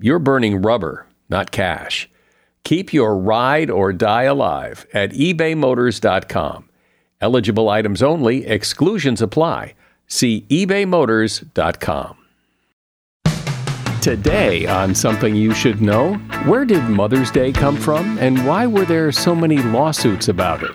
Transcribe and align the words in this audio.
you're 0.00 0.18
burning 0.18 0.62
rubber, 0.62 1.06
not 1.28 1.50
cash. 1.50 2.08
Keep 2.64 2.92
your 2.92 3.16
ride 3.16 3.70
or 3.70 3.92
die 3.92 4.24
alive 4.24 4.86
at 4.92 5.12
ebaymotors.com. 5.12 6.68
Eligible 7.20 7.68
items 7.68 8.02
only, 8.02 8.46
exclusions 8.46 9.20
apply. 9.20 9.74
See 10.06 10.46
ebaymotors.com. 10.48 12.16
Today, 14.00 14.66
on 14.66 14.94
Something 14.94 15.36
You 15.36 15.52
Should 15.52 15.82
Know, 15.82 16.14
where 16.46 16.64
did 16.64 16.82
Mother's 16.84 17.30
Day 17.30 17.52
come 17.52 17.76
from 17.76 18.18
and 18.18 18.46
why 18.46 18.66
were 18.66 18.86
there 18.86 19.12
so 19.12 19.34
many 19.34 19.58
lawsuits 19.58 20.28
about 20.28 20.62
it? 20.62 20.74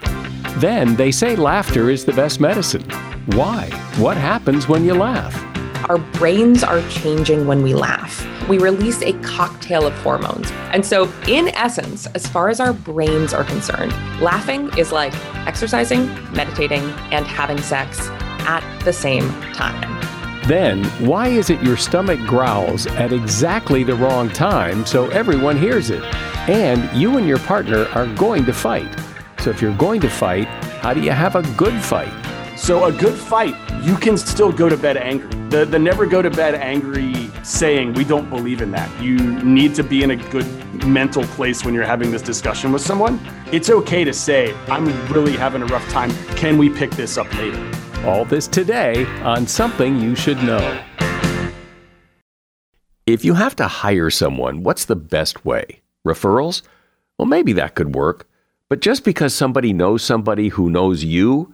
Then, 0.59 0.95
they 0.95 1.11
say 1.11 1.35
laughter 1.35 1.89
is 1.89 2.05
the 2.05 2.13
best 2.13 2.39
medicine. 2.39 2.87
Why? 3.27 3.69
What 3.97 4.15
happens 4.15 4.67
when 4.67 4.85
you 4.85 4.93
laugh? 4.93 5.54
Our 5.87 5.99
brains 5.99 6.63
are 6.63 6.81
changing 6.89 7.45
when 7.45 7.61
we 7.61 7.75
laugh. 7.75 8.25
We 8.49 8.57
release 8.57 9.03
a 9.03 9.13
cocktail 9.21 9.85
of 9.85 9.93
hormones. 9.99 10.49
And 10.73 10.83
so, 10.83 11.11
in 11.27 11.49
essence, 11.49 12.07
as 12.07 12.25
far 12.25 12.49
as 12.49 12.59
our 12.59 12.73
brains 12.73 13.35
are 13.35 13.43
concerned, 13.43 13.91
laughing 14.19 14.75
is 14.79 14.91
like 14.91 15.13
exercising, 15.45 16.07
meditating, 16.33 16.81
and 17.11 17.27
having 17.27 17.61
sex 17.61 18.07
at 18.47 18.63
the 18.83 18.91
same 18.91 19.29
time. 19.53 19.91
Then, 20.47 20.83
why 21.05 21.27
is 21.27 21.51
it 21.51 21.61
your 21.61 21.77
stomach 21.77 22.19
growls 22.21 22.87
at 22.87 23.13
exactly 23.13 23.83
the 23.83 23.95
wrong 23.95 24.29
time 24.29 24.87
so 24.87 25.07
everyone 25.09 25.55
hears 25.55 25.91
it? 25.91 26.03
And 26.49 26.91
you 26.99 27.17
and 27.19 27.27
your 27.27 27.39
partner 27.39 27.85
are 27.89 28.07
going 28.15 28.45
to 28.45 28.53
fight. 28.53 28.91
So, 29.37 29.51
if 29.51 29.61
you're 29.61 29.77
going 29.77 30.01
to 30.01 30.09
fight, 30.09 30.47
how 30.81 30.95
do 30.95 31.01
you 31.01 31.11
have 31.11 31.35
a 31.35 31.43
good 31.55 31.79
fight? 31.79 32.24
So, 32.57 32.85
a 32.85 32.91
good 32.91 33.15
fight, 33.15 33.53
you 33.83 33.97
can 33.97 34.17
still 34.17 34.49
go 34.49 34.69
to 34.69 34.77
bed 34.77 34.95
angry. 34.95 35.29
The, 35.49 35.65
the 35.65 35.77
never 35.77 36.05
go 36.05 36.21
to 36.21 36.29
bed 36.29 36.55
angry 36.55 37.29
saying, 37.43 37.93
we 37.93 38.05
don't 38.05 38.29
believe 38.29 38.61
in 38.61 38.71
that. 38.71 38.89
You 39.03 39.17
need 39.43 39.75
to 39.75 39.83
be 39.83 40.03
in 40.03 40.11
a 40.11 40.15
good 40.15 40.45
mental 40.85 41.23
place 41.23 41.65
when 41.65 41.73
you're 41.73 41.83
having 41.83 42.11
this 42.11 42.21
discussion 42.21 42.71
with 42.71 42.81
someone. 42.81 43.19
It's 43.51 43.69
okay 43.69 44.05
to 44.05 44.13
say, 44.13 44.55
I'm 44.67 44.85
really 45.11 45.33
having 45.33 45.63
a 45.63 45.65
rough 45.65 45.87
time. 45.89 46.11
Can 46.37 46.57
we 46.57 46.69
pick 46.69 46.91
this 46.91 47.17
up 47.17 47.31
later? 47.35 47.61
All 48.05 48.23
this 48.23 48.47
today 48.47 49.05
on 49.21 49.45
Something 49.47 49.99
You 49.99 50.15
Should 50.15 50.41
Know. 50.41 50.81
If 53.05 53.25
you 53.25 53.33
have 53.33 53.57
to 53.57 53.67
hire 53.67 54.09
someone, 54.09 54.63
what's 54.63 54.85
the 54.85 54.95
best 54.95 55.43
way? 55.43 55.81
Referrals? 56.07 56.61
Well, 57.19 57.25
maybe 57.25 57.51
that 57.53 57.75
could 57.75 57.95
work. 57.95 58.27
But 58.69 58.79
just 58.79 59.03
because 59.03 59.35
somebody 59.35 59.73
knows 59.73 60.03
somebody 60.03 60.47
who 60.47 60.69
knows 60.69 61.03
you 61.03 61.53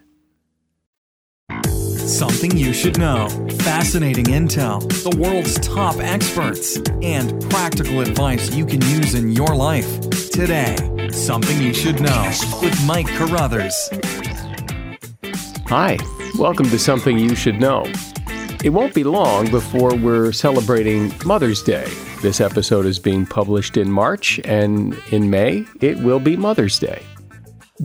Something 2.07 2.57
you 2.57 2.73
should 2.73 2.97
know. 2.97 3.29
Fascinating 3.59 4.25
intel, 4.25 4.81
the 5.03 5.15
world's 5.17 5.59
top 5.59 5.97
experts, 5.97 6.77
and 7.03 7.39
practical 7.49 8.01
advice 8.01 8.51
you 8.53 8.65
can 8.65 8.81
use 8.81 9.13
in 9.13 9.31
your 9.31 9.55
life. 9.55 10.09
Today, 10.31 10.75
Something 11.11 11.61
You 11.61 11.73
Should 11.75 12.01
Know 12.01 12.31
with 12.59 12.85
Mike 12.85 13.07
Carruthers. 13.07 13.75
Hi, 15.67 15.99
welcome 16.39 16.67
to 16.71 16.79
Something 16.79 17.19
You 17.19 17.35
Should 17.35 17.59
Know. 17.59 17.85
It 18.63 18.71
won't 18.71 18.95
be 18.95 19.03
long 19.03 19.51
before 19.51 19.95
we're 19.95 20.31
celebrating 20.31 21.13
Mother's 21.23 21.61
Day. 21.61 21.87
This 22.23 22.41
episode 22.41 22.87
is 22.87 22.97
being 22.97 23.27
published 23.27 23.77
in 23.77 23.91
March, 23.91 24.39
and 24.43 24.97
in 25.11 25.29
May, 25.29 25.65
it 25.81 25.99
will 25.99 26.19
be 26.19 26.35
Mother's 26.35 26.79
Day. 26.79 27.03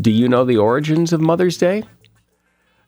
Do 0.00 0.10
you 0.10 0.26
know 0.28 0.44
the 0.44 0.56
origins 0.56 1.12
of 1.12 1.20
Mother's 1.20 1.58
Day? 1.58 1.84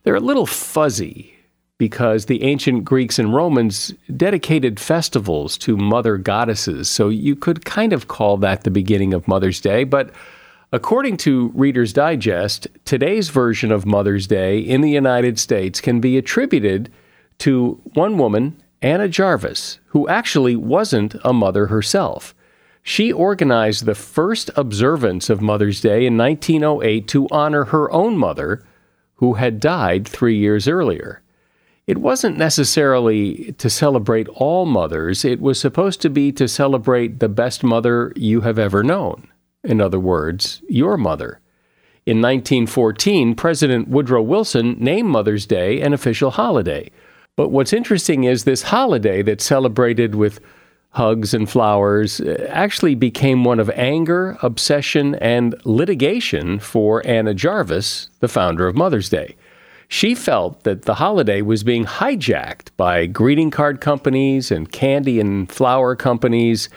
They're 0.03 0.14
a 0.14 0.20
little 0.20 0.47
fuzzy 0.47 1.34
because 1.78 2.26
the 2.26 2.42
ancient 2.42 2.84
Greeks 2.84 3.19
and 3.19 3.34
Romans 3.34 3.94
dedicated 4.16 4.81
festivals 4.81 5.56
to 5.59 5.76
mother 5.76 6.16
goddesses, 6.16 6.91
so 6.91 7.09
you 7.09 7.36
could 7.36 7.64
kind 7.64 7.92
of 7.92 8.09
call 8.09 8.36
that 8.38 8.64
the 8.64 8.70
beginning 8.70 9.14
of 9.14 9.28
Mother's 9.28 9.60
Day, 9.60 9.84
but 9.84 10.10
According 10.70 11.16
to 11.19 11.50
Reader's 11.54 11.94
Digest, 11.94 12.66
today's 12.84 13.31
version 13.31 13.72
of 13.72 13.86
Mother's 13.86 14.26
Day 14.26 14.59
in 14.59 14.82
the 14.82 14.91
United 14.91 15.38
States 15.38 15.81
can 15.81 15.98
be 15.98 16.19
attributed 16.19 16.92
to 17.38 17.80
one 17.94 18.19
woman, 18.19 18.62
Anna 18.82 19.09
Jarvis, 19.09 19.78
who 19.86 20.06
actually 20.09 20.56
wasn't 20.56 21.16
a 21.25 21.32
mother 21.32 21.69
herself. 21.69 22.34
She 22.82 23.10
organized 23.10 23.86
the 23.86 23.94
first 23.94 24.50
observance 24.56 25.30
of 25.30 25.41
Mother's 25.41 25.80
Day 25.80 26.04
in 26.04 26.19
1908 26.19 27.09
to 27.09 27.28
honor 27.30 27.65
her 27.65 27.91
own 27.91 28.19
mother, 28.19 28.62
who 29.19 29.34
had 29.34 29.61
died 29.61 30.09
three 30.09 30.37
years 30.37 30.67
earlier. 30.67 31.23
It 31.87 31.99
wasn't 31.99 32.37
necessarily 32.37 33.55
to 33.59 33.71
celebrate 33.71 34.29
all 34.29 34.67
mothers, 34.67 35.25
it 35.25 35.41
was 35.41 35.60
supposed 35.60 36.03
to 36.03 36.10
be 36.10 36.33
to 36.33 36.48
celebrate 36.48 37.21
the 37.21 37.28
best 37.28 37.63
mother 37.63 38.13
you 38.16 38.41
have 38.42 38.59
ever 38.59 38.83
known 38.83 39.28
in 39.65 39.81
other 39.81 40.01
words, 40.01 40.63
your 40.69 40.97
mother. 40.97 41.41
In 42.07 42.22
1914, 42.22 43.34
President 43.34 43.89
Woodrow 43.89 44.22
Wilson 44.22 44.77
named 44.78 45.09
Mother's 45.09 45.47
Day 45.47 45.81
an 45.81 45.92
official 45.92 46.31
holiday. 46.31 46.91
But 47.37 47.51
what's 47.51 47.72
interesting 47.72 48.25
is 48.25 48.45
this 48.45 48.63
holiday 48.63 49.22
that's 49.22 49.45
celebrated 49.45 50.15
with 50.15 50.41
hugs 50.91 51.35
and 51.35 51.49
flowers 51.49 52.21
uh, 52.21 52.47
actually 52.51 52.95
became 52.95 53.45
one 53.45 53.61
of 53.61 53.71
anger, 53.71 54.39
obsession, 54.43 55.15
and 55.17 55.55
litigation 55.65 56.59
for 56.59 57.07
Anna 57.07 57.35
Jarvis, 57.35 58.09
the 58.21 58.29
founder 58.29 58.67
of 58.67 58.77
Mother's 58.77 59.09
Day. 59.09 59.37
She 59.89 60.15
felt 60.15 60.65
that 60.65 60.83
the 60.83 60.95
holiday 60.95 61.41
was 61.41 61.65
being 61.65 61.87
hijacked 61.87 62.69
by 62.77 63.07
greeting 63.07 63.51
card 63.51 63.81
companies 63.81 64.51
and 64.51 64.71
candy 64.71 65.19
and 65.19 65.51
flower 65.51 65.97
companies 65.97 66.69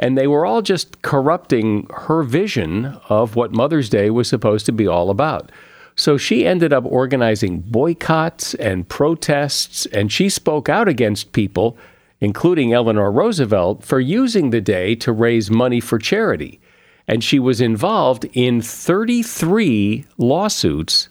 and 0.00 0.16
they 0.16 0.26
were 0.26 0.46
all 0.46 0.62
just 0.62 1.02
corrupting 1.02 1.86
her 1.90 2.22
vision 2.22 2.98
of 3.08 3.36
what 3.36 3.52
Mother's 3.52 3.90
Day 3.90 4.10
was 4.10 4.28
supposed 4.28 4.66
to 4.66 4.72
be 4.72 4.86
all 4.86 5.10
about. 5.10 5.52
So 5.94 6.16
she 6.16 6.46
ended 6.46 6.72
up 6.72 6.84
organizing 6.86 7.60
boycotts 7.60 8.54
and 8.54 8.88
protests, 8.88 9.84
and 9.86 10.10
she 10.10 10.30
spoke 10.30 10.70
out 10.70 10.88
against 10.88 11.32
people 11.32 11.76
including 12.20 12.72
Eleanor 12.72 13.10
Roosevelt, 13.10 13.84
for 13.84 14.00
using 14.00 14.50
the 14.50 14.60
day 14.60 14.94
to 14.96 15.12
raise 15.12 15.50
money 15.50 15.80
for 15.80 15.98
charity. 15.98 16.60
And 17.08 17.24
she 17.24 17.38
was 17.38 17.60
involved 17.60 18.26
in 18.32 18.60
33 18.60 20.04
lawsuits 20.18 21.08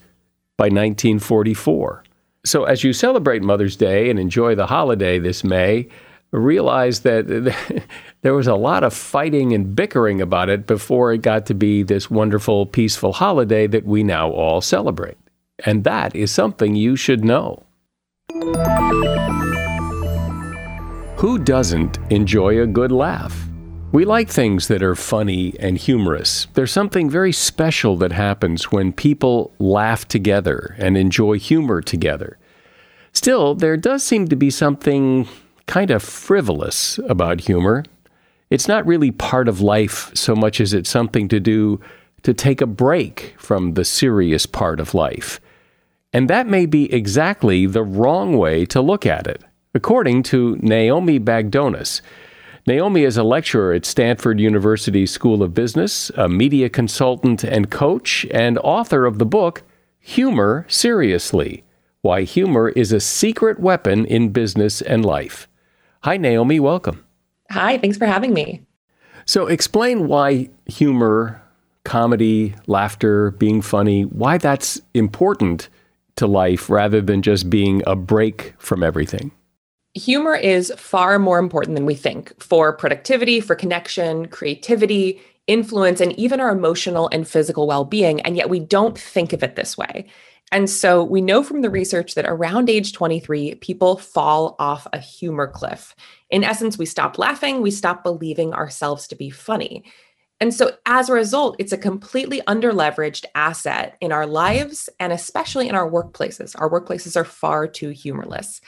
by 0.58 0.66
1944. 0.66 2.04
So, 2.46 2.64
as 2.64 2.84
you 2.84 2.94
celebrate 2.94 3.42
Mother's 3.42 3.76
Day 3.76 4.10
and 4.10 4.18
enjoy 4.18 4.56
the 4.56 4.68
holiday 4.68 5.20
this 5.20 5.44
May, 5.44 5.90
realize 6.32 7.02
that 7.02 7.28
there 8.22 8.34
was 8.34 8.48
a 8.48 8.56
lot 8.56 8.84
of 8.84 8.94
fighting 8.94 9.54
and 9.54 9.76
bickering 9.76 10.22
about 10.22 10.50
it 10.50 10.68
before 10.68 11.12
it 11.12 11.22
got 11.22 11.46
to 11.48 11.54
be 11.54 11.84
this 11.84 12.10
wonderful, 12.10 12.66
peaceful 12.66 13.14
holiday 13.14 13.68
that 13.68 13.86
we 13.86 14.04
now 14.04 14.30
all 14.30 14.62
celebrate. 14.62 15.18
And 15.66 15.84
that 15.84 16.16
is 16.16 16.32
something 16.32 16.76
you 16.76 16.96
should 16.96 17.26
know. 17.26 17.64
Who 21.20 21.38
doesn't 21.38 21.98
enjoy 22.12 22.62
a 22.62 22.66
good 22.66 22.94
laugh? 22.94 23.50
We 23.92 24.06
like 24.06 24.30
things 24.30 24.70
that 24.70 24.82
are 24.82 24.96
funny 24.96 25.54
and 25.60 25.78
humorous. 25.78 26.48
There's 26.54 26.72
something 26.72 27.10
very 27.10 27.34
special 27.34 27.98
that 27.98 28.14
happens 28.14 28.72
when 28.72 28.94
people 28.94 29.54
laugh 29.60 30.08
together 30.08 30.78
and 30.80 30.96
enjoy 30.96 31.38
humor 31.38 31.82
together. 31.82 32.38
Still, 33.12 33.54
there 33.54 33.76
does 33.76 34.02
seem 34.02 34.30
to 34.30 34.38
be 34.38 34.50
something 34.50 35.28
kind 35.68 35.92
of 35.92 36.04
frivolous 36.04 37.00
about 37.00 37.42
humor. 37.42 37.84
It's 38.50 38.70
not 38.70 38.88
really 38.88 39.12
part 39.12 39.50
of 39.50 39.60
life 39.60 40.12
so 40.16 40.38
much 40.38 40.62
as 40.62 40.74
it's 40.74 40.90
something 40.90 41.28
to 41.28 41.42
do 41.42 41.82
to 42.24 42.34
take 42.34 42.62
a 42.62 42.66
break 42.66 43.36
from 43.38 43.74
the 43.74 43.84
serious 43.84 44.46
part 44.46 44.80
of 44.80 44.94
life. 44.94 45.42
And 46.14 46.30
that 46.30 46.48
may 46.48 46.66
be 46.66 46.94
exactly 46.94 47.66
the 47.66 47.84
wrong 47.84 48.38
way 48.38 48.64
to 48.68 48.80
look 48.80 49.06
at 49.06 49.28
it, 49.28 49.44
according 49.74 50.24
to 50.24 50.58
Naomi 50.62 51.20
Bagdonas. 51.20 52.02
Naomi 52.66 53.04
is 53.04 53.18
a 53.18 53.24
lecturer 53.24 53.74
at 53.74 53.86
Stanford 53.86 54.40
University 54.40 55.06
School 55.06 55.44
of 55.44 55.54
Business, 55.54 56.10
a 56.12 56.28
media 56.28 56.70
consultant 56.70 57.44
and 57.44 57.70
coach, 57.70 58.26
and 58.32 58.58
author 58.60 59.06
of 59.06 59.18
the 59.18 59.26
book 59.26 59.64
Humor 60.00 60.66
Seriously 60.68 61.64
Why 62.02 62.24
Humor 62.24 62.70
is 62.70 62.92
a 62.92 63.00
Secret 63.00 63.60
Weapon 63.60 64.06
in 64.06 64.30
Business 64.30 64.82
and 64.82 65.06
Life. 65.06 65.48
Hi, 66.02 66.18
Naomi. 66.18 66.60
Welcome. 66.60 67.04
Hi, 67.52 67.78
thanks 67.78 67.98
for 67.98 68.06
having 68.06 68.34
me. 68.34 68.62
So, 69.26 69.48
explain 69.48 70.08
why 70.08 70.50
humor, 70.66 71.42
comedy, 71.84 72.56
laughter, 72.68 73.32
being 73.32 73.62
funny, 73.62 74.04
why 74.04 74.38
that's 74.38 74.82
important 74.94 75.70
to 76.16 76.26
life 76.28 76.70
rather 76.70 77.02
than 77.02 77.22
just 77.22 77.50
being 77.50 77.84
a 77.86 77.96
break 77.96 78.54
from 78.58 78.82
everything. 78.82 79.32
Humor 79.96 80.36
is 80.36 80.72
far 80.78 81.18
more 81.18 81.40
important 81.40 81.76
than 81.76 81.86
we 81.86 81.96
think 81.96 82.42
for 82.42 82.76
productivity, 82.76 83.40
for 83.40 83.56
connection, 83.56 84.28
creativity, 84.28 85.20
influence, 85.48 86.00
and 86.00 86.14
even 86.14 86.40
our 86.40 86.52
emotional 86.52 87.10
and 87.12 87.28
physical 87.28 87.66
well 87.66 87.86
being. 87.86 88.22
And 88.22 88.38
yet 88.38 88.50
we 88.50 88.60
don't 88.60 88.98
think 88.98 89.34
of 89.34 89.44
it 89.44 89.56
this 89.56 89.78
way. 89.78 90.08
And 90.52 90.70
so 90.70 91.04
we 91.04 91.22
know 91.22 91.44
from 91.44 91.62
the 91.62 91.70
research 91.70 92.16
that 92.16 92.26
around 92.28 92.70
age 92.70 92.94
23, 92.94 93.56
people 93.56 93.98
fall 93.98 94.56
off 94.60 94.88
a 94.94 95.00
humor 95.00 95.48
cliff. 95.48 95.96
In 96.30 96.44
essence, 96.44 96.78
we 96.78 96.86
stop 96.86 97.18
laughing, 97.18 97.62
we 97.62 97.72
stop 97.72 98.04
believing 98.04 98.54
ourselves 98.54 99.08
to 99.08 99.16
be 99.16 99.30
funny. 99.30 99.84
And 100.40 100.54
so 100.54 100.72
as 100.86 101.10
a 101.10 101.14
result, 101.14 101.56
it's 101.60 101.74
a 101.74 101.78
completely 101.78 102.42
underleveraged 102.48 103.26
asset 103.36 103.98
in 104.00 104.12
our 104.12 104.26
lives 104.26 104.88
and 105.00 105.12
especially 105.12 105.68
in 105.68 105.76
our 105.76 105.90
workplaces. 105.90 106.56
Our 106.58 106.70
workplaces 106.70 107.18
are 107.18 107.26
far 107.26 107.68
too 107.68 107.90
humorless 107.90 108.62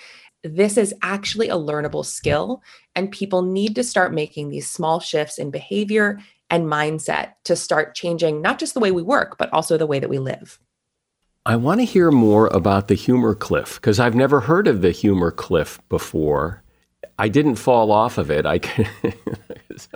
this 0.44 0.78
is 0.78 0.94
actually 1.02 1.50
a 1.50 1.56
learnable 1.56 2.06
skill, 2.06 2.62
and 2.96 3.12
people 3.12 3.42
need 3.42 3.76
to 3.76 3.84
start 3.84 4.14
making 4.14 4.50
these 4.50 4.70
small 4.70 5.00
shifts 5.00 5.38
in 5.38 5.52
behavior 5.52 6.20
and 6.50 6.66
mindset 6.66 7.34
to 7.46 7.56
start 7.56 7.96
changing 7.96 8.42
not 8.42 8.60
just 8.60 8.74
the 8.74 8.80
way 8.80 8.92
we 8.92 9.02
work, 9.02 9.38
but 9.38 9.52
also 9.54 9.78
the 9.78 9.88
way 9.88 10.00
that 10.00 10.10
we 10.10 10.20
live. 10.20 10.60
I 11.46 11.56
want 11.56 11.80
to 11.80 11.86
hear 11.86 12.12
more 12.12 12.48
about 12.48 12.88
the 12.88 12.96
humor 12.96 13.34
cliff 13.34 13.76
because 13.76 14.00
I've 14.00 14.16
never 14.16 14.42
heard 14.42 14.68
of 14.68 14.82
the 14.82 14.92
humor 14.92 15.32
cliff 15.32 15.80
before. 15.90 16.62
I 17.18 17.30
didn't 17.30 17.56
fall 17.56 17.92
off 17.92 18.18
of 18.18 18.30
it. 18.30 18.46
I 18.46 18.60
can. 18.60 18.88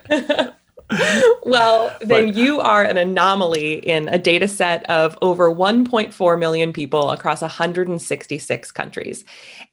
well, 1.44 1.96
then 2.02 2.28
but, 2.28 2.36
you 2.36 2.60
are 2.60 2.84
an 2.84 2.98
anomaly 2.98 3.76
in 3.76 4.08
a 4.10 4.20
data 4.20 4.48
set 4.48 4.88
of 4.90 5.18
over 5.22 5.54
1.4 5.54 6.40
million 6.40 6.74
people 6.74 7.12
across 7.12 7.42
166 7.42 8.72
countries. 8.72 9.26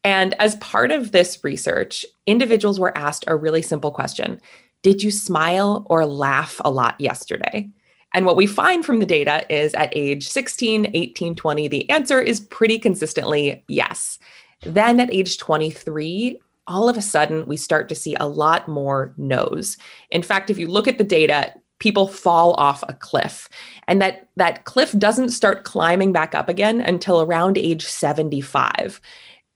And 0.04 0.34
as 0.40 0.56
part 0.56 0.90
of 0.90 1.12
this 1.12 1.42
research, 1.44 2.06
individuals 2.26 2.80
were 2.80 2.96
asked 2.96 3.24
a 3.26 3.36
really 3.36 3.62
simple 3.62 3.90
question 3.90 4.40
Did 4.82 5.02
you 5.02 5.10
smile 5.10 5.86
or 5.90 6.06
laugh 6.06 6.60
a 6.64 6.70
lot 6.70 7.00
yesterday? 7.00 7.68
And 8.14 8.26
what 8.26 8.36
we 8.36 8.46
find 8.46 8.84
from 8.84 8.98
the 8.98 9.06
data 9.06 9.44
is 9.54 9.74
at 9.74 9.96
age 9.96 10.28
16, 10.28 10.90
18, 10.92 11.34
20, 11.34 11.68
the 11.68 11.88
answer 11.88 12.20
is 12.20 12.40
pretty 12.40 12.78
consistently 12.78 13.64
yes. 13.68 14.18
Then 14.62 15.00
at 15.00 15.12
age 15.12 15.38
23, 15.38 16.38
all 16.66 16.88
of 16.88 16.96
a 16.96 17.02
sudden 17.02 17.46
we 17.46 17.56
start 17.56 17.88
to 17.88 17.94
see 17.94 18.14
a 18.18 18.28
lot 18.28 18.68
more 18.68 19.14
no's. 19.16 19.76
In 20.10 20.22
fact, 20.22 20.50
if 20.50 20.58
you 20.58 20.68
look 20.68 20.88
at 20.88 20.98
the 20.98 21.04
data, 21.04 21.52
people 21.78 22.06
fall 22.06 22.54
off 22.54 22.84
a 22.88 22.94
cliff 22.94 23.48
and 23.88 24.00
that 24.00 24.28
that 24.36 24.64
cliff 24.64 24.96
doesn't 24.98 25.30
start 25.30 25.64
climbing 25.64 26.12
back 26.12 26.34
up 26.34 26.48
again 26.48 26.80
until 26.80 27.22
around 27.22 27.58
age 27.58 27.84
75 27.84 29.00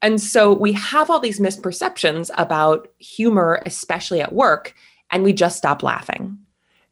and 0.02 0.20
so 0.20 0.52
we 0.52 0.72
have 0.72 1.08
all 1.08 1.20
these 1.20 1.40
misperceptions 1.40 2.30
about 2.36 2.88
humor 2.98 3.62
especially 3.64 4.20
at 4.20 4.32
work 4.32 4.74
and 5.10 5.22
we 5.22 5.32
just 5.32 5.56
stop 5.56 5.82
laughing. 5.82 6.38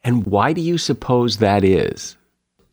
And 0.02 0.26
why 0.26 0.52
do 0.52 0.61
you 0.61 0.78
suppose 0.78 1.38
that 1.38 1.64
is 1.64 2.16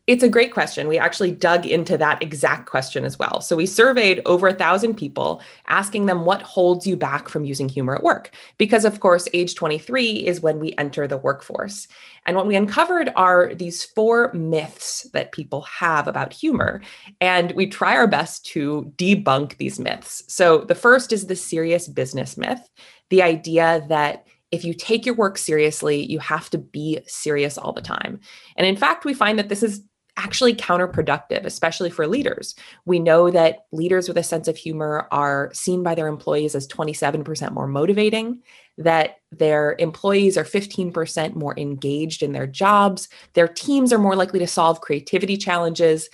it's 0.08 0.24
a 0.24 0.30
great 0.30 0.52
question. 0.52 0.88
We 0.88 0.98
actually 0.98 1.32
dug 1.32 1.66
into 1.66 1.98
that 1.98 2.22
exact 2.22 2.70
question 2.70 3.06
as 3.06 3.20
well. 3.20 3.40
So 3.42 3.56
we 3.56 3.66
surveyed 3.66 4.22
over 4.26 4.48
a 4.48 4.54
thousand 4.54 4.96
people, 4.96 5.42
asking 5.68 6.08
them 6.08 6.26
what 6.26 6.42
holds 6.42 6.88
you 6.88 6.98
back 6.98 7.30
from 7.30 7.46
using 7.46 7.70
humor 7.70 7.96
at 7.96 8.04
work. 8.04 8.32
Because, 8.58 8.84
of 8.84 9.00
course, 9.00 9.28
age 9.34 9.56
23 9.56 10.12
is 10.26 10.42
when 10.42 10.60
we 10.60 10.74
enter 10.78 11.08
the 11.08 11.18
workforce. 11.18 11.88
And 12.26 12.36
what 12.36 12.48
we 12.48 12.56
uncovered 12.56 13.12
are 13.16 13.54
these 13.54 13.84
four 13.84 14.34
myths 14.34 15.08
that 15.14 15.32
people 15.32 15.62
have 15.62 16.08
about 16.08 16.34
humor. 16.34 16.82
And 17.20 17.52
we 17.54 17.68
try 17.68 17.96
our 17.96 18.08
best 18.08 18.46
to 18.48 18.92
debunk 18.98 19.58
these 19.58 19.80
myths. 19.80 20.24
So 20.28 20.60
the 20.60 20.76
first 20.76 21.14
is 21.14 21.28
the 21.28 21.36
serious 21.36 21.88
business 21.88 22.38
myth 22.38 22.70
the 23.12 23.22
idea 23.22 23.86
that 23.90 24.26
if 24.52 24.66
you 24.66 24.74
take 24.74 25.06
your 25.06 25.16
work 25.16 25.38
seriously, 25.38 26.04
you 26.04 26.18
have 26.20 26.50
to 26.50 26.58
be 26.58 27.00
serious 27.06 27.58
all 27.58 27.72
the 27.72 27.82
time. 27.82 28.20
And 28.56 28.66
in 28.66 28.76
fact, 28.76 29.06
we 29.06 29.14
find 29.14 29.38
that 29.38 29.50
this 29.50 29.64
is 29.64 29.84
actually 30.18 30.54
counterproductive, 30.54 31.46
especially 31.46 31.90
for 31.90 32.06
leaders. 32.08 32.56
We 32.86 33.00
know 33.00 33.32
that 33.32 33.66
leaders 33.72 34.08
with 34.08 34.18
a 34.18 34.24
sense 34.24 34.48
of 34.48 34.58
humor 34.58 35.08
are 35.12 35.52
seen 35.54 35.84
by 35.84 35.96
their 35.96 36.08
employees 36.08 36.54
as 36.54 36.68
27% 36.68 37.52
more 37.52 37.68
motivating, 37.68 38.42
that 38.78 39.18
their 39.32 39.76
employees 39.80 40.38
are 40.38 40.44
15% 40.44 41.36
more 41.36 41.58
engaged 41.58 42.24
in 42.24 42.34
their 42.34 42.48
jobs, 42.48 43.10
their 43.34 43.48
teams 43.48 43.94
are 43.94 44.00
more 44.00 44.16
likely 44.16 44.40
to 44.40 44.48
solve 44.48 44.82
creativity 44.82 45.38
challenges, 45.38 46.10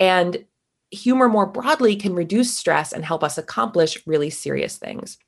and 0.00 0.44
humor 0.90 1.28
more 1.28 1.46
broadly 1.46 1.96
can 1.96 2.14
reduce 2.14 2.56
stress 2.56 2.92
and 2.92 3.04
help 3.04 3.24
us 3.24 3.38
accomplish 3.38 4.06
really 4.06 4.30
serious 4.30 4.76
things. 4.76 5.18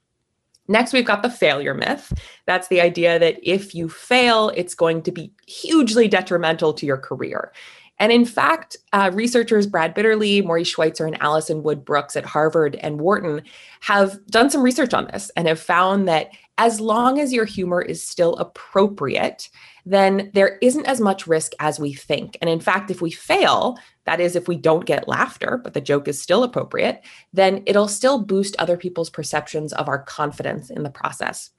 Next, 0.66 0.92
we've 0.94 1.04
got 1.04 1.22
the 1.22 1.30
failure 1.30 1.74
myth. 1.74 2.12
That's 2.46 2.68
the 2.68 2.80
idea 2.80 3.18
that 3.18 3.38
if 3.42 3.74
you 3.74 3.88
fail, 3.88 4.50
it's 4.56 4.74
going 4.74 5.02
to 5.02 5.12
be 5.12 5.32
hugely 5.46 6.08
detrimental 6.08 6.72
to 6.74 6.86
your 6.86 6.96
career. 6.96 7.52
And 7.98 8.10
in 8.10 8.24
fact, 8.24 8.76
uh, 8.92 9.10
researchers 9.14 9.66
Brad 9.66 9.94
Bitterly, 9.94 10.42
Morrie 10.42 10.66
Schweitzer, 10.66 11.06
and 11.06 11.20
Alison 11.22 11.62
Wood 11.62 11.84
Brooks 11.84 12.16
at 12.16 12.24
Harvard 12.24 12.74
and 12.76 13.00
Wharton 13.00 13.42
have 13.80 14.24
done 14.26 14.50
some 14.50 14.62
research 14.62 14.92
on 14.92 15.06
this 15.06 15.30
and 15.36 15.46
have 15.46 15.60
found 15.60 16.08
that 16.08 16.30
as 16.58 16.80
long 16.80 17.18
as 17.18 17.32
your 17.32 17.44
humor 17.44 17.82
is 17.82 18.04
still 18.04 18.36
appropriate, 18.36 19.48
then 19.86 20.30
there 20.34 20.58
isn't 20.62 20.86
as 20.86 21.00
much 21.00 21.26
risk 21.26 21.52
as 21.60 21.78
we 21.80 21.92
think. 21.92 22.36
And 22.40 22.48
in 22.48 22.60
fact, 22.60 22.90
if 22.90 23.00
we 23.00 23.10
fail, 23.10 23.76
that 24.04 24.20
is, 24.20 24.36
if 24.36 24.48
we 24.48 24.56
don't 24.56 24.86
get 24.86 25.08
laughter, 25.08 25.60
but 25.62 25.74
the 25.74 25.80
joke 25.80 26.08
is 26.08 26.20
still 26.20 26.42
appropriate, 26.42 27.02
then 27.32 27.62
it'll 27.66 27.88
still 27.88 28.18
boost 28.22 28.56
other 28.58 28.76
people's 28.76 29.10
perceptions 29.10 29.72
of 29.72 29.88
our 29.88 30.02
confidence 30.02 30.70
in 30.70 30.82
the 30.82 30.90
process. 30.90 31.50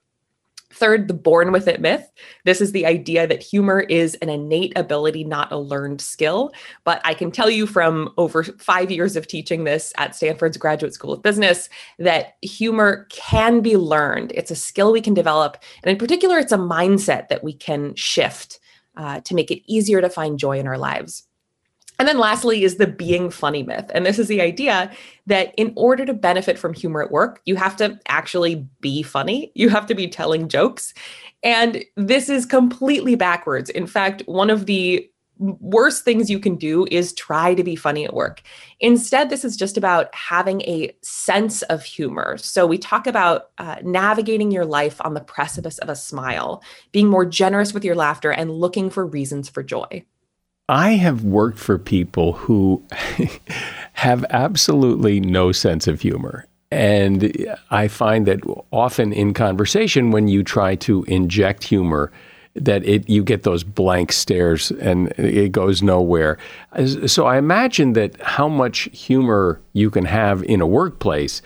Third, 0.75 1.07
the 1.07 1.13
born 1.13 1.53
with 1.53 1.69
it 1.69 1.79
myth. 1.79 2.11
This 2.43 2.59
is 2.59 2.73
the 2.73 2.85
idea 2.85 3.25
that 3.27 3.41
humor 3.41 3.79
is 3.81 4.15
an 4.15 4.29
innate 4.29 4.73
ability, 4.75 5.23
not 5.23 5.51
a 5.51 5.57
learned 5.57 6.01
skill. 6.01 6.51
But 6.83 7.01
I 7.05 7.13
can 7.13 7.31
tell 7.31 7.49
you 7.49 7.65
from 7.65 8.13
over 8.17 8.43
five 8.43 8.91
years 8.91 9.15
of 9.15 9.25
teaching 9.25 9.63
this 9.63 9.93
at 9.97 10.15
Stanford's 10.15 10.57
Graduate 10.57 10.93
School 10.93 11.13
of 11.13 11.23
Business 11.23 11.69
that 11.99 12.35
humor 12.41 13.07
can 13.09 13.61
be 13.61 13.77
learned. 13.77 14.33
It's 14.35 14.51
a 14.51 14.55
skill 14.55 14.91
we 14.91 15.01
can 15.01 15.13
develop. 15.13 15.57
And 15.81 15.89
in 15.89 15.97
particular, 15.97 16.37
it's 16.39 16.51
a 16.51 16.57
mindset 16.57 17.29
that 17.29 17.43
we 17.43 17.53
can 17.53 17.95
shift 17.95 18.59
uh, 18.97 19.21
to 19.21 19.33
make 19.33 19.51
it 19.51 19.63
easier 19.71 20.01
to 20.01 20.09
find 20.09 20.37
joy 20.37 20.59
in 20.59 20.67
our 20.67 20.77
lives. 20.77 21.23
And 21.99 22.07
then 22.07 22.17
lastly 22.17 22.63
is 22.63 22.75
the 22.75 22.87
being 22.87 23.29
funny 23.29 23.63
myth. 23.63 23.89
And 23.93 24.05
this 24.05 24.19
is 24.19 24.27
the 24.27 24.41
idea 24.41 24.91
that 25.27 25.53
in 25.57 25.73
order 25.75 26.05
to 26.05 26.13
benefit 26.13 26.59
from 26.59 26.73
humor 26.73 27.01
at 27.03 27.11
work, 27.11 27.41
you 27.45 27.55
have 27.55 27.75
to 27.77 27.99
actually 28.07 28.67
be 28.81 29.01
funny. 29.01 29.51
You 29.55 29.69
have 29.69 29.85
to 29.87 29.95
be 29.95 30.07
telling 30.07 30.49
jokes. 30.49 30.93
And 31.43 31.83
this 31.95 32.29
is 32.29 32.45
completely 32.45 33.15
backwards. 33.15 33.69
In 33.69 33.87
fact, 33.87 34.23
one 34.25 34.49
of 34.49 34.65
the 34.65 35.09
worst 35.37 36.05
things 36.05 36.29
you 36.29 36.39
can 36.39 36.55
do 36.55 36.87
is 36.89 37.13
try 37.13 37.53
to 37.53 37.63
be 37.63 37.75
funny 37.75 38.05
at 38.05 38.13
work. 38.13 38.41
Instead, 38.79 39.29
this 39.29 39.43
is 39.43 39.57
just 39.57 39.75
about 39.75 40.13
having 40.15 40.61
a 40.61 40.95
sense 41.01 41.61
of 41.63 41.83
humor. 41.83 42.37
So, 42.37 42.65
we 42.65 42.77
talk 42.77 43.05
about 43.05 43.49
uh, 43.57 43.75
navigating 43.83 44.49
your 44.49 44.65
life 44.65 45.01
on 45.01 45.13
the 45.13 45.21
precipice 45.21 45.77
of 45.79 45.89
a 45.89 45.95
smile, 45.95 46.63
being 46.93 47.09
more 47.09 47.25
generous 47.25 47.73
with 47.73 47.83
your 47.83 47.95
laughter, 47.95 48.31
and 48.31 48.49
looking 48.49 48.89
for 48.89 49.05
reasons 49.05 49.49
for 49.49 49.61
joy. 49.61 50.05
I 50.67 50.91
have 50.93 51.23
worked 51.23 51.59
for 51.59 51.77
people 51.77 52.33
who 52.33 52.83
have 53.93 54.25
absolutely 54.29 55.19
no 55.19 55.51
sense 55.51 55.87
of 55.87 56.01
humor. 56.01 56.47
And 56.71 57.47
I 57.69 57.87
find 57.87 58.25
that 58.25 58.39
often 58.71 59.13
in 59.13 59.33
conversation, 59.33 60.11
when 60.11 60.27
you 60.27 60.43
try 60.43 60.75
to 60.77 61.03
inject 61.03 61.63
humor, 61.63 62.11
that 62.55 62.83
it 62.85 63.07
you 63.09 63.23
get 63.23 63.43
those 63.43 63.63
blank 63.63 64.11
stares 64.11 64.71
and 64.71 65.09
it 65.17 65.51
goes 65.51 65.83
nowhere. 65.83 66.37
So 67.05 67.27
I 67.27 67.37
imagine 67.37 67.93
that 67.93 68.19
how 68.21 68.47
much 68.47 68.89
humor 68.93 69.61
you 69.73 69.91
can 69.91 70.05
have 70.05 70.41
in 70.43 70.61
a 70.61 70.67
workplace 70.67 71.41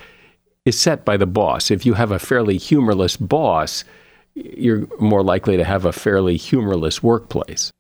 is 0.66 0.80
set 0.80 1.04
by 1.04 1.18
the 1.18 1.26
boss. 1.26 1.72
If 1.72 1.86
you 1.86 1.96
have 1.96 2.12
a 2.12 2.20
fairly 2.20 2.58
humorless 2.58 3.18
boss, 3.18 3.84
you're 4.36 4.88
more 5.00 5.24
likely 5.24 5.58
to 5.58 5.64
have 5.64 5.84
a 5.84 5.92
fairly 5.92 6.38
humorless 6.38 7.02
workplace. 7.04 7.72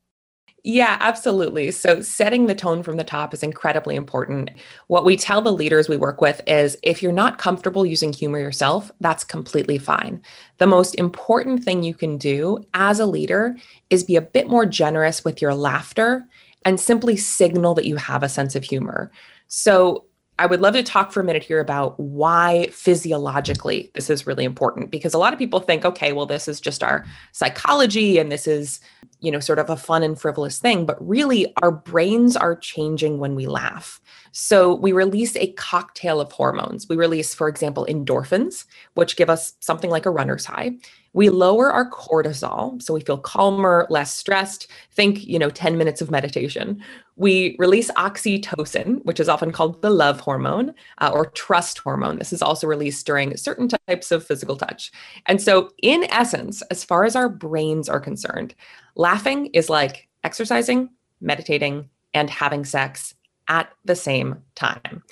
Yeah, 0.63 0.97
absolutely. 0.99 1.71
So, 1.71 2.01
setting 2.01 2.45
the 2.47 2.55
tone 2.55 2.83
from 2.83 2.97
the 2.97 3.03
top 3.03 3.33
is 3.33 3.43
incredibly 3.43 3.95
important. 3.95 4.49
What 4.87 5.05
we 5.05 5.15
tell 5.15 5.41
the 5.41 5.53
leaders 5.53 5.87
we 5.87 5.95
work 5.95 6.19
with 6.19 6.41
is 6.47 6.77
if 6.83 7.01
you're 7.01 7.13
not 7.13 7.37
comfortable 7.37 7.85
using 7.85 8.11
humor 8.11 8.39
yourself, 8.39 8.91
that's 8.99 9.23
completely 9.23 9.77
fine. 9.77 10.21
The 10.57 10.67
most 10.67 10.95
important 10.95 11.63
thing 11.63 11.83
you 11.83 11.93
can 11.93 12.17
do 12.17 12.59
as 12.73 12.99
a 12.99 13.05
leader 13.05 13.55
is 13.89 14.03
be 14.03 14.17
a 14.17 14.21
bit 14.21 14.49
more 14.49 14.65
generous 14.65 15.23
with 15.23 15.41
your 15.41 15.53
laughter 15.55 16.25
and 16.65 16.77
simply 16.79 17.15
signal 17.15 17.73
that 17.75 17.85
you 17.85 17.95
have 17.95 18.21
a 18.21 18.29
sense 18.29 18.53
of 18.55 18.63
humor. 18.65 19.11
So, 19.47 20.05
I 20.39 20.45
would 20.45 20.61
love 20.61 20.73
to 20.75 20.83
talk 20.83 21.11
for 21.11 21.19
a 21.19 21.23
minute 21.23 21.43
here 21.43 21.59
about 21.59 21.99
why 21.99 22.69
physiologically 22.71 23.91
this 23.93 24.09
is 24.09 24.25
really 24.25 24.45
important 24.45 24.89
because 24.89 25.13
a 25.13 25.17
lot 25.17 25.33
of 25.33 25.39
people 25.39 25.59
think, 25.59 25.83
okay, 25.83 26.13
well, 26.13 26.25
this 26.25 26.47
is 26.47 26.61
just 26.61 26.81
our 26.81 27.05
psychology 27.33 28.17
and 28.17 28.31
this 28.31 28.47
is, 28.47 28.79
you 29.19 29.31
know, 29.31 29.41
sort 29.41 29.59
of 29.59 29.69
a 29.69 29.75
fun 29.75 30.01
and 30.01 30.17
frivolous 30.17 30.57
thing. 30.57 30.85
But 30.85 30.97
really, 31.05 31.53
our 31.61 31.71
brains 31.71 32.37
are 32.37 32.55
changing 32.55 33.19
when 33.19 33.35
we 33.35 33.47
laugh. 33.47 33.99
So 34.31 34.75
we 34.75 34.91
release 34.91 35.35
a 35.35 35.51
cocktail 35.53 36.21
of 36.21 36.31
hormones. 36.31 36.87
We 36.87 36.95
release, 36.95 37.33
for 37.33 37.47
example, 37.47 37.85
endorphins, 37.89 38.65
which 38.93 39.15
give 39.15 39.29
us 39.29 39.53
something 39.59 39.89
like 39.89 40.05
a 40.05 40.11
runner's 40.11 40.45
high. 40.45 40.73
We 41.13 41.29
lower 41.29 41.71
our 41.71 41.89
cortisol, 41.89 42.79
so 42.81 42.93
we 42.93 43.01
feel 43.01 43.17
calmer, 43.17 43.87
less 43.89 44.13
stressed. 44.13 44.67
Think, 44.91 45.25
you 45.25 45.39
know, 45.39 45.49
10 45.49 45.77
minutes 45.77 46.01
of 46.01 46.11
meditation. 46.11 46.83
We 47.15 47.55
release 47.57 47.89
oxytocin, 47.91 49.03
which 49.05 49.19
is 49.19 49.27
often 49.27 49.51
called 49.51 49.81
the 49.81 49.89
love 49.89 50.19
hormone 50.19 50.73
uh, 50.99 51.09
or 51.11 51.25
trust 51.31 51.79
hormone. 51.79 52.19
This 52.19 52.31
is 52.31 52.43
also 52.43 52.67
released 52.67 53.05
during 53.07 53.35
certain 53.37 53.67
types 53.87 54.11
of 54.11 54.25
physical 54.25 54.55
touch. 54.55 54.91
And 55.25 55.41
so, 55.41 55.71
in 55.81 56.03
essence, 56.11 56.61
as 56.69 56.83
far 56.83 57.05
as 57.05 57.15
our 57.15 57.27
brains 57.27 57.89
are 57.89 57.99
concerned, 57.99 58.53
laughing 58.95 59.47
is 59.47 59.69
like 59.69 60.07
exercising, 60.23 60.89
meditating, 61.21 61.89
and 62.13 62.29
having 62.29 62.65
sex 62.65 63.15
at 63.49 63.69
the 63.83 63.95
same 63.95 64.37
time 64.55 65.03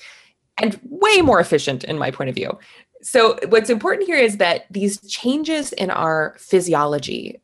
and 0.57 0.79
way 0.83 1.21
more 1.21 1.39
efficient 1.39 1.83
in 1.83 1.97
my 1.97 2.11
point 2.11 2.29
of 2.29 2.35
view. 2.35 2.57
So, 3.01 3.37
what's 3.49 3.69
important 3.69 4.07
here 4.07 4.17
is 4.17 4.37
that 4.37 4.65
these 4.71 4.99
changes 5.07 5.71
in 5.73 5.91
our 5.91 6.35
physiology 6.39 7.39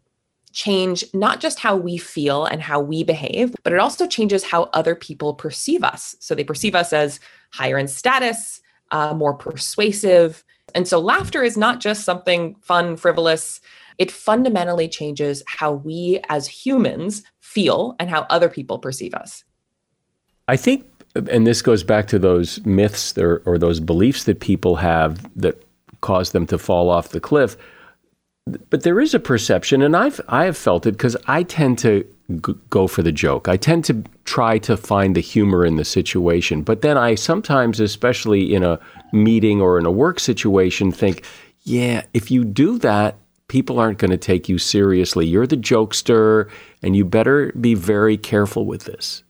change 0.51 1.03
not 1.13 1.39
just 1.39 1.59
how 1.59 1.75
we 1.75 1.97
feel 1.97 2.45
and 2.45 2.62
how 2.62 2.79
we 2.79 3.03
behave, 3.03 3.55
but 3.63 3.73
it 3.73 3.79
also 3.79 4.07
changes 4.07 4.43
how 4.43 4.63
other 4.73 4.95
people 4.95 5.33
perceive 5.33 5.83
us. 5.83 6.15
So, 6.19 6.33
they 6.33 6.43
perceive 6.43 6.75
us 6.75 6.91
as 6.91 7.19
higher 7.51 7.77
in 7.77 7.88
status, 7.88 8.62
uh, 8.91 9.13
more 9.13 9.33
persuasive. 9.33 10.43
And 10.73 10.88
so, 10.88 11.00
laughter 11.00 11.43
is 11.43 11.55
not 11.55 11.79
just 11.79 12.03
something 12.03 12.55
fun, 12.62 12.97
frivolous. 12.97 13.62
It 14.00 14.12
fundamentally 14.12 14.89
changes 14.89 15.43
how 15.45 15.73
we 15.73 16.19
as 16.29 16.47
humans 16.47 17.23
feel 17.41 17.95
and 18.00 18.09
how 18.09 18.25
other 18.31 18.50
people 18.50 18.79
perceive 18.79 19.13
us. 19.13 19.43
I 20.53 20.55
think 20.55 20.86
and 21.15 21.48
this 21.48 21.63
goes 21.63 21.83
back 21.83 22.07
to 22.07 22.19
those 22.19 22.63
myths 22.63 23.17
or, 23.17 23.41
or 23.45 23.57
those 23.57 23.79
beliefs 23.79 24.25
that 24.25 24.39
people 24.39 24.75
have 24.75 25.19
that 25.39 25.63
cause 26.01 26.31
them 26.31 26.45
to 26.48 26.60
fall 26.60 26.91
off 26.91 27.10
the 27.10 27.19
cliff. 27.19 27.57
But 28.69 28.83
there 28.83 29.00
is 29.00 29.15
a 29.15 29.19
perception, 29.19 29.81
and 29.81 29.95
I've 29.95 30.22
I 30.27 30.45
have 30.45 30.57
felt 30.57 30.86
it 30.86 30.91
because 30.91 31.17
I 31.27 31.41
tend 31.43 31.79
to 31.79 32.05
g- 32.45 32.53
go 32.69 32.88
for 32.88 33.01
the 33.01 33.12
joke. 33.12 33.48
I 33.48 33.57
tend 33.57 33.86
to 33.86 34.03
try 34.25 34.60
to 34.60 34.77
find 34.77 35.15
the 35.15 35.22
humor 35.22 35.65
in 35.65 35.77
the 35.77 35.86
situation. 35.86 36.62
But 36.62 36.81
then 36.81 36.98
I 36.98 37.15
sometimes, 37.15 37.79
especially 37.79 38.53
in 38.53 38.63
a 38.63 38.79
meeting 39.12 39.60
or 39.60 39.79
in 39.79 39.88
a 39.88 39.91
work 39.91 40.19
situation, 40.19 40.91
think, 40.91 41.25
yeah, 41.63 42.03
if 42.13 42.29
you 42.29 42.43
do 42.43 42.77
that, 42.79 43.15
people 43.48 43.79
aren't 43.79 43.98
going 43.98 44.12
to 44.12 44.17
take 44.17 44.50
you 44.50 44.57
seriously. 44.60 45.25
You're 45.25 45.48
the 45.48 45.57
jokester, 45.57 46.50
and 46.83 46.95
you 46.95 47.05
better 47.05 47.53
be 47.53 47.74
very 47.74 48.17
careful 48.17 48.65
with 48.65 48.83
this 48.83 49.24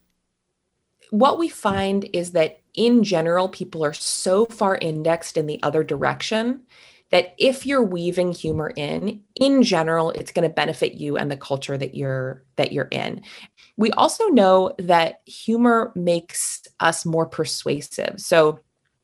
what 1.14 1.38
we 1.38 1.48
find 1.48 2.10
is 2.12 2.32
that 2.32 2.60
in 2.74 3.04
general, 3.04 3.48
people 3.48 3.86
are 3.86 3.94
so 3.94 4.48
far 4.48 4.80
indexed 4.82 5.38
in 5.38 5.46
the 5.46 5.62
other 5.62 5.84
direction 5.84 6.64
that 7.12 7.36
if 7.38 7.68
you're 7.68 7.84
weaving 7.84 8.32
humor 8.32 8.74
in, 8.76 9.22
in 9.36 9.62
general, 9.62 10.10
it's 10.10 10.32
going 10.32 10.50
to 10.50 10.52
benefit 10.52 10.96
you 10.96 11.16
and 11.16 11.30
the 11.30 11.38
culture 11.38 11.78
that 11.78 11.94
you're 11.94 12.44
that 12.56 12.72
you're 12.72 12.88
in. 12.90 13.22
We 13.78 13.92
also 13.92 14.26
know 14.30 14.74
that 14.80 15.22
humor 15.28 15.92
makes 15.96 16.64
us 16.80 17.06
more 17.06 17.28
persuasive. 17.28 18.16
So 18.20 18.62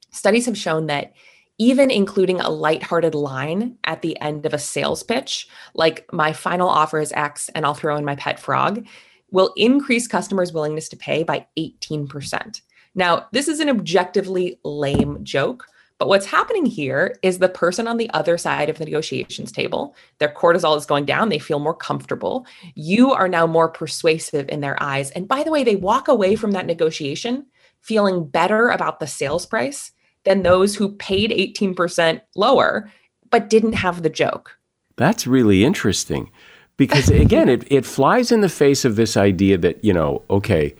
studies 0.09 0.47
have 0.47 0.57
shown 0.57 0.87
that 0.87 1.13
even 1.59 1.91
including 1.91 2.39
a 2.39 2.49
lighthearted 2.49 3.13
line 3.13 3.77
at 3.83 4.01
the 4.01 4.19
end 4.19 4.47
of 4.47 4.55
a 4.55 4.57
sales 4.57 5.03
pitch, 5.03 5.47
like 5.75 6.11
my 6.11 6.33
final 6.33 6.69
offer 6.69 6.99
is 6.99 7.11
X 7.11 7.49
and 7.49 7.67
I'll 7.67 7.75
throw 7.75 7.97
in 7.97 8.05
my 8.05 8.15
pet 8.15 8.39
frog, 8.39 8.83
will 9.31 9.53
increase 9.55 10.07
customers' 10.07 10.53
willingness 10.53 10.89
to 10.89 10.97
pay 10.97 11.23
by 11.23 11.45
18%. 11.57 12.61
Now, 12.95 13.27
this 13.31 13.47
is 13.47 13.59
an 13.59 13.69
objectively 13.69 14.59
lame 14.63 15.23
joke, 15.23 15.65
but 15.99 16.07
what's 16.07 16.25
happening 16.25 16.65
here 16.65 17.17
is 17.21 17.37
the 17.37 17.49
person 17.49 17.87
on 17.87 17.97
the 17.97 18.09
other 18.11 18.37
side 18.37 18.69
of 18.69 18.77
the 18.77 18.85
negotiations 18.85 19.51
table, 19.51 19.95
their 20.19 20.33
cortisol 20.33 20.77
is 20.77 20.85
going 20.85 21.05
down, 21.05 21.29
they 21.29 21.39
feel 21.39 21.59
more 21.59 21.75
comfortable. 21.75 22.45
You 22.75 23.11
are 23.11 23.27
now 23.27 23.45
more 23.45 23.69
persuasive 23.69 24.47
in 24.47 24.61
their 24.61 24.81
eyes. 24.81 25.11
And 25.11 25.27
by 25.27 25.43
the 25.43 25.51
way, 25.51 25.63
they 25.63 25.75
walk 25.75 26.07
away 26.07 26.35
from 26.35 26.51
that 26.51 26.65
negotiation 26.65 27.45
feeling 27.81 28.25
better 28.25 28.69
about 28.69 28.99
the 28.99 29.07
sales 29.07 29.45
price 29.45 29.91
than 30.23 30.41
those 30.41 30.75
who 30.75 30.95
paid 30.95 31.31
18% 31.31 32.21
lower 32.35 32.89
but 33.29 33.49
didn't 33.49 33.73
have 33.73 34.01
the 34.01 34.09
joke. 34.09 34.57
That's 34.95 35.27
really 35.27 35.63
interesting 35.63 36.31
because 36.79 37.09
again, 37.09 37.49
it, 37.49 37.69
it 37.69 37.85
flies 37.85 38.31
in 38.31 38.39
the 38.39 38.49
face 38.49 38.85
of 38.85 38.95
this 38.95 39.17
idea 39.17 39.57
that, 39.57 39.83
you 39.83 39.93
know, 39.93 40.23
okay, 40.29 40.73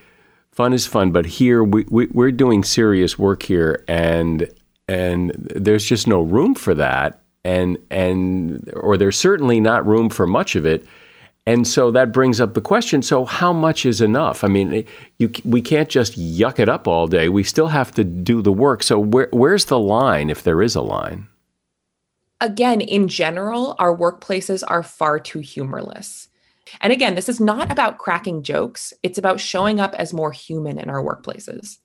fun 0.49 0.71
is 0.71 0.87
fun, 0.87 1.11
but 1.11 1.25
here 1.25 1.61
we, 1.61 1.85
we, 1.89 2.07
we're 2.07 2.31
doing 2.31 2.63
serious 2.63 3.19
work 3.19 3.43
here 3.43 3.83
and 3.87 4.49
and 4.87 5.31
there's 5.55 5.85
just 5.85 6.07
no 6.07 6.21
room 6.21 6.55
for 6.55 6.73
that 6.73 7.21
and 7.43 7.77
and 7.91 8.71
or 8.75 8.97
there's 8.97 9.19
certainly 9.19 9.59
not 9.59 9.85
room 9.85 10.09
for 10.09 10.25
much 10.25 10.55
of 10.55 10.65
it. 10.65 10.87
And 11.45 11.67
so 11.67 11.91
that 11.91 12.13
brings 12.13 12.39
up 12.39 12.53
the 12.53 12.61
question 12.61 13.01
so 13.01 13.25
how 13.25 13.51
much 13.51 13.85
is 13.85 13.99
enough? 13.99 14.45
I 14.45 14.47
mean 14.47 14.85
you 15.17 15.29
we 15.43 15.61
can't 15.61 15.89
just 15.89 16.17
yuck 16.17 16.59
it 16.59 16.69
up 16.69 16.87
all 16.87 17.07
day. 17.07 17.27
We 17.27 17.43
still 17.43 17.67
have 17.67 17.91
to 17.95 18.05
do 18.05 18.41
the 18.41 18.53
work. 18.53 18.83
So 18.83 18.97
where, 18.97 19.27
where's 19.33 19.65
the 19.65 19.79
line 19.79 20.29
if 20.29 20.43
there 20.43 20.61
is 20.61 20.75
a 20.75 20.81
line 20.81 21.27
again, 22.41 22.81
in 22.81 23.07
general, 23.07 23.75
our 23.79 23.95
workplaces 23.95 24.63
are 24.67 24.83
far 24.83 25.19
too 25.19 25.39
humorless. 25.39 26.27
And 26.81 26.93
again, 26.93 27.15
this 27.15 27.29
is 27.29 27.39
not 27.39 27.71
about 27.71 27.97
cracking 27.97 28.43
jokes, 28.43 28.93
it's 29.03 29.17
about 29.17 29.39
showing 29.39 29.79
up 29.79 29.95
as 29.95 30.13
more 30.13 30.31
human 30.31 30.77
in 30.77 30.89
our 30.89 31.03
workplaces. 31.03 31.79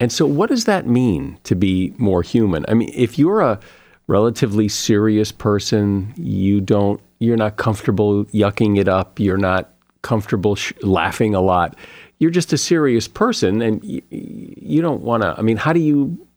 And 0.00 0.12
so, 0.12 0.26
what 0.26 0.48
does 0.48 0.64
that 0.64 0.86
mean 0.86 1.38
to 1.44 1.54
be 1.54 1.92
more 1.98 2.22
human? 2.22 2.64
I 2.68 2.74
mean, 2.74 2.90
if 2.94 3.18
you're 3.18 3.40
a 3.40 3.58
relatively 4.06 4.68
serious 4.68 5.32
person, 5.32 6.14
you 6.16 6.60
don't, 6.60 7.00
you're 7.18 7.36
not 7.36 7.56
comfortable 7.56 8.24
yucking 8.26 8.78
it 8.78 8.88
up, 8.88 9.18
you're 9.20 9.36
not 9.36 9.72
comfortable 10.02 10.54
sh- 10.54 10.72
laughing 10.82 11.34
a 11.34 11.40
lot, 11.40 11.76
you're 12.18 12.30
just 12.30 12.52
a 12.52 12.58
serious 12.58 13.08
person 13.08 13.60
and 13.60 13.82
y- 13.82 14.02
you 14.10 14.80
don't 14.80 15.02
want 15.02 15.22
to, 15.22 15.34
I 15.36 15.42
mean, 15.42 15.56
how 15.56 15.72
do 15.72 15.80
you 15.80 16.27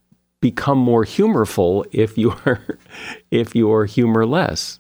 become 0.41 0.77
more 0.77 1.03
humorful 1.03 1.85
if 1.91 2.17
you're 2.17 2.77
if 3.31 3.55
you're 3.55 3.85
humorless? 3.85 4.79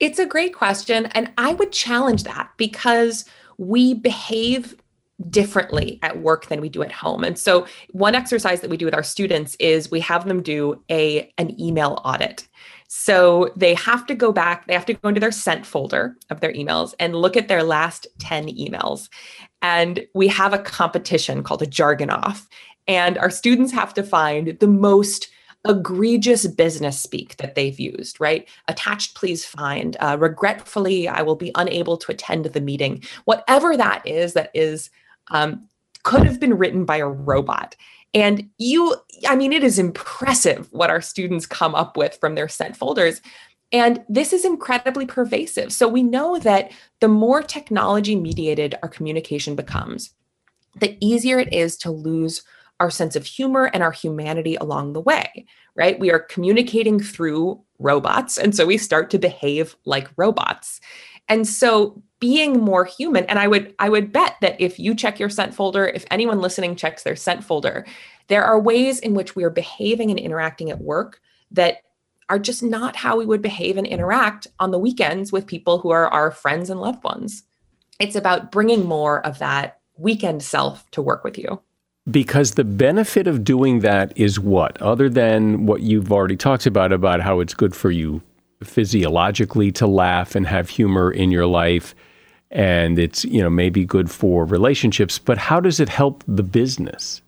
It's 0.00 0.18
a 0.18 0.26
great 0.26 0.54
question 0.54 1.06
and 1.06 1.32
I 1.38 1.54
would 1.54 1.72
challenge 1.72 2.24
that 2.24 2.50
because 2.56 3.24
we 3.56 3.94
behave 3.94 4.74
differently 5.30 5.98
at 6.02 6.20
work 6.20 6.46
than 6.46 6.60
we 6.60 6.68
do 6.68 6.82
at 6.82 6.92
home. 6.92 7.22
And 7.22 7.38
so 7.38 7.66
one 7.92 8.14
exercise 8.14 8.60
that 8.60 8.70
we 8.70 8.76
do 8.76 8.84
with 8.84 8.94
our 8.94 9.02
students 9.02 9.54
is 9.60 9.90
we 9.90 10.00
have 10.00 10.26
them 10.26 10.42
do 10.42 10.82
a 10.90 11.32
an 11.38 11.58
email 11.60 12.00
audit. 12.04 12.48
So 12.88 13.50
they 13.56 13.74
have 13.74 14.06
to 14.06 14.14
go 14.14 14.32
back, 14.32 14.66
they 14.66 14.74
have 14.74 14.86
to 14.86 14.94
go 14.94 15.08
into 15.08 15.20
their 15.20 15.32
sent 15.32 15.66
folder 15.66 16.16
of 16.30 16.40
their 16.40 16.52
emails 16.52 16.94
and 17.00 17.16
look 17.16 17.36
at 17.36 17.48
their 17.48 17.62
last 17.62 18.06
10 18.18 18.48
emails. 18.48 19.08
And 19.62 20.06
we 20.14 20.28
have 20.28 20.52
a 20.52 20.58
competition 20.58 21.42
called 21.42 21.62
a 21.62 21.66
jargon 21.66 22.10
off. 22.10 22.46
And 22.86 23.18
our 23.18 23.30
students 23.30 23.72
have 23.72 23.94
to 23.94 24.02
find 24.02 24.58
the 24.60 24.66
most 24.66 25.28
egregious 25.66 26.46
business 26.46 27.00
speak 27.00 27.36
that 27.38 27.54
they've 27.54 27.80
used, 27.80 28.20
right? 28.20 28.46
Attached, 28.68 29.14
please 29.14 29.44
find. 29.44 29.96
Uh, 29.98 30.16
regretfully, 30.20 31.08
I 31.08 31.22
will 31.22 31.36
be 31.36 31.52
unable 31.54 31.96
to 31.96 32.12
attend 32.12 32.44
the 32.44 32.60
meeting. 32.60 33.02
Whatever 33.24 33.76
that 33.76 34.06
is, 34.06 34.34
that 34.34 34.50
is 34.52 34.90
um, 35.30 35.66
could 36.02 36.24
have 36.24 36.38
been 36.38 36.58
written 36.58 36.84
by 36.84 36.98
a 36.98 37.08
robot. 37.08 37.76
And 38.12 38.48
you, 38.58 38.94
I 39.26 39.36
mean, 39.36 39.52
it 39.52 39.64
is 39.64 39.78
impressive 39.78 40.68
what 40.70 40.90
our 40.90 41.00
students 41.00 41.46
come 41.46 41.74
up 41.74 41.96
with 41.96 42.16
from 42.20 42.34
their 42.34 42.48
sent 42.48 42.76
folders. 42.76 43.20
And 43.72 44.04
this 44.08 44.32
is 44.32 44.44
incredibly 44.44 45.06
pervasive. 45.06 45.72
So 45.72 45.88
we 45.88 46.02
know 46.02 46.38
that 46.38 46.70
the 47.00 47.08
more 47.08 47.42
technology 47.42 48.14
mediated 48.14 48.76
our 48.82 48.88
communication 48.88 49.56
becomes, 49.56 50.14
the 50.78 50.96
easier 51.00 51.38
it 51.38 51.52
is 51.52 51.76
to 51.78 51.90
lose 51.90 52.42
our 52.84 52.90
sense 52.90 53.16
of 53.16 53.24
humor 53.24 53.70
and 53.72 53.82
our 53.82 53.92
humanity 53.92 54.56
along 54.56 54.92
the 54.92 55.00
way, 55.00 55.46
right? 55.74 55.98
We 55.98 56.10
are 56.10 56.18
communicating 56.18 57.00
through 57.00 57.58
robots. 57.78 58.36
And 58.36 58.54
so 58.54 58.66
we 58.66 58.76
start 58.76 59.08
to 59.10 59.18
behave 59.18 59.74
like 59.86 60.10
robots. 60.18 60.82
And 61.26 61.48
so 61.48 62.02
being 62.20 62.60
more 62.60 62.84
human, 62.84 63.24
and 63.24 63.38
I 63.38 63.48
would 63.48 63.74
I 63.78 63.88
would 63.88 64.12
bet 64.12 64.36
that 64.42 64.60
if 64.60 64.78
you 64.78 64.94
check 64.94 65.18
your 65.18 65.30
sent 65.30 65.54
folder, 65.54 65.86
if 65.86 66.04
anyone 66.10 66.42
listening 66.42 66.76
checks 66.76 67.02
their 67.02 67.16
sent 67.16 67.42
folder, 67.42 67.86
there 68.28 68.44
are 68.44 68.60
ways 68.60 68.98
in 68.98 69.14
which 69.14 69.34
we 69.34 69.44
are 69.44 69.50
behaving 69.50 70.10
and 70.10 70.20
interacting 70.20 70.70
at 70.70 70.82
work 70.82 71.22
that 71.52 71.78
are 72.28 72.38
just 72.38 72.62
not 72.62 72.96
how 72.96 73.16
we 73.16 73.24
would 73.24 73.40
behave 73.40 73.78
and 73.78 73.86
interact 73.86 74.46
on 74.60 74.72
the 74.72 74.78
weekends 74.78 75.32
with 75.32 75.46
people 75.46 75.78
who 75.78 75.88
are 75.90 76.08
our 76.08 76.30
friends 76.30 76.68
and 76.68 76.82
loved 76.82 77.02
ones. 77.02 77.44
It's 77.98 78.16
about 78.16 78.52
bringing 78.52 78.84
more 78.84 79.24
of 79.24 79.38
that 79.38 79.80
weekend 79.96 80.42
self 80.42 80.90
to 80.90 81.00
work 81.00 81.24
with 81.24 81.38
you. 81.38 81.62
Because 82.10 82.52
the 82.52 82.64
benefit 82.64 83.26
of 83.26 83.44
doing 83.44 83.80
that 83.80 84.12
is 84.16 84.38
what? 84.38 84.80
Other 84.82 85.08
than 85.08 85.64
what 85.64 85.80
you've 85.80 86.12
already 86.12 86.36
talked 86.36 86.66
about, 86.66 86.92
about 86.92 87.22
how 87.22 87.40
it's 87.40 87.54
good 87.54 87.74
for 87.74 87.90
you 87.90 88.22
physiologically 88.62 89.72
to 89.72 89.86
laugh 89.86 90.34
and 90.34 90.46
have 90.46 90.68
humor 90.68 91.10
in 91.10 91.30
your 91.30 91.46
life. 91.46 91.94
And 92.50 92.98
it's, 92.98 93.24
you 93.24 93.42
know, 93.42 93.50
maybe 93.50 93.84
good 93.84 94.10
for 94.10 94.44
relationships, 94.44 95.18
but 95.18 95.38
how 95.38 95.60
does 95.60 95.80
it 95.80 95.88
help 95.88 96.22
the 96.26 96.42
business? 96.42 97.22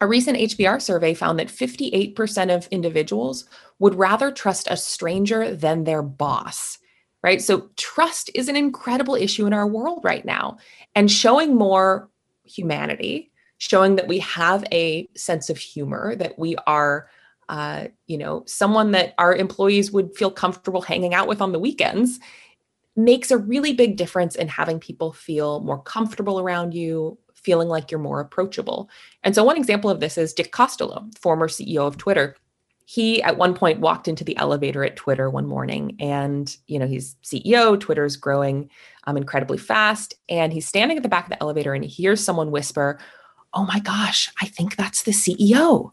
A 0.00 0.06
recent 0.06 0.36
HBR 0.36 0.82
survey 0.82 1.14
found 1.14 1.38
that 1.38 1.48
58% 1.48 2.54
of 2.54 2.66
individuals 2.68 3.46
would 3.78 3.94
rather 3.94 4.30
trust 4.30 4.68
a 4.70 4.76
stranger 4.76 5.54
than 5.54 5.84
their 5.84 6.02
boss, 6.02 6.78
right? 7.22 7.40
So, 7.40 7.70
trust 7.76 8.30
is 8.34 8.48
an 8.48 8.56
incredible 8.56 9.14
issue 9.14 9.46
in 9.46 9.54
our 9.54 9.66
world 9.66 10.00
right 10.02 10.24
now. 10.24 10.58
And 10.94 11.10
showing 11.10 11.54
more 11.54 12.10
humanity, 12.44 13.30
showing 13.58 13.96
that 13.96 14.08
we 14.08 14.18
have 14.18 14.64
a 14.72 15.08
sense 15.16 15.48
of 15.50 15.58
humor, 15.58 16.14
that 16.16 16.38
we 16.38 16.56
are, 16.66 17.08
uh, 17.48 17.86
you 18.06 18.18
know, 18.18 18.42
someone 18.46 18.90
that 18.92 19.14
our 19.18 19.34
employees 19.34 19.90
would 19.92 20.14
feel 20.16 20.30
comfortable 20.30 20.82
hanging 20.82 21.14
out 21.14 21.28
with 21.28 21.40
on 21.40 21.52
the 21.52 21.58
weekends 21.58 22.20
makes 22.96 23.30
a 23.30 23.38
really 23.38 23.74
big 23.74 23.96
difference 23.96 24.34
in 24.34 24.48
having 24.48 24.80
people 24.80 25.12
feel 25.12 25.60
more 25.60 25.80
comfortable 25.82 26.40
around 26.40 26.74
you, 26.74 27.18
feeling 27.34 27.68
like 27.68 27.90
you're 27.90 28.00
more 28.00 28.20
approachable. 28.20 28.90
And 29.22 29.34
so, 29.34 29.44
one 29.44 29.56
example 29.56 29.90
of 29.90 30.00
this 30.00 30.18
is 30.18 30.32
Dick 30.32 30.52
Costolo, 30.52 31.16
former 31.18 31.48
CEO 31.48 31.86
of 31.86 31.98
Twitter. 31.98 32.36
He 32.86 33.22
at 33.22 33.36
one 33.36 33.54
point 33.54 33.80
walked 33.80 34.06
into 34.06 34.24
the 34.24 34.36
elevator 34.36 34.84
at 34.84 34.96
Twitter 34.96 35.28
one 35.28 35.46
morning, 35.46 35.96
and 36.00 36.54
you 36.66 36.78
know 36.78 36.86
he's 36.86 37.16
CEO. 37.22 37.78
Twitter's 37.78 38.16
growing 38.16 38.70
um, 39.06 39.16
incredibly 39.16 39.58
fast, 39.58 40.14
and 40.28 40.52
he's 40.52 40.66
standing 40.66 40.96
at 40.96 41.02
the 41.02 41.08
back 41.08 41.24
of 41.24 41.30
the 41.30 41.42
elevator, 41.42 41.74
and 41.74 41.84
he 41.84 41.90
hears 41.90 42.22
someone 42.22 42.50
whisper, 42.50 42.98
"Oh 43.56 43.64
my 43.64 43.80
gosh, 43.80 44.30
I 44.40 44.46
think 44.46 44.76
that's 44.76 45.02
the 45.02 45.12
CEO." 45.12 45.92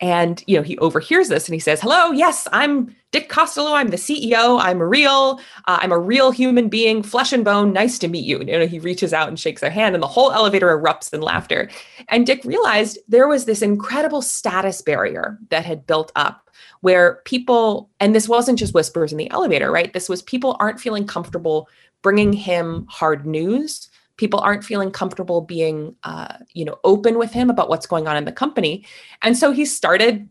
And 0.00 0.42
you 0.46 0.56
know, 0.56 0.62
he 0.62 0.78
overhears 0.78 1.28
this 1.28 1.46
and 1.48 1.54
he 1.54 1.60
says, 1.60 1.80
"Hello, 1.80 2.12
yes, 2.12 2.46
I'm 2.52 2.94
Dick 3.10 3.28
Costolo. 3.28 3.72
I'm 3.72 3.88
the 3.88 3.96
CEO. 3.96 4.60
I'm 4.60 4.80
real. 4.80 5.40
Uh, 5.66 5.78
I'm 5.80 5.92
a 5.92 5.98
real 5.98 6.30
human 6.30 6.68
being, 6.68 7.02
flesh 7.02 7.32
and 7.32 7.44
bone. 7.44 7.72
Nice 7.72 7.98
to 7.98 8.08
meet 8.08 8.24
you." 8.24 8.38
And, 8.38 8.48
you 8.48 8.58
know, 8.58 8.66
he 8.66 8.78
reaches 8.78 9.12
out 9.12 9.28
and 9.28 9.38
shakes 9.38 9.60
their 9.60 9.70
hand, 9.70 9.94
and 9.94 10.02
the 10.02 10.08
whole 10.08 10.32
elevator 10.32 10.68
erupts 10.68 11.12
in 11.12 11.20
laughter. 11.20 11.68
And 12.08 12.26
Dick 12.26 12.44
realized 12.44 12.98
there 13.08 13.28
was 13.28 13.44
this 13.44 13.60
incredible 13.60 14.22
status 14.22 14.82
barrier 14.82 15.38
that 15.50 15.64
had 15.64 15.86
built 15.86 16.12
up, 16.16 16.48
where 16.80 17.20
people, 17.24 17.90
and 18.00 18.14
this 18.14 18.28
wasn't 18.28 18.58
just 18.58 18.74
whispers 18.74 19.12
in 19.12 19.18
the 19.18 19.30
elevator, 19.30 19.70
right? 19.70 19.92
This 19.92 20.08
was 20.08 20.22
people 20.22 20.56
aren't 20.60 20.80
feeling 20.80 21.06
comfortable 21.06 21.68
bringing 22.02 22.32
him 22.32 22.86
hard 22.88 23.26
news 23.26 23.88
people 24.18 24.40
aren't 24.40 24.64
feeling 24.64 24.90
comfortable 24.90 25.40
being 25.40 25.96
uh, 26.04 26.36
you 26.52 26.64
know 26.64 26.78
open 26.84 27.16
with 27.16 27.32
him 27.32 27.48
about 27.48 27.70
what's 27.70 27.86
going 27.86 28.06
on 28.06 28.16
in 28.16 28.26
the 28.26 28.32
company. 28.32 28.84
And 29.22 29.38
so 29.38 29.50
he 29.52 29.64
started 29.64 30.28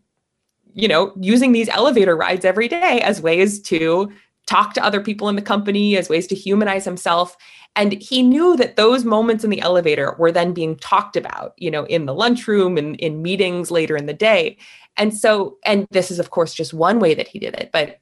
you 0.74 0.86
know 0.86 1.12
using 1.20 1.50
these 1.50 1.68
elevator 1.68 2.16
rides 2.16 2.44
every 2.44 2.68
day 2.68 3.00
as 3.02 3.20
ways 3.20 3.60
to 3.62 4.12
talk 4.46 4.72
to 4.74 4.84
other 4.84 5.02
people 5.02 5.28
in 5.28 5.36
the 5.36 5.42
company 5.42 5.96
as 5.96 6.08
ways 6.08 6.26
to 6.28 6.34
humanize 6.34 6.84
himself. 6.84 7.36
And 7.76 7.92
he 7.92 8.22
knew 8.22 8.56
that 8.56 8.76
those 8.76 9.04
moments 9.04 9.44
in 9.44 9.50
the 9.50 9.60
elevator 9.60 10.16
were 10.18 10.32
then 10.32 10.52
being 10.52 10.76
talked 10.76 11.16
about 11.16 11.54
you 11.56 11.70
know 11.70 11.84
in 11.86 12.06
the 12.06 12.14
lunchroom 12.14 12.78
and 12.78 12.94
in 12.96 13.22
meetings 13.22 13.70
later 13.70 13.96
in 13.96 14.06
the 14.06 14.14
day. 14.14 14.58
And 14.96 15.16
so 15.16 15.58
and 15.64 15.86
this 15.90 16.10
is 16.10 16.18
of 16.18 16.30
course 16.30 16.54
just 16.54 16.74
one 16.74 17.00
way 17.00 17.14
that 17.14 17.28
he 17.28 17.38
did 17.38 17.54
it 17.54 17.70
but 17.72 18.00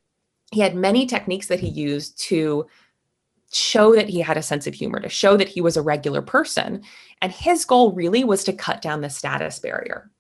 he 0.53 0.61
had 0.61 0.75
many 0.75 1.07
techniques 1.07 1.49
that 1.49 1.61
he 1.61 1.68
used 1.68 2.18
to 2.18 2.66
show 3.52 3.94
that 3.94 4.09
he 4.09 4.20
had 4.20 4.37
a 4.37 4.42
sense 4.42 4.66
of 4.66 4.74
humor, 4.74 5.00
to 5.00 5.09
show 5.09 5.37
that 5.37 5.48
he 5.48 5.61
was 5.61 5.76
a 5.76 5.82
regular 5.82 6.22
person. 6.22 6.82
And 7.22 7.32
his 7.32 7.64
goal 7.64 7.92
really 7.92 8.24
was 8.24 8.44
to 8.44 8.52
cut 8.52 8.82
down 8.82 9.00
the 9.00 9.11
status 9.11 9.59
barrier. 9.59 10.11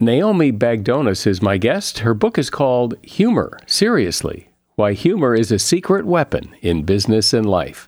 Naomi 0.00 0.52
Bagdonas 0.52 1.26
is 1.26 1.42
my 1.42 1.56
guest. 1.56 2.00
Her 2.00 2.14
book 2.14 2.38
is 2.38 2.50
called 2.50 2.94
Humor 3.02 3.58
Seriously 3.66 4.48
Why 4.76 4.92
Humor 4.92 5.34
is 5.34 5.50
a 5.50 5.58
Secret 5.58 6.06
Weapon 6.06 6.54
in 6.60 6.84
Business 6.84 7.32
and 7.32 7.48
Life. 7.48 7.87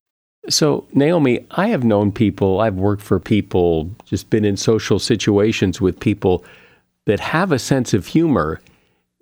So, 0.49 0.87
Naomi, 0.93 1.45
I 1.51 1.67
have 1.67 1.83
known 1.83 2.11
people, 2.11 2.61
I've 2.61 2.75
worked 2.75 3.03
for 3.03 3.19
people, 3.19 3.91
just 4.05 4.29
been 4.29 4.43
in 4.43 4.57
social 4.57 4.97
situations 4.97 5.79
with 5.79 5.99
people 5.99 6.43
that 7.05 7.19
have 7.19 7.51
a 7.51 7.59
sense 7.59 7.93
of 7.93 8.07
humor. 8.07 8.59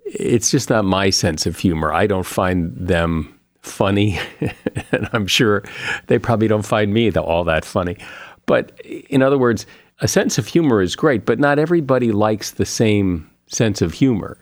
It's 0.06 0.50
just 0.50 0.70
not 0.70 0.84
my 0.84 1.10
sense 1.10 1.44
of 1.44 1.58
humor. 1.58 1.92
I 1.92 2.06
don't 2.06 2.26
find 2.26 2.74
them 2.74 3.38
funny, 3.60 4.18
and 4.92 5.10
I'm 5.12 5.26
sure 5.26 5.62
they 6.06 6.18
probably 6.18 6.48
don't 6.48 6.64
find 6.64 6.92
me 6.94 7.10
all 7.12 7.44
that 7.44 7.66
funny. 7.66 7.98
But 8.46 8.80
in 8.84 9.22
other 9.22 9.38
words, 9.38 9.66
a 10.00 10.08
sense 10.08 10.38
of 10.38 10.46
humor 10.46 10.80
is 10.80 10.96
great, 10.96 11.26
but 11.26 11.38
not 11.38 11.58
everybody 11.58 12.12
likes 12.12 12.52
the 12.52 12.64
same 12.64 13.30
sense 13.46 13.82
of 13.82 13.92
humor. 13.92 14.38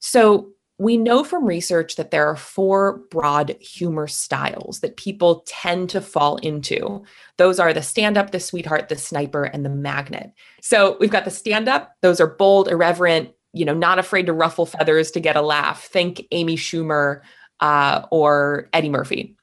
So, 0.00 0.48
we 0.78 0.96
know 0.96 1.24
from 1.24 1.44
research 1.44 1.96
that 1.96 2.10
there 2.10 2.26
are 2.26 2.36
four 2.36 2.98
broad 3.10 3.56
humor 3.60 4.06
styles 4.06 4.80
that 4.80 4.96
people 4.96 5.42
tend 5.46 5.88
to 5.90 6.00
fall 6.00 6.36
into. 6.36 7.02
Those 7.38 7.58
are 7.58 7.72
the 7.72 7.82
stand 7.82 8.18
up, 8.18 8.30
the 8.30 8.40
sweetheart, 8.40 8.88
the 8.88 8.96
sniper, 8.96 9.44
and 9.44 9.64
the 9.64 9.70
magnet. 9.70 10.32
So 10.60 10.96
we've 11.00 11.10
got 11.10 11.24
the 11.24 11.30
stand 11.30 11.68
up, 11.68 11.94
those 12.02 12.20
are 12.20 12.26
bold, 12.26 12.68
irreverent, 12.68 13.30
you 13.52 13.64
know, 13.64 13.74
not 13.74 13.98
afraid 13.98 14.26
to 14.26 14.34
ruffle 14.34 14.66
feathers 14.66 15.10
to 15.12 15.20
get 15.20 15.36
a 15.36 15.42
laugh. 15.42 15.84
Think 15.84 16.26
Amy 16.30 16.56
Schumer 16.56 17.22
uh, 17.60 18.02
or 18.10 18.68
Eddie 18.74 18.90
Murphy. 18.90 19.34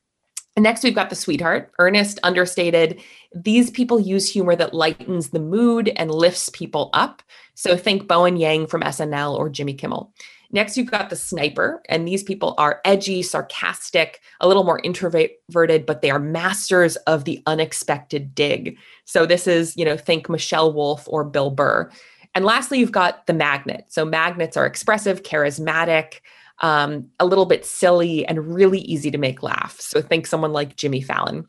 And 0.56 0.62
next, 0.62 0.84
we've 0.84 0.94
got 0.94 1.10
the 1.10 1.16
sweetheart, 1.16 1.72
earnest, 1.80 2.20
understated. 2.22 3.02
These 3.34 3.72
people 3.72 4.00
use 4.00 4.30
humor 4.30 4.56
that 4.56 4.74
lightens 4.74 5.30
the 5.30 5.40
mood 5.40 5.92
and 5.96 6.12
lifts 6.12 6.50
people 6.50 6.92
up. 6.94 7.24
So 7.56 7.76
think 7.76 8.08
Bowen 8.08 8.38
Yang 8.38 8.68
from 8.68 8.82
SNL 8.82 9.36
or 9.36 9.50
Jimmy 9.50 9.74
Kimmel. 9.74 10.14
Next, 10.54 10.78
you've 10.78 10.92
got 10.92 11.10
the 11.10 11.16
sniper, 11.16 11.82
and 11.90 12.08
these 12.08 12.22
people 12.22 12.54
are 12.60 12.80
edgy, 12.86 13.24
sarcastic, 13.24 14.22
a 14.40 14.48
little 14.48 14.64
more 14.64 14.80
introverted, 14.84 15.86
but 15.86 16.02
they 16.02 16.12
are 16.12 16.20
masters 16.20 16.96
of 16.96 17.26
the 17.26 17.42
unexpected 17.48 18.36
dig. 18.36 18.78
So 19.06 19.26
this 19.26 19.48
is, 19.48 19.76
you 19.76 19.84
know, 19.84 19.98
think 19.98 20.30
Michelle 20.30 20.72
Wolf 20.72 21.06
or 21.08 21.24
Bill 21.24 21.50
Burr. 21.50 21.90
And 22.36 22.46
lastly, 22.46 22.78
you've 22.80 22.92
got 22.92 23.26
the 23.26 23.34
magnet. 23.34 23.86
So 23.90 24.06
magnets 24.06 24.56
are 24.56 24.68
expressive, 24.68 25.24
charismatic, 25.24 26.22
um, 26.60 27.10
a 27.20 27.26
little 27.26 27.48
bit 27.48 27.66
silly, 27.66 28.24
and 28.28 28.54
really 28.54 28.80
easy 28.82 29.10
to 29.10 29.18
make 29.18 29.42
laugh. 29.42 29.80
So 29.80 30.04
think 30.04 30.28
someone 30.28 30.54
like 30.54 30.76
Jimmy 30.76 31.02
Fallon. 31.02 31.48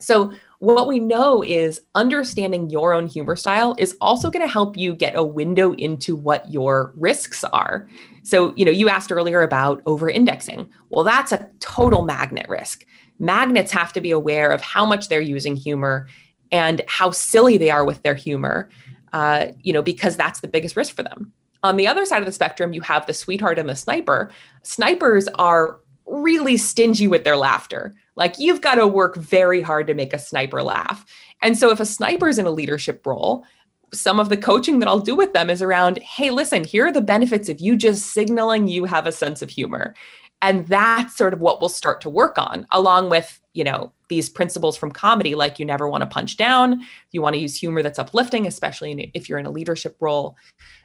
So 0.00 0.32
what 0.60 0.86
we 0.86 1.00
know 1.00 1.42
is 1.42 1.80
understanding 1.94 2.70
your 2.70 2.92
own 2.92 3.08
humor 3.08 3.34
style 3.34 3.74
is 3.78 3.96
also 4.00 4.30
going 4.30 4.46
to 4.46 4.52
help 4.52 4.76
you 4.76 4.94
get 4.94 5.16
a 5.16 5.24
window 5.24 5.72
into 5.74 6.14
what 6.14 6.50
your 6.50 6.92
risks 6.96 7.42
are. 7.44 7.88
So, 8.28 8.52
you 8.56 8.64
know, 8.66 8.70
you 8.70 8.90
asked 8.90 9.10
earlier 9.10 9.40
about 9.40 9.80
over 9.86 10.10
indexing. 10.10 10.68
Well, 10.90 11.02
that's 11.02 11.32
a 11.32 11.48
total 11.60 12.04
magnet 12.04 12.46
risk. 12.46 12.84
Magnets 13.18 13.72
have 13.72 13.90
to 13.94 14.02
be 14.02 14.10
aware 14.10 14.50
of 14.50 14.60
how 14.60 14.84
much 14.84 15.08
they're 15.08 15.18
using 15.22 15.56
humor 15.56 16.08
and 16.52 16.82
how 16.88 17.10
silly 17.10 17.56
they 17.56 17.70
are 17.70 17.86
with 17.86 18.02
their 18.02 18.14
humor, 18.14 18.68
uh, 19.14 19.46
you 19.62 19.72
know, 19.72 19.80
because 19.80 20.14
that's 20.14 20.40
the 20.40 20.46
biggest 20.46 20.76
risk 20.76 20.94
for 20.94 21.02
them. 21.02 21.32
On 21.62 21.78
the 21.78 21.86
other 21.86 22.04
side 22.04 22.20
of 22.20 22.26
the 22.26 22.32
spectrum, 22.32 22.74
you 22.74 22.82
have 22.82 23.06
the 23.06 23.14
sweetheart 23.14 23.58
and 23.58 23.66
the 23.66 23.74
sniper. 23.74 24.30
Snipers 24.62 25.26
are 25.36 25.80
really 26.04 26.58
stingy 26.58 27.08
with 27.08 27.24
their 27.24 27.38
laughter. 27.38 27.94
Like 28.14 28.38
you've 28.38 28.60
got 28.60 28.74
to 28.74 28.86
work 28.86 29.16
very 29.16 29.62
hard 29.62 29.86
to 29.86 29.94
make 29.94 30.12
a 30.12 30.18
sniper 30.18 30.62
laugh. 30.62 31.06
And 31.40 31.56
so 31.56 31.70
if 31.70 31.80
a 31.80 31.86
sniper's 31.86 32.38
in 32.38 32.44
a 32.44 32.50
leadership 32.50 33.06
role, 33.06 33.46
some 33.92 34.20
of 34.20 34.28
the 34.28 34.36
coaching 34.36 34.78
that 34.78 34.88
I'll 34.88 35.00
do 35.00 35.14
with 35.14 35.32
them 35.32 35.50
is 35.50 35.62
around, 35.62 35.98
hey, 35.98 36.30
listen, 36.30 36.64
here 36.64 36.86
are 36.86 36.92
the 36.92 37.00
benefits 37.00 37.48
of 37.48 37.60
you 37.60 37.76
just 37.76 38.06
signaling 38.06 38.68
you 38.68 38.84
have 38.84 39.06
a 39.06 39.12
sense 39.12 39.42
of 39.42 39.50
humor. 39.50 39.94
And 40.40 40.66
that's 40.68 41.16
sort 41.16 41.32
of 41.32 41.40
what 41.40 41.60
we'll 41.60 41.68
start 41.68 42.00
to 42.02 42.10
work 42.10 42.38
on, 42.38 42.66
along 42.70 43.10
with, 43.10 43.40
you 43.54 43.64
know, 43.64 43.92
these 44.08 44.28
principles 44.28 44.76
from 44.76 44.92
comedy, 44.92 45.34
like 45.34 45.58
you 45.58 45.64
never 45.64 45.88
want 45.88 46.02
to 46.02 46.06
punch 46.06 46.36
down. 46.36 46.82
You 47.10 47.22
want 47.22 47.34
to 47.34 47.40
use 47.40 47.58
humor 47.58 47.82
that's 47.82 47.98
uplifting, 47.98 48.46
especially 48.46 49.10
if 49.14 49.28
you're 49.28 49.38
in 49.38 49.46
a 49.46 49.50
leadership 49.50 49.96
role. 50.00 50.36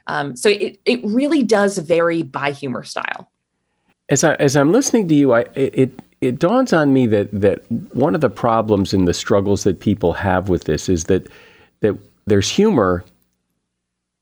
Um, 0.08 0.34
so 0.36 0.48
it, 0.48 0.80
it 0.84 1.00
really 1.04 1.42
does 1.42 1.78
vary 1.78 2.22
by 2.22 2.50
humor 2.50 2.82
style 2.82 3.30
as 4.08 4.24
I 4.24 4.34
as 4.34 4.56
I'm 4.56 4.72
listening 4.72 5.08
to 5.08 5.14
you, 5.14 5.32
I 5.32 5.40
it 5.54 5.98
it 6.20 6.38
dawns 6.38 6.72
on 6.72 6.92
me 6.92 7.06
that 7.06 7.28
that 7.32 7.70
one 7.94 8.14
of 8.14 8.20
the 8.20 8.30
problems 8.30 8.92
and 8.92 9.08
the 9.08 9.14
struggles 9.14 9.64
that 9.64 9.80
people 9.80 10.12
have 10.12 10.48
with 10.48 10.64
this 10.64 10.88
is 10.88 11.04
that 11.04 11.28
that 11.80 11.96
there's 12.26 12.48
humor 12.48 13.04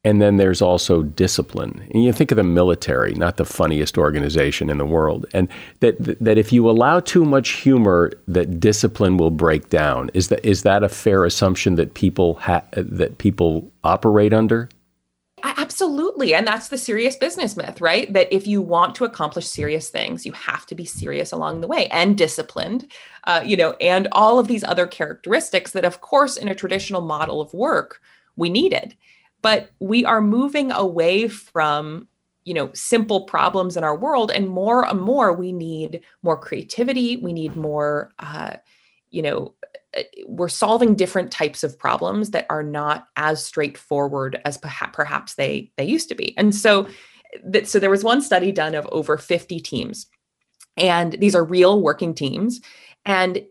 and 0.05 0.21
then 0.21 0.37
there's 0.37 0.61
also 0.61 1.03
discipline. 1.03 1.87
And 1.93 2.03
you 2.03 2.13
think 2.13 2.33
of 2.33 2.37
the 2.37 2.43
military, 2.43 3.15
not 3.15 3.37
the 3.37 3.45
funniest 3.45 3.97
organization 3.97 4.69
in 4.69 4.79
the 4.79 4.87
world, 4.87 5.27
and 5.33 5.49
that 5.81 5.97
that 6.21 6.39
if 6.39 6.53
you 6.53 6.69
allow 6.69 7.01
too 7.01 7.25
much 7.25 7.51
humor, 7.51 8.13
that 8.27 8.59
discipline 8.59 9.17
will 9.17 9.31
break 9.31 9.71
down. 9.71 10.11
Is 10.13 10.29
that 10.29 10.45
is 10.45 10.65
that 10.65 10.83
a 10.83 10.89
fair 10.89 11.25
assumption 11.25 11.77
that 11.77 11.95
people 11.95 12.35
ha- 12.35 12.65
that 12.73 13.19
people 13.19 13.71
operate 13.85 14.33
under? 14.33 14.69
Absolutely. 15.45 16.35
And 16.35 16.47
that's 16.47 16.69
the 16.69 16.79
serious 16.79 17.17
business 17.17 17.57
myth, 17.57 17.81
right? 17.81 18.13
That 18.13 18.33
if 18.33 18.47
you 18.47 18.63
want 18.63 18.95
to 18.97 19.05
accomplish 19.05 19.47
serious 19.49 19.91
things, 19.91 20.25
you 20.25 20.33
have 20.33 20.67
to 20.67 20.75
be 20.77 20.85
serious 20.85 21.33
along 21.33 21.61
the 21.61 21.67
way 21.67 21.89
and 21.89 22.17
disciplined, 22.17 22.91
uh, 23.25 23.43
you 23.45 23.57
know, 23.57 23.73
and 23.81 24.07
all 24.13 24.39
of 24.39 24.47
these 24.47 24.63
other 24.63 24.87
characteristics 24.87 25.73
that, 25.73 25.85
of 25.85 26.01
course, 26.01 26.37
in 26.37 26.47
a 26.49 26.55
traditional 26.55 27.01
model 27.01 27.41
of 27.41 27.53
work, 27.55 28.01
we 28.37 28.51
needed. 28.51 28.97
But 29.43 29.71
we 29.81 30.05
are 30.05 30.21
moving 30.21 30.71
away 30.71 31.27
from, 31.27 32.07
you 32.45 32.55
know, 32.55 32.71
simple 32.73 33.23
problems 33.23 33.77
in 33.77 33.83
our 33.83 33.97
world. 33.97 34.31
And 34.31 34.49
more 34.49 34.87
and 34.87 35.01
more, 35.01 35.33
we 35.33 35.51
need 35.53 36.03
more 36.23 36.37
creativity. 36.37 37.17
We 37.17 37.33
need 37.33 37.57
more, 37.57 38.13
uh, 38.21 38.57
you 39.11 39.23
know, 39.23 39.55
we're 40.27 40.49
solving 40.49 40.95
different 40.95 41.31
types 41.31 41.63
of 41.63 41.79
problems 41.79 42.31
that 42.31 42.47
are 42.49 42.63
not 42.63 43.09
as 43.17 43.45
straightforward 43.45 44.41
as 44.45 44.57
perhaps 44.59 44.95
perhaps 44.95 45.35
they 45.35 45.71
they 45.77 45.85
used 45.85 46.09
to 46.09 46.15
be. 46.15 46.37
And 46.37 46.55
so 46.55 46.89
that 47.45 47.69
so 47.69 47.79
there 47.79 47.91
was 47.91 48.05
one 48.05 48.23
study 48.23 48.53
done 48.53 48.75
of 48.75 48.87
over 48.93 49.17
50 49.17 49.61
teams. 49.61 50.07
And 50.77 51.13
these 51.15 51.35
are 51.35 51.45
real 51.45 51.81
working 51.81 52.15
teams 52.15 52.61
and 53.05 53.45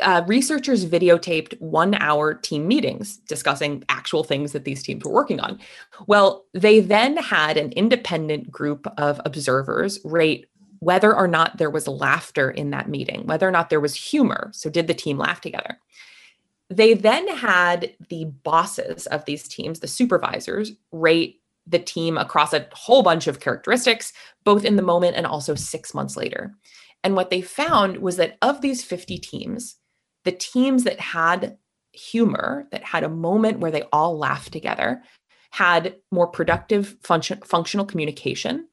uh, 0.00 0.22
researchers 0.26 0.84
videotaped 0.84 1.60
one 1.60 1.94
hour 1.94 2.34
team 2.34 2.66
meetings 2.66 3.18
discussing 3.18 3.84
actual 3.88 4.24
things 4.24 4.52
that 4.52 4.64
these 4.64 4.82
teams 4.82 5.04
were 5.04 5.12
working 5.12 5.38
on. 5.38 5.60
Well, 6.06 6.44
they 6.54 6.80
then 6.80 7.16
had 7.16 7.56
an 7.56 7.72
independent 7.72 8.50
group 8.50 8.86
of 8.98 9.20
observers 9.24 10.00
rate 10.04 10.46
whether 10.80 11.14
or 11.14 11.28
not 11.28 11.58
there 11.58 11.70
was 11.70 11.88
laughter 11.88 12.50
in 12.50 12.70
that 12.70 12.88
meeting, 12.88 13.26
whether 13.26 13.46
or 13.46 13.50
not 13.50 13.70
there 13.70 13.80
was 13.80 13.94
humor. 13.94 14.50
So, 14.52 14.70
did 14.70 14.86
the 14.86 14.94
team 14.94 15.18
laugh 15.18 15.40
together? 15.40 15.78
They 16.68 16.94
then 16.94 17.28
had 17.28 17.94
the 18.08 18.24
bosses 18.24 19.06
of 19.06 19.24
these 19.24 19.46
teams, 19.46 19.80
the 19.80 19.88
supervisors, 19.88 20.72
rate 20.90 21.40
the 21.66 21.78
team 21.78 22.16
across 22.16 22.52
a 22.52 22.66
whole 22.72 23.02
bunch 23.02 23.26
of 23.26 23.40
characteristics, 23.40 24.12
both 24.44 24.64
in 24.64 24.76
the 24.76 24.82
moment 24.82 25.16
and 25.16 25.26
also 25.26 25.54
six 25.54 25.94
months 25.94 26.16
later. 26.16 26.54
And 27.02 27.14
what 27.14 27.30
they 27.30 27.40
found 27.40 27.98
was 27.98 28.16
that 28.16 28.36
of 28.42 28.60
these 28.60 28.84
50 28.84 29.18
teams, 29.18 29.76
the 30.24 30.32
teams 30.32 30.84
that 30.84 31.00
had 31.00 31.56
humor, 31.92 32.66
that 32.70 32.84
had 32.84 33.04
a 33.04 33.08
moment 33.08 33.60
where 33.60 33.70
they 33.70 33.82
all 33.92 34.18
laughed 34.18 34.52
together, 34.52 35.02
had 35.50 35.96
more 36.10 36.26
productive 36.26 36.96
function, 37.02 37.40
functional 37.44 37.86
communication 37.86 38.68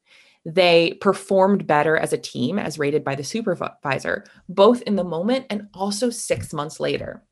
they 0.46 0.94
performed 1.00 1.68
better 1.68 1.98
as 1.98 2.14
a 2.14 2.18
team, 2.18 2.60
as 2.60 2.80
rated 2.80 3.04
by 3.04 3.16
the 3.16 3.24
supervisor, 3.24 4.26
both 4.50 4.82
in 4.84 4.96
the 4.96 5.04
moment 5.04 5.46
and 5.50 5.68
also 5.74 6.10
six 6.10 6.54
months 6.54 6.80
later. 6.80 7.24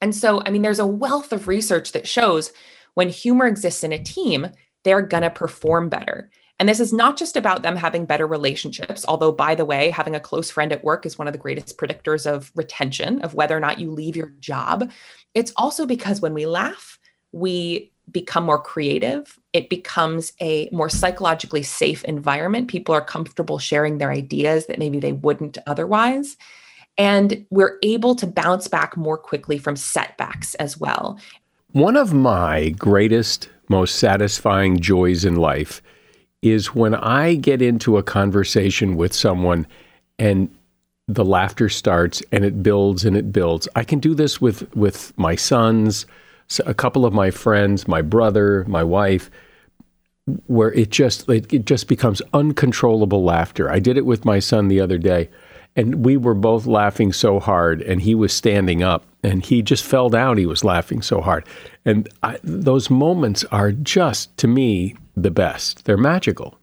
And 0.00 0.14
so, 0.14 0.42
I 0.44 0.50
mean, 0.50 0.62
there's 0.62 0.78
a 0.78 0.86
wealth 0.86 1.32
of 1.32 1.48
research 1.48 1.92
that 1.92 2.08
shows 2.08 2.52
when 2.94 3.08
humor 3.08 3.46
exists 3.46 3.84
in 3.84 3.92
a 3.92 4.02
team, 4.02 4.48
they're 4.84 5.02
going 5.02 5.24
to 5.24 5.30
perform 5.30 5.88
better. 5.88 6.30
And 6.58 6.68
this 6.68 6.80
is 6.80 6.92
not 6.92 7.16
just 7.16 7.36
about 7.36 7.62
them 7.62 7.76
having 7.76 8.04
better 8.04 8.26
relationships, 8.26 9.04
although, 9.06 9.30
by 9.30 9.54
the 9.54 9.64
way, 9.64 9.90
having 9.90 10.16
a 10.16 10.20
close 10.20 10.50
friend 10.50 10.72
at 10.72 10.82
work 10.82 11.06
is 11.06 11.16
one 11.16 11.28
of 11.28 11.32
the 11.32 11.38
greatest 11.38 11.78
predictors 11.78 12.26
of 12.26 12.50
retention, 12.56 13.20
of 13.20 13.34
whether 13.34 13.56
or 13.56 13.60
not 13.60 13.78
you 13.78 13.92
leave 13.92 14.16
your 14.16 14.32
job. 14.40 14.90
It's 15.34 15.52
also 15.56 15.86
because 15.86 16.20
when 16.20 16.34
we 16.34 16.46
laugh, 16.46 16.98
we 17.30 17.92
become 18.12 18.44
more 18.44 18.60
creative. 18.60 19.38
It 19.52 19.68
becomes 19.68 20.32
a 20.40 20.68
more 20.72 20.88
psychologically 20.88 21.62
safe 21.62 22.04
environment. 22.04 22.68
People 22.68 22.94
are 22.94 23.04
comfortable 23.04 23.58
sharing 23.58 23.98
their 23.98 24.10
ideas 24.10 24.66
that 24.66 24.78
maybe 24.78 25.00
they 25.00 25.12
wouldn't 25.12 25.58
otherwise. 25.66 26.36
And 26.96 27.46
we're 27.50 27.78
able 27.82 28.14
to 28.16 28.26
bounce 28.26 28.66
back 28.68 28.96
more 28.96 29.16
quickly 29.16 29.58
from 29.58 29.76
setbacks 29.76 30.54
as 30.56 30.78
well. 30.78 31.18
One 31.72 31.96
of 31.96 32.12
my 32.12 32.70
greatest, 32.70 33.48
most 33.68 33.96
satisfying 33.96 34.80
joys 34.80 35.24
in 35.24 35.36
life 35.36 35.82
is 36.42 36.74
when 36.74 36.94
I 36.94 37.34
get 37.34 37.62
into 37.62 37.96
a 37.96 38.02
conversation 38.02 38.96
with 38.96 39.12
someone 39.12 39.66
and 40.18 40.48
the 41.08 41.24
laughter 41.24 41.68
starts 41.68 42.22
and 42.32 42.44
it 42.44 42.62
builds 42.62 43.04
and 43.04 43.16
it 43.16 43.32
builds. 43.32 43.68
I 43.74 43.84
can 43.84 43.98
do 43.98 44.14
this 44.14 44.40
with 44.40 44.74
with 44.76 45.16
my 45.16 45.34
sons, 45.34 46.06
a 46.64 46.74
couple 46.74 47.04
of 47.04 47.12
my 47.12 47.30
friends, 47.30 47.86
my 47.86 48.02
brother, 48.02 48.64
my 48.66 48.82
wife, 48.82 49.30
where 50.46 50.72
it 50.72 50.90
just 50.90 51.28
it, 51.28 51.52
it 51.52 51.64
just 51.64 51.88
becomes 51.88 52.22
uncontrollable 52.32 53.24
laughter. 53.24 53.70
I 53.70 53.78
did 53.78 53.96
it 53.96 54.06
with 54.06 54.24
my 54.24 54.38
son 54.38 54.68
the 54.68 54.80
other 54.80 54.98
day, 54.98 55.28
and 55.76 56.04
we 56.04 56.16
were 56.16 56.34
both 56.34 56.66
laughing 56.66 57.12
so 57.12 57.38
hard, 57.38 57.82
and 57.82 58.02
he 58.02 58.14
was 58.14 58.32
standing 58.32 58.82
up, 58.82 59.04
and 59.22 59.44
he 59.44 59.62
just 59.62 59.84
fell 59.84 60.08
down. 60.08 60.38
He 60.38 60.46
was 60.46 60.64
laughing 60.64 61.02
so 61.02 61.20
hard, 61.20 61.46
and 61.84 62.08
I, 62.22 62.38
those 62.42 62.90
moments 62.90 63.44
are 63.44 63.72
just 63.72 64.36
to 64.38 64.48
me 64.48 64.96
the 65.16 65.30
best. 65.30 65.84
They're 65.84 65.96
magical. 65.96 66.58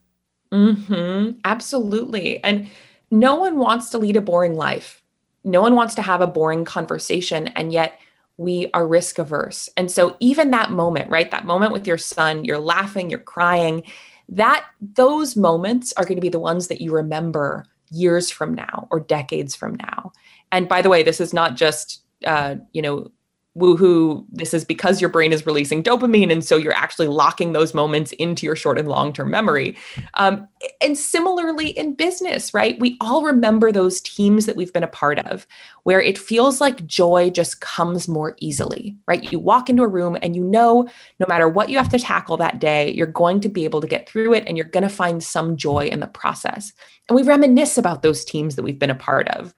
Hmm. 0.51 1.31
Absolutely. 1.43 2.41
And 2.43 2.69
no 3.11 3.35
one 3.35 3.57
wants 3.57 3.89
to 3.89 3.97
lead 3.97 4.15
a 4.15 4.21
boring 4.21 4.55
life. 4.55 5.01
No 5.43 5.61
one 5.61 5.75
wants 5.75 5.95
to 5.95 6.01
have 6.01 6.21
a 6.21 6.27
boring 6.27 6.65
conversation, 6.65 7.47
and 7.49 7.71
yet 7.71 7.99
we 8.37 8.69
are 8.73 8.87
risk 8.87 9.17
averse. 9.19 9.69
And 9.77 9.89
so, 9.89 10.17
even 10.19 10.51
that 10.51 10.71
moment, 10.71 11.09
right? 11.09 11.31
That 11.31 11.45
moment 11.45 11.71
with 11.71 11.87
your 11.87 11.97
son, 11.97 12.43
you're 12.45 12.59
laughing, 12.59 13.09
you're 13.09 13.19
crying, 13.19 13.83
that 14.29 14.65
those 14.81 15.35
moments 15.35 15.93
are 15.97 16.03
going 16.03 16.17
to 16.17 16.21
be 16.21 16.29
the 16.29 16.39
ones 16.39 16.67
that 16.67 16.81
you 16.81 16.91
remember 16.91 17.65
years 17.91 18.29
from 18.29 18.53
now 18.53 18.87
or 18.91 18.99
decades 18.99 19.55
from 19.55 19.75
now. 19.75 20.11
And 20.51 20.67
by 20.67 20.81
the 20.81 20.89
way, 20.89 21.03
this 21.03 21.21
is 21.21 21.33
not 21.33 21.55
just 21.55 22.01
uh, 22.25 22.55
you 22.73 22.81
know 22.81 23.11
woohoo, 23.57 24.25
this 24.29 24.53
is 24.53 24.65
because 24.65 24.99
your 24.99 25.09
brain 25.09 25.31
is 25.31 25.45
releasing 25.45 25.81
dopamine. 25.81 26.31
And 26.31 26.43
so 26.43 26.57
you're 26.57 26.75
actually 26.75 27.07
locking 27.07 27.53
those 27.53 27.73
moments 27.73 28.11
into 28.13 28.45
your 28.45 28.55
short 28.55 28.77
and 28.77 28.87
long 28.87 29.13
term 29.13 29.31
memory. 29.31 29.77
Um, 30.15 30.47
and 30.81 30.97
similarly 30.97 31.69
in 31.69 31.93
business, 31.93 32.53
right? 32.53 32.77
We 32.79 32.97
all 32.99 33.23
remember 33.23 33.71
those 33.71 34.01
teams 34.01 34.45
that 34.45 34.57
we've 34.57 34.73
been 34.73 34.83
a 34.83 34.87
part 34.87 35.19
of 35.19 35.47
where 35.83 36.01
it 36.01 36.17
feels 36.17 36.59
like 36.59 36.85
joy 36.85 37.29
just 37.29 37.61
comes 37.61 38.07
more 38.09 38.35
easily, 38.39 38.97
right? 39.07 39.31
You 39.31 39.39
walk 39.39 39.69
into 39.69 39.83
a 39.83 39.87
room 39.87 40.17
and 40.21 40.35
you 40.35 40.43
know 40.43 40.89
no 41.19 41.25
matter 41.29 41.47
what 41.47 41.69
you 41.69 41.77
have 41.77 41.89
to 41.89 41.99
tackle 41.99 42.35
that 42.37 42.59
day, 42.59 42.91
you're 42.91 43.07
going 43.07 43.39
to 43.39 43.49
be 43.49 43.63
able 43.63 43.79
to 43.79 43.87
get 43.87 44.09
through 44.09 44.33
it 44.33 44.43
and 44.47 44.57
you're 44.57 44.65
going 44.67 44.83
to 44.83 44.89
find 44.89 45.23
some 45.23 45.55
joy 45.55 45.85
in 45.85 46.01
the 46.01 46.07
process. 46.07 46.73
And 47.07 47.15
we 47.15 47.23
reminisce 47.23 47.77
about 47.77 48.01
those 48.01 48.25
teams 48.25 48.55
that 48.55 48.63
we've 48.63 48.79
been 48.79 48.89
a 48.89 48.95
part 48.95 49.29
of. 49.29 49.53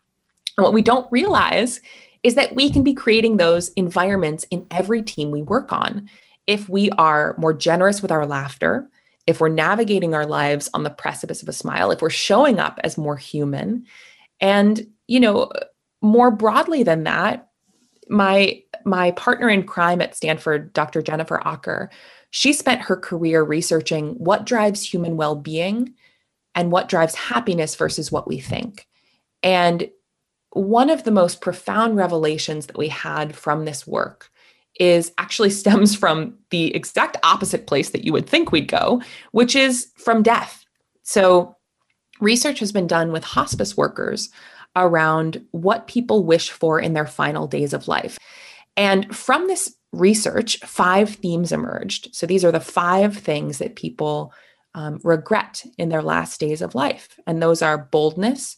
And 0.58 0.64
what 0.64 0.74
we 0.74 0.82
don't 0.82 1.12
realize 1.12 1.82
is 2.24 2.36
that 2.36 2.56
we 2.56 2.70
can 2.70 2.84
be 2.84 2.94
creating 2.94 3.38
those 3.38 3.70
environments 3.70 4.46
in 4.52 4.66
every 4.72 5.02
team 5.02 5.32
we 5.32 5.42
work 5.42 5.72
on. 5.72 6.10
If 6.46 6.70
we 6.70 6.90
are 6.92 7.36
more 7.38 7.54
generous 7.54 8.02
with 8.02 8.12
our 8.12 8.26
laughter, 8.26 8.90
if 9.28 9.42
we're 9.42 9.50
navigating 9.50 10.14
our 10.14 10.26
lives 10.26 10.70
on 10.74 10.84
the 10.84 10.90
precipice 10.90 11.42
of 11.42 11.50
a 11.50 11.54
smile, 11.54 11.92
if 11.92 12.02
we're 12.02 12.10
showing 12.10 12.60
up 12.60 12.80
as 12.84 12.98
more 12.98 13.18
human, 13.18 13.86
and 14.40 14.88
you 15.08 15.20
know, 15.20 15.52
more 16.02 16.32
broadly 16.32 16.84
than 16.84 17.04
that, 17.04 17.50
my 18.10 18.62
my 18.86 19.12
partner 19.12 19.50
in 19.50 19.64
crime 19.64 20.02
at 20.02 20.16
Stanford, 20.16 20.72
Dr. 20.72 21.02
Jennifer 21.02 21.42
Aaker, 21.46 21.90
she 22.30 22.54
spent 22.54 22.82
her 22.82 22.96
career 22.96 23.44
researching 23.44 24.12
what 24.14 24.46
drives 24.46 24.82
human 24.82 25.18
well-being 25.18 25.94
and 26.56 26.72
what 26.72 26.88
drives 26.88 27.16
happiness 27.16 27.76
versus 27.76 28.12
what 28.12 28.28
we 28.28 28.40
think. 28.40 28.88
And 29.44 29.90
one 30.58 30.90
of 30.90 31.04
the 31.04 31.12
most 31.12 31.42
profound 31.42 31.98
revelations 31.98 32.68
that 32.68 32.78
we 32.78 32.88
had 32.88 33.36
from 33.36 33.66
this 33.66 33.86
work 33.86 34.32
is 34.80 35.12
actually 35.18 35.50
stems 35.62 35.96
from 35.96 36.38
the 36.50 36.74
exact 36.76 37.18
opposite 37.24 37.68
place 37.68 37.92
that 37.92 38.04
you 38.04 38.14
would 38.14 38.28
think 38.28 38.52
we'd 38.52 38.68
go, 38.68 39.02
which 39.32 39.56
is 39.56 39.92
from 39.98 40.24
death. 40.24 40.66
So, 41.04 41.56
research 42.20 42.60
has 42.60 42.72
been 42.72 42.88
done 42.88 43.12
with 43.12 43.24
hospice 43.24 43.78
workers 43.78 44.30
around 44.76 45.46
what 45.52 45.88
people 45.88 46.24
wish 46.24 46.50
for 46.50 46.80
in 46.80 46.94
their 46.94 47.06
final 47.06 47.48
days 47.48 47.74
of 47.74 47.88
life. 47.88 48.18
And 48.76 49.16
from 49.16 49.48
this 49.48 49.76
research, 49.92 50.58
five 50.60 51.10
themes 51.16 51.52
emerged. 51.52 52.14
So, 52.14 52.26
these 52.26 52.44
are 52.44 52.52
the 52.52 52.60
five 52.60 53.16
things 53.18 53.60
that 53.60 53.76
people 53.76 54.34
um, 54.76 55.00
regret 55.04 55.64
in 55.78 55.90
their 55.90 56.04
last 56.04 56.40
days 56.40 56.62
of 56.62 56.76
life. 56.76 57.20
And 57.26 57.42
those 57.42 57.62
are 57.62 57.90
boldness, 57.92 58.58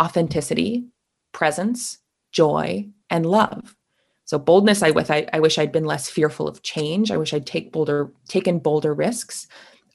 authenticity, 0.00 0.86
presence, 1.34 1.98
joy, 2.32 2.88
and 3.10 3.26
love. 3.26 3.76
So 4.24 4.38
boldness, 4.38 4.82
I 4.82 4.90
with 4.90 5.10
I, 5.10 5.26
I 5.34 5.40
wish 5.40 5.58
I'd 5.58 5.72
been 5.72 5.84
less 5.84 6.08
fearful 6.08 6.48
of 6.48 6.62
change. 6.62 7.10
I 7.10 7.18
wish 7.18 7.34
I'd 7.34 7.46
take 7.46 7.72
bolder, 7.72 8.10
taken 8.28 8.58
bolder 8.58 8.94
risks. 8.94 9.46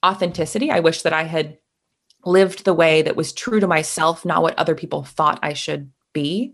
Authenticity, 0.06 0.69
I 0.69 0.80
wish 0.82 1.02
that 1.02 1.13
I 1.13 1.23
had 1.23 1.58
lived 2.25 2.63
the 2.63 2.73
way 2.73 3.02
that 3.02 3.15
was 3.15 3.34
true 3.34 3.60
to 3.60 3.67
myself, 3.67 4.23
not 4.25 4.43
what 4.43 4.58
other 4.60 4.75
people 4.75 5.04
thought 5.04 5.39
I 5.41 5.54
should 5.54 5.91
be. 6.13 6.54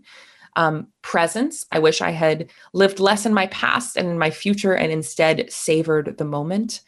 Um, 0.56 0.88
presence, 1.02 1.66
I 1.70 1.80
wish 1.80 2.00
I 2.00 2.12
had 2.12 2.50
lived 2.72 2.98
less 2.98 3.26
in 3.26 3.34
my 3.34 3.46
past 3.48 3.96
and 3.96 4.08
in 4.08 4.18
my 4.18 4.30
future 4.30 4.74
and 4.74 4.90
instead 4.90 5.52
savored 5.52 6.16
the 6.16 6.24
moment. 6.24 6.80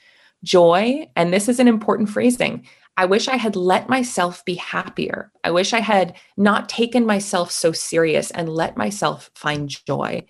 Joy, 0.42 1.10
and 1.16 1.34
this 1.34 1.48
is 1.48 1.60
an 1.60 1.68
important 1.68 2.08
phrasing. 2.08 2.66
I 2.98 3.04
wish 3.04 3.28
I 3.28 3.36
had 3.36 3.54
let 3.54 3.88
myself 3.88 4.44
be 4.44 4.56
happier. 4.56 5.30
I 5.44 5.52
wish 5.52 5.72
I 5.72 5.78
had 5.78 6.16
not 6.36 6.68
taken 6.68 7.06
myself 7.06 7.52
so 7.52 7.70
serious 7.70 8.32
and 8.32 8.48
let 8.48 8.76
myself 8.76 9.30
find 9.36 9.68
joy. 9.86 10.26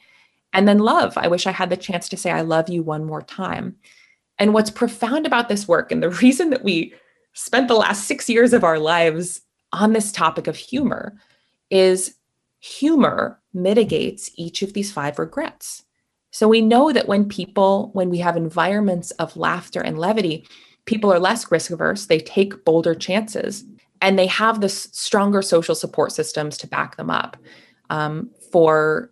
And 0.52 0.68
then 0.68 0.78
love. 0.78 1.16
I 1.16 1.28
wish 1.28 1.46
I 1.46 1.50
had 1.50 1.70
the 1.70 1.78
chance 1.78 2.11
to 2.11 2.18
say, 2.18 2.31
I 2.31 2.42
love 2.42 2.68
you 2.68 2.83
one 2.83 3.07
more 3.07 3.22
time. 3.22 3.76
And 4.38 4.52
what's 4.52 4.70
profound 4.70 5.26
about 5.26 5.48
this 5.48 5.66
work, 5.66 5.90
and 5.90 6.02
the 6.02 6.11
reason 6.22 6.50
that 6.50 6.62
we 6.62 6.92
spent 7.33 7.68
the 7.68 7.74
last 7.74 8.04
six 8.04 8.28
years 8.28 8.52
of 8.52 8.64
our 8.64 8.78
lives 8.78 9.40
on 9.72 9.94
this 9.94 10.12
topic 10.12 10.46
of 10.46 10.57
humor, 10.57 11.16
is 11.70 12.16
humor 12.61 13.40
mitigates 13.54 14.31
each 14.35 14.61
of 14.61 14.74
these 14.74 14.92
five 14.92 15.18
regrets. 15.18 15.85
So 16.33 16.46
we 16.46 16.61
know 16.61 16.92
that 16.92 17.09
when 17.09 17.31
people, 17.31 17.88
when 17.94 18.11
we 18.11 18.18
have 18.18 18.37
environments 18.37 19.11
of 19.12 19.38
laughter 19.38 19.81
and 19.81 19.98
levity, 19.98 20.46
people 20.88 21.12
are 21.12 21.18
less 21.20 21.53
risk 21.53 21.70
averse, 21.70 22.07
they 22.07 22.18
take 22.18 22.64
bolder 22.64 22.94
chances, 22.94 23.62
and 24.01 24.18
they 24.18 24.27
have 24.27 24.62
the 24.62 24.70
stronger 24.70 25.42
social 25.42 25.74
support 25.74 26.12
systems 26.12 26.57
to 26.57 26.66
back 26.66 26.96
them 26.96 27.11
up. 27.11 27.37
Um, 27.90 28.31
for 28.51 29.11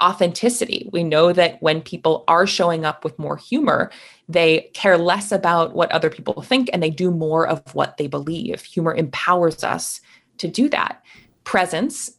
authenticity, 0.00 0.88
we 0.92 1.02
know 1.02 1.32
that 1.32 1.60
when 1.60 1.82
people 1.82 2.22
are 2.28 2.46
showing 2.46 2.84
up 2.84 3.02
with 3.02 3.18
more 3.18 3.36
humor, 3.36 3.90
they 4.28 4.70
care 4.72 4.96
less 4.96 5.32
about 5.32 5.74
what 5.74 5.90
other 5.90 6.10
people 6.10 6.42
think 6.42 6.70
and 6.72 6.80
they 6.80 6.90
do 6.90 7.10
more 7.10 7.44
of 7.44 7.74
what 7.74 7.96
they 7.96 8.06
believe. 8.06 8.62
Humor 8.62 8.94
empowers 8.94 9.64
us 9.64 10.00
to 10.38 10.46
do 10.46 10.68
that. 10.68 11.02
Presence, 11.42 12.12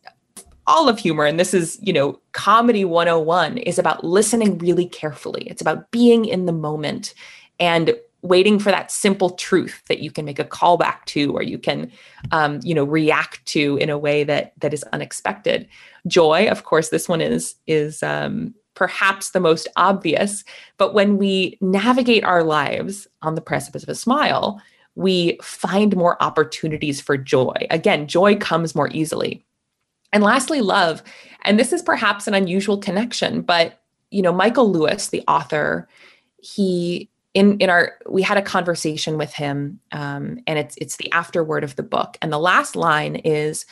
all 0.66 0.90
of 0.90 1.00
humor 1.00 1.24
and 1.24 1.40
this 1.40 1.54
is 1.54 1.80
you 1.82 1.94
know 1.94 2.20
comedy 2.34 2.84
101 2.84 3.58
is 3.60 3.80
about 3.80 4.04
listening 4.04 4.58
really 4.58 4.86
carefully 4.86 5.44
it's 5.44 5.62
about 5.62 5.90
being 5.92 6.26
in 6.26 6.46
the 6.46 6.52
moment 6.52 7.14
and 7.58 7.96
waiting 8.22 8.60
for 8.60 8.72
that 8.72 8.92
simple 8.92 9.32
truth 9.32 9.84
that 9.88 10.00
you 10.00 10.12
can 10.12 10.26
make 10.26 10.40
a 10.40 10.44
callback 10.44 11.06
to 11.06 11.32
or 11.34 11.44
you 11.44 11.58
can 11.58 11.92
um, 12.32 12.60
you 12.64 12.74
know 12.74 12.84
react 12.84 13.46
to 13.46 13.78
in 13.78 13.90
a 13.90 13.98
way 13.98 14.24
that 14.24 14.54
that 14.60 14.74
is 14.74 14.84
unexpected. 14.94 15.68
Joy 16.08 16.48
of 16.48 16.64
course 16.64 16.90
this 16.90 17.08
one 17.08 17.22
is 17.22 17.56
is 17.68 18.02
um, 18.04 18.54
perhaps 18.74 19.32
the 19.32 19.40
most 19.40 19.68
obvious 19.76 20.44
but 20.78 20.94
when 20.94 21.18
we 21.18 21.58
navigate 21.62 22.24
our 22.24 22.44
lives 22.44 23.08
on 23.22 23.36
the 23.36 23.42
precipice 23.42 23.84
of 23.84 23.90
a 23.90 23.96
smile 23.96 24.62
we 24.96 25.38
find 25.44 25.96
more 25.96 26.22
opportunities 26.24 27.00
for 27.00 27.18
joy. 27.18 27.54
Again 27.70 28.08
joy 28.08 28.36
comes 28.36 28.76
more 28.76 28.90
easily. 28.90 29.44
And 30.14 30.24
lastly 30.24 30.62
love. 30.62 31.04
And 31.44 31.60
this 31.60 31.74
is 31.74 31.82
perhaps 31.82 32.28
an 32.28 32.34
unusual 32.34 32.78
connection 32.78 33.42
but 33.42 33.82
you 34.10 34.22
know 34.22 34.32
michael 34.32 34.72
lewis 34.72 35.10
the 35.10 35.24
author 35.28 35.88
he 36.42 37.10
in 37.38 37.56
in 37.60 37.70
our 37.70 37.94
we 38.10 38.24
had 38.24 38.40
a 38.40 38.42
conversation 38.42 39.16
with 39.16 39.32
him 39.32 39.80
um, 39.92 40.40
and 40.48 40.58
it's 40.58 40.76
it's 40.78 40.98
the 40.98 41.12
afterword 41.12 41.64
of 41.64 41.76
the 41.76 41.84
book. 41.84 42.18
And 42.20 42.34
the 42.34 42.40
last 42.40 42.76
line 42.76 43.18
is 43.18 43.68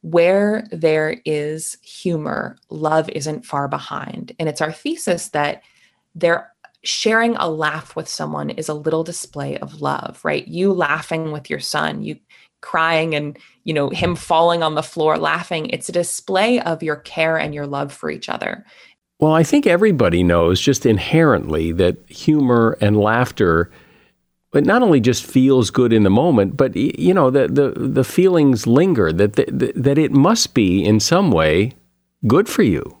where 0.00 0.66
there 0.72 1.20
is 1.26 1.76
humor 1.82 2.56
love 2.70 3.10
isn't 3.10 3.44
far 3.44 3.68
behind. 3.68 4.32
And 4.38 4.48
it's 4.48 4.62
our 4.62 4.72
thesis 4.72 5.28
that 5.28 5.62
there 6.14 6.50
sharing 6.84 7.36
a 7.36 7.50
laugh 7.50 7.94
with 7.94 8.08
someone 8.08 8.48
is 8.48 8.70
a 8.70 8.74
little 8.74 9.04
display 9.04 9.58
of 9.58 9.82
love 9.82 10.18
right? 10.24 10.48
You 10.48 10.72
laughing 10.72 11.32
with 11.32 11.50
your 11.50 11.60
son 11.60 12.02
you 12.02 12.16
crying 12.62 13.14
and 13.14 13.36
you 13.64 13.74
know 13.74 13.90
him 13.90 14.14
falling 14.16 14.62
on 14.62 14.76
the 14.76 14.82
floor 14.82 15.18
laughing 15.18 15.66
it's 15.70 15.88
a 15.88 15.92
display 15.92 16.60
of 16.60 16.80
your 16.80 16.94
care 16.94 17.36
and 17.36 17.52
your 17.54 17.66
love 17.66 17.92
for 17.92 18.08
each 18.08 18.28
other 18.28 18.64
well, 19.22 19.34
I 19.34 19.44
think 19.44 19.68
everybody 19.68 20.24
knows 20.24 20.60
just 20.60 20.84
inherently 20.84 21.70
that 21.70 21.96
humor 22.10 22.76
and 22.80 22.96
laughter 22.96 23.70
it 24.52 24.66
not 24.66 24.82
only 24.82 24.98
just 24.98 25.24
feels 25.24 25.70
good 25.70 25.92
in 25.92 26.02
the 26.02 26.10
moment, 26.10 26.56
but 26.56 26.74
you 26.74 27.14
know 27.14 27.30
the 27.30 27.46
the, 27.46 27.70
the 27.70 28.02
feelings 28.02 28.66
linger 28.66 29.12
that 29.12 29.34
the, 29.34 29.72
that 29.76 29.96
it 29.96 30.10
must 30.10 30.54
be 30.54 30.84
in 30.84 30.98
some 30.98 31.30
way 31.30 31.72
good 32.26 32.48
for 32.48 32.64
you. 32.64 32.98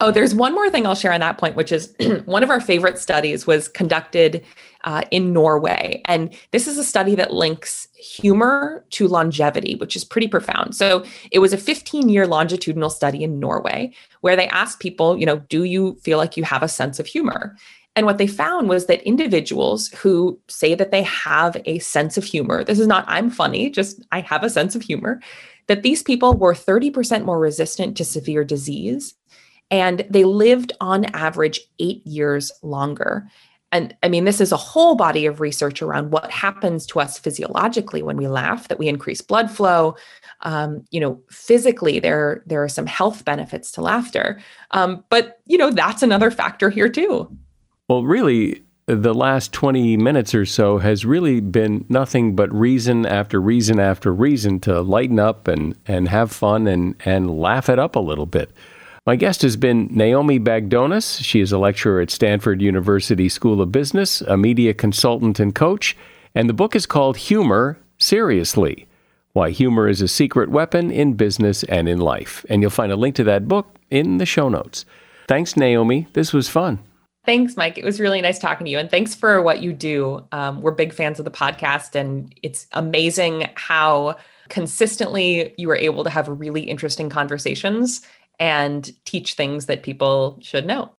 Oh, 0.00 0.10
there's 0.10 0.34
one 0.34 0.52
more 0.52 0.68
thing 0.68 0.84
I'll 0.84 0.96
share 0.96 1.12
on 1.12 1.20
that 1.20 1.38
point, 1.38 1.54
which 1.54 1.70
is 1.70 1.94
one 2.24 2.42
of 2.42 2.50
our 2.50 2.60
favorite 2.60 2.98
studies 2.98 3.46
was 3.46 3.68
conducted 3.68 4.44
uh, 4.86 5.02
in 5.10 5.32
Norway. 5.32 6.00
And 6.06 6.32
this 6.52 6.66
is 6.66 6.78
a 6.78 6.84
study 6.84 7.14
that 7.16 7.34
links 7.34 7.88
humor 7.94 8.84
to 8.90 9.08
longevity, 9.08 9.74
which 9.74 9.96
is 9.96 10.04
pretty 10.04 10.28
profound. 10.28 10.74
So 10.74 11.04
it 11.32 11.40
was 11.40 11.52
a 11.52 11.58
15 11.58 12.08
year 12.08 12.26
longitudinal 12.26 12.90
study 12.90 13.22
in 13.22 13.40
Norway 13.40 13.92
where 14.20 14.36
they 14.36 14.48
asked 14.48 14.80
people, 14.80 15.18
you 15.18 15.26
know, 15.26 15.38
do 15.48 15.64
you 15.64 15.98
feel 16.02 16.18
like 16.18 16.36
you 16.36 16.44
have 16.44 16.62
a 16.62 16.68
sense 16.68 16.98
of 16.98 17.06
humor? 17.06 17.56
And 17.96 18.06
what 18.06 18.18
they 18.18 18.26
found 18.26 18.68
was 18.68 18.86
that 18.86 19.02
individuals 19.02 19.88
who 19.88 20.38
say 20.48 20.74
that 20.74 20.90
they 20.90 21.02
have 21.02 21.56
a 21.64 21.78
sense 21.80 22.16
of 22.16 22.24
humor, 22.24 22.62
this 22.62 22.78
is 22.78 22.86
not 22.86 23.06
I'm 23.08 23.30
funny, 23.30 23.70
just 23.70 24.04
I 24.12 24.20
have 24.20 24.44
a 24.44 24.50
sense 24.50 24.74
of 24.74 24.82
humor, 24.82 25.20
that 25.66 25.82
these 25.82 26.02
people 26.02 26.34
were 26.34 26.54
30% 26.54 27.24
more 27.24 27.38
resistant 27.38 27.96
to 27.96 28.04
severe 28.04 28.44
disease 28.44 29.14
and 29.70 30.06
they 30.08 30.24
lived 30.24 30.72
on 30.80 31.06
average 31.06 31.60
eight 31.80 32.06
years 32.06 32.52
longer. 32.62 33.26
And 33.76 33.94
I 34.02 34.08
mean, 34.08 34.24
this 34.24 34.40
is 34.40 34.52
a 34.52 34.56
whole 34.56 34.94
body 34.94 35.26
of 35.26 35.38
research 35.38 35.82
around 35.82 36.10
what 36.10 36.30
happens 36.30 36.86
to 36.86 36.98
us 36.98 37.18
physiologically 37.18 38.02
when 38.02 38.16
we 38.16 38.26
laugh, 38.26 38.68
that 38.68 38.78
we 38.78 38.88
increase 38.88 39.20
blood 39.20 39.50
flow. 39.50 39.96
Um, 40.40 40.86
you 40.90 40.98
know, 40.98 41.20
physically, 41.28 42.00
there, 42.00 42.42
there 42.46 42.62
are 42.64 42.70
some 42.70 42.86
health 42.86 43.26
benefits 43.26 43.70
to 43.72 43.82
laughter. 43.82 44.40
Um, 44.70 45.04
but, 45.10 45.40
you 45.44 45.58
know, 45.58 45.70
that's 45.70 46.02
another 46.02 46.30
factor 46.30 46.70
here 46.70 46.88
too. 46.88 47.30
Well, 47.86 48.02
really, 48.02 48.62
the 48.86 49.12
last 49.12 49.52
20 49.52 49.98
minutes 49.98 50.34
or 50.34 50.46
so 50.46 50.78
has 50.78 51.04
really 51.04 51.40
been 51.40 51.84
nothing 51.90 52.34
but 52.34 52.50
reason 52.54 53.04
after 53.04 53.42
reason 53.42 53.78
after 53.78 54.10
reason 54.10 54.58
to 54.60 54.80
lighten 54.80 55.18
up 55.18 55.48
and, 55.48 55.76
and 55.86 56.08
have 56.08 56.32
fun 56.32 56.66
and, 56.66 56.94
and 57.04 57.38
laugh 57.38 57.68
it 57.68 57.78
up 57.78 57.94
a 57.94 58.00
little 58.00 58.24
bit. 58.24 58.50
My 59.06 59.14
guest 59.14 59.42
has 59.42 59.56
been 59.56 59.86
Naomi 59.92 60.40
Bagdonas. 60.40 61.22
She 61.22 61.40
is 61.40 61.52
a 61.52 61.58
lecturer 61.58 62.00
at 62.00 62.10
Stanford 62.10 62.60
University 62.60 63.28
School 63.28 63.62
of 63.62 63.70
Business, 63.70 64.20
a 64.22 64.36
media 64.36 64.74
consultant 64.74 65.38
and 65.38 65.54
coach, 65.54 65.96
and 66.34 66.48
the 66.48 66.52
book 66.52 66.74
is 66.74 66.86
called 66.86 67.16
Humor 67.16 67.78
Seriously 67.98 68.88
Why 69.32 69.50
Humor 69.50 69.88
is 69.88 70.02
a 70.02 70.08
Secret 70.08 70.48
Weapon 70.48 70.90
in 70.90 71.14
Business 71.14 71.62
and 71.64 71.88
in 71.88 71.98
Life. 71.98 72.44
And 72.50 72.62
you'll 72.62 72.72
find 72.72 72.90
a 72.90 72.96
link 72.96 73.14
to 73.14 73.24
that 73.24 73.46
book 73.46 73.76
in 73.90 74.18
the 74.18 74.26
show 74.26 74.48
notes. 74.48 74.84
Thanks, 75.28 75.56
Naomi. 75.56 76.08
This 76.14 76.32
was 76.32 76.48
fun. 76.48 76.80
Thanks, 77.24 77.56
Mike. 77.56 77.78
It 77.78 77.84
was 77.84 78.00
really 78.00 78.20
nice 78.20 78.40
talking 78.40 78.64
to 78.64 78.70
you. 78.72 78.78
And 78.78 78.90
thanks 78.90 79.14
for 79.14 79.40
what 79.40 79.62
you 79.62 79.72
do. 79.72 80.24
Um, 80.32 80.62
we're 80.62 80.72
big 80.72 80.92
fans 80.92 81.20
of 81.20 81.24
the 81.24 81.30
podcast, 81.30 81.94
and 81.94 82.34
it's 82.42 82.66
amazing 82.72 83.50
how 83.54 84.16
consistently 84.48 85.54
you 85.58 85.70
are 85.70 85.76
able 85.76 86.02
to 86.04 86.10
have 86.10 86.28
really 86.28 86.62
interesting 86.62 87.08
conversations 87.08 88.02
and 88.38 88.90
teach 89.04 89.34
things 89.34 89.66
that 89.66 89.82
people 89.82 90.38
should 90.42 90.66
know. 90.66 90.92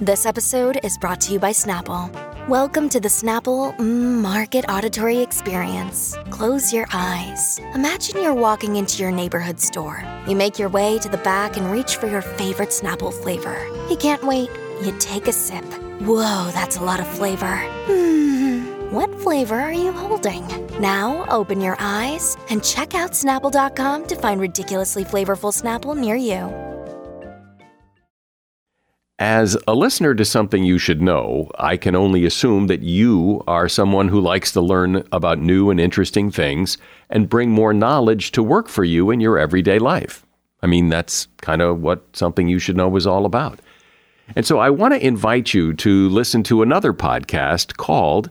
This 0.00 0.24
episode 0.24 0.80
is 0.82 0.96
brought 0.96 1.20
to 1.22 1.32
you 1.34 1.38
by 1.38 1.52
Snapple. 1.52 2.10
Welcome 2.48 2.88
to 2.88 3.00
the 3.00 3.08
Snapple 3.08 3.78
Market 3.78 4.64
Auditory 4.68 5.18
Experience. 5.18 6.16
Close 6.30 6.72
your 6.72 6.86
eyes. 6.92 7.60
Imagine 7.74 8.22
you're 8.22 8.34
walking 8.34 8.76
into 8.76 9.02
your 9.02 9.12
neighborhood 9.12 9.60
store. 9.60 10.02
You 10.26 10.34
make 10.34 10.58
your 10.58 10.70
way 10.70 10.98
to 11.00 11.08
the 11.08 11.18
back 11.18 11.58
and 11.58 11.70
reach 11.70 11.96
for 11.96 12.06
your 12.06 12.22
favorite 12.22 12.70
Snapple 12.70 13.12
flavor. 13.12 13.66
You 13.90 13.96
can't 13.96 14.24
wait. 14.24 14.48
You 14.82 14.96
take 14.98 15.28
a 15.28 15.32
sip. 15.32 15.64
Whoa, 16.00 16.50
that's 16.54 16.78
a 16.78 16.82
lot 16.82 16.98
of 16.98 17.06
flavor. 17.06 17.58
Hmm, 17.84 18.39
what 18.90 19.14
flavor 19.20 19.58
are 19.60 19.72
you 19.72 19.92
holding? 19.92 20.46
Now 20.80 21.24
open 21.28 21.60
your 21.60 21.76
eyes 21.78 22.36
and 22.48 22.62
check 22.64 22.94
out 22.94 23.12
Snapple.com 23.12 24.06
to 24.06 24.16
find 24.16 24.40
ridiculously 24.40 25.04
flavorful 25.04 25.52
Snapple 25.52 25.96
near 25.96 26.16
you. 26.16 26.52
As 29.20 29.54
a 29.68 29.74
listener 29.74 30.14
to 30.14 30.24
something 30.24 30.64
you 30.64 30.78
should 30.78 31.02
know, 31.02 31.50
I 31.58 31.76
can 31.76 31.94
only 31.94 32.24
assume 32.24 32.68
that 32.68 32.80
you 32.80 33.44
are 33.46 33.68
someone 33.68 34.08
who 34.08 34.18
likes 34.18 34.50
to 34.52 34.62
learn 34.62 35.06
about 35.12 35.38
new 35.38 35.68
and 35.68 35.78
interesting 35.78 36.30
things 36.30 36.78
and 37.10 37.28
bring 37.28 37.50
more 37.50 37.74
knowledge 37.74 38.32
to 38.32 38.42
work 38.42 38.66
for 38.66 38.82
you 38.82 39.10
in 39.10 39.20
your 39.20 39.38
everyday 39.38 39.78
life. 39.78 40.24
I 40.62 40.68
mean, 40.68 40.88
that's 40.88 41.28
kind 41.42 41.60
of 41.60 41.82
what 41.82 42.04
something 42.14 42.48
you 42.48 42.58
should 42.58 42.78
know 42.78 42.96
is 42.96 43.06
all 43.06 43.26
about. 43.26 43.60
And 44.34 44.46
so 44.46 44.58
I 44.58 44.70
want 44.70 44.94
to 44.94 45.06
invite 45.06 45.52
you 45.52 45.74
to 45.74 46.08
listen 46.08 46.42
to 46.44 46.62
another 46.62 46.94
podcast 46.94 47.76
called 47.76 48.30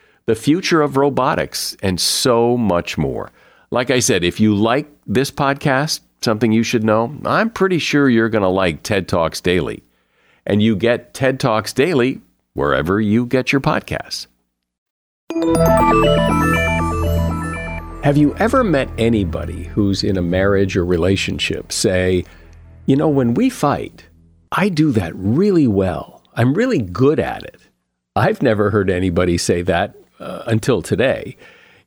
the 0.25 0.35
future 0.35 0.81
of 0.81 0.97
robotics, 0.97 1.75
and 1.81 1.99
so 1.99 2.57
much 2.57 2.97
more. 2.97 3.31
Like 3.71 3.89
I 3.89 3.99
said, 3.99 4.23
if 4.23 4.39
you 4.39 4.53
like 4.53 4.89
this 5.07 5.31
podcast, 5.31 6.01
something 6.21 6.51
you 6.51 6.63
should 6.63 6.83
know? 6.83 7.15
I'm 7.25 7.49
pretty 7.49 7.79
sure 7.79 8.09
you're 8.09 8.29
going 8.29 8.43
to 8.43 8.47
like 8.47 8.83
TED 8.83 9.07
Talks 9.07 9.41
Daily. 9.41 9.83
And 10.45 10.61
you 10.61 10.75
get 10.75 11.13
TED 11.13 11.39
Talks 11.39 11.73
Daily 11.73 12.21
wherever 12.53 12.99
you 12.99 13.25
get 13.25 13.51
your 13.51 13.61
podcasts. 13.61 14.27
Have 18.03 18.17
you 18.17 18.35
ever 18.35 18.63
met 18.63 18.89
anybody 18.97 19.63
who's 19.63 20.03
in 20.03 20.17
a 20.17 20.21
marriage 20.21 20.75
or 20.75 20.83
relationship 20.83 21.71
say, 21.71 22.25
you 22.85 22.95
know, 22.95 23.07
when 23.07 23.35
we 23.35 23.49
fight, 23.49 24.05
I 24.51 24.69
do 24.69 24.91
that 24.91 25.15
really 25.15 25.67
well. 25.67 26.23
I'm 26.33 26.53
really 26.53 26.81
good 26.81 27.19
at 27.19 27.43
it. 27.43 27.61
I've 28.15 28.41
never 28.41 28.71
heard 28.71 28.89
anybody 28.89 29.37
say 29.37 29.61
that 29.61 29.95
uh, 30.21 30.43
until 30.47 30.81
today. 30.81 31.35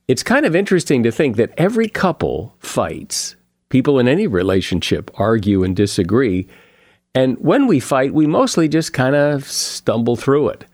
It's 0.07 0.23
kind 0.23 0.45
of 0.45 0.55
interesting 0.55 1.03
to 1.05 1.13
think 1.13 1.37
that 1.37 1.55
every 1.57 1.89
couple 1.89 2.57
fights 2.59 3.37
People 3.75 3.99
in 3.99 4.07
any 4.07 4.29
relationship 4.29 5.11
argue 5.19 5.65
and 5.65 5.75
disagree. 5.75 6.47
And 7.13 7.37
when 7.39 7.67
we 7.67 7.81
fight, 7.81 8.15
we 8.15 8.25
mostly 8.25 8.69
just 8.69 8.93
kind 8.93 9.17
of 9.17 9.49
stumble 9.49 10.15
through 10.15 10.51
it. 10.51 10.65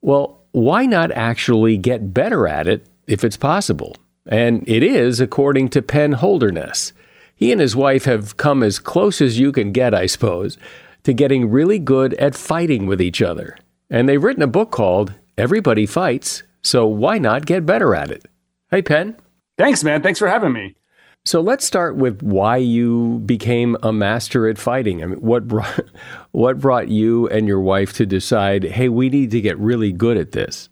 Well, 0.00 0.40
why 0.50 0.84
not 0.84 1.12
actually 1.12 1.76
get 1.76 2.12
better 2.12 2.48
at 2.48 2.66
it 2.66 2.84
if 3.06 3.22
it's 3.22 3.36
possible? 3.36 3.96
And 4.26 4.64
it 4.68 4.82
is, 4.82 5.20
according 5.20 5.68
to 5.68 5.82
Penn 5.82 6.14
Holderness. 6.14 6.92
He 7.32 7.52
and 7.52 7.60
his 7.60 7.76
wife 7.76 8.06
have 8.06 8.36
come 8.36 8.64
as 8.64 8.80
close 8.80 9.20
as 9.20 9.38
you 9.38 9.52
can 9.52 9.70
get, 9.70 9.94
I 9.94 10.06
suppose, 10.06 10.58
to 11.04 11.12
getting 11.12 11.48
really 11.48 11.78
good 11.78 12.12
at 12.14 12.34
fighting 12.34 12.86
with 12.86 13.00
each 13.00 13.22
other. 13.22 13.56
And 13.88 14.08
they've 14.08 14.20
written 14.20 14.42
a 14.42 14.48
book 14.48 14.72
called 14.72 15.14
Everybody 15.38 15.86
Fights, 15.86 16.42
so 16.62 16.86
why 16.86 17.18
not 17.18 17.46
get 17.46 17.66
better 17.66 17.94
at 17.94 18.10
it? 18.10 18.26
Hey, 18.70 18.82
Penn. 18.82 19.16
Thanks, 19.58 19.84
man. 19.84 20.02
Thanks 20.02 20.18
for 20.18 20.28
having 20.28 20.52
me. 20.52 20.76
So 21.24 21.40
let's 21.40 21.64
start 21.64 21.96
with 21.96 22.20
why 22.22 22.56
you 22.56 23.20
became 23.24 23.76
a 23.82 23.92
master 23.92 24.48
at 24.48 24.58
fighting. 24.58 25.02
I 25.02 25.06
mean, 25.06 25.20
what 25.20 25.46
brought, 25.46 25.84
what 26.32 26.58
brought 26.58 26.88
you 26.88 27.28
and 27.28 27.46
your 27.46 27.60
wife 27.60 27.92
to 27.94 28.06
decide, 28.06 28.64
hey, 28.64 28.88
we 28.88 29.08
need 29.08 29.30
to 29.32 29.40
get 29.40 29.58
really 29.58 29.92
good 29.92 30.16
at 30.16 30.32
this? 30.32 30.68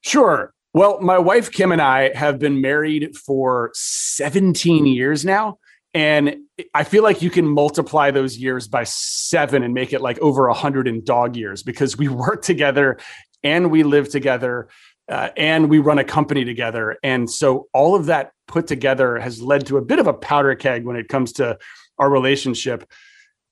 Sure. 0.00 0.52
Well, 0.74 1.00
my 1.00 1.18
wife 1.18 1.52
Kim 1.52 1.70
and 1.70 1.82
I 1.82 2.14
have 2.16 2.38
been 2.38 2.60
married 2.60 3.16
for 3.16 3.70
17 3.74 4.86
years 4.86 5.24
now. 5.24 5.58
And 5.94 6.36
I 6.74 6.84
feel 6.84 7.02
like 7.02 7.20
you 7.20 7.28
can 7.28 7.46
multiply 7.46 8.10
those 8.10 8.38
years 8.38 8.66
by 8.66 8.84
seven 8.84 9.62
and 9.62 9.74
make 9.74 9.92
it 9.92 10.00
like 10.00 10.18
over 10.20 10.48
100 10.48 10.88
in 10.88 11.04
dog 11.04 11.36
years 11.36 11.62
because 11.62 11.98
we 11.98 12.08
work 12.08 12.42
together 12.42 12.98
and 13.44 13.70
we 13.70 13.82
live 13.82 14.08
together 14.08 14.68
uh, 15.12 15.28
and 15.36 15.68
we 15.68 15.78
run 15.78 15.98
a 15.98 16.04
company 16.04 16.42
together. 16.42 16.96
And 17.02 17.30
so 17.30 17.68
all 17.74 17.94
of 17.94 18.06
that 18.06 18.32
put 18.48 18.66
together 18.66 19.18
has 19.18 19.42
led 19.42 19.66
to 19.66 19.76
a 19.76 19.82
bit 19.82 19.98
of 19.98 20.06
a 20.06 20.14
powder 20.14 20.54
keg 20.54 20.86
when 20.86 20.96
it 20.96 21.08
comes 21.08 21.34
to 21.34 21.58
our 21.98 22.08
relationship. 22.08 22.90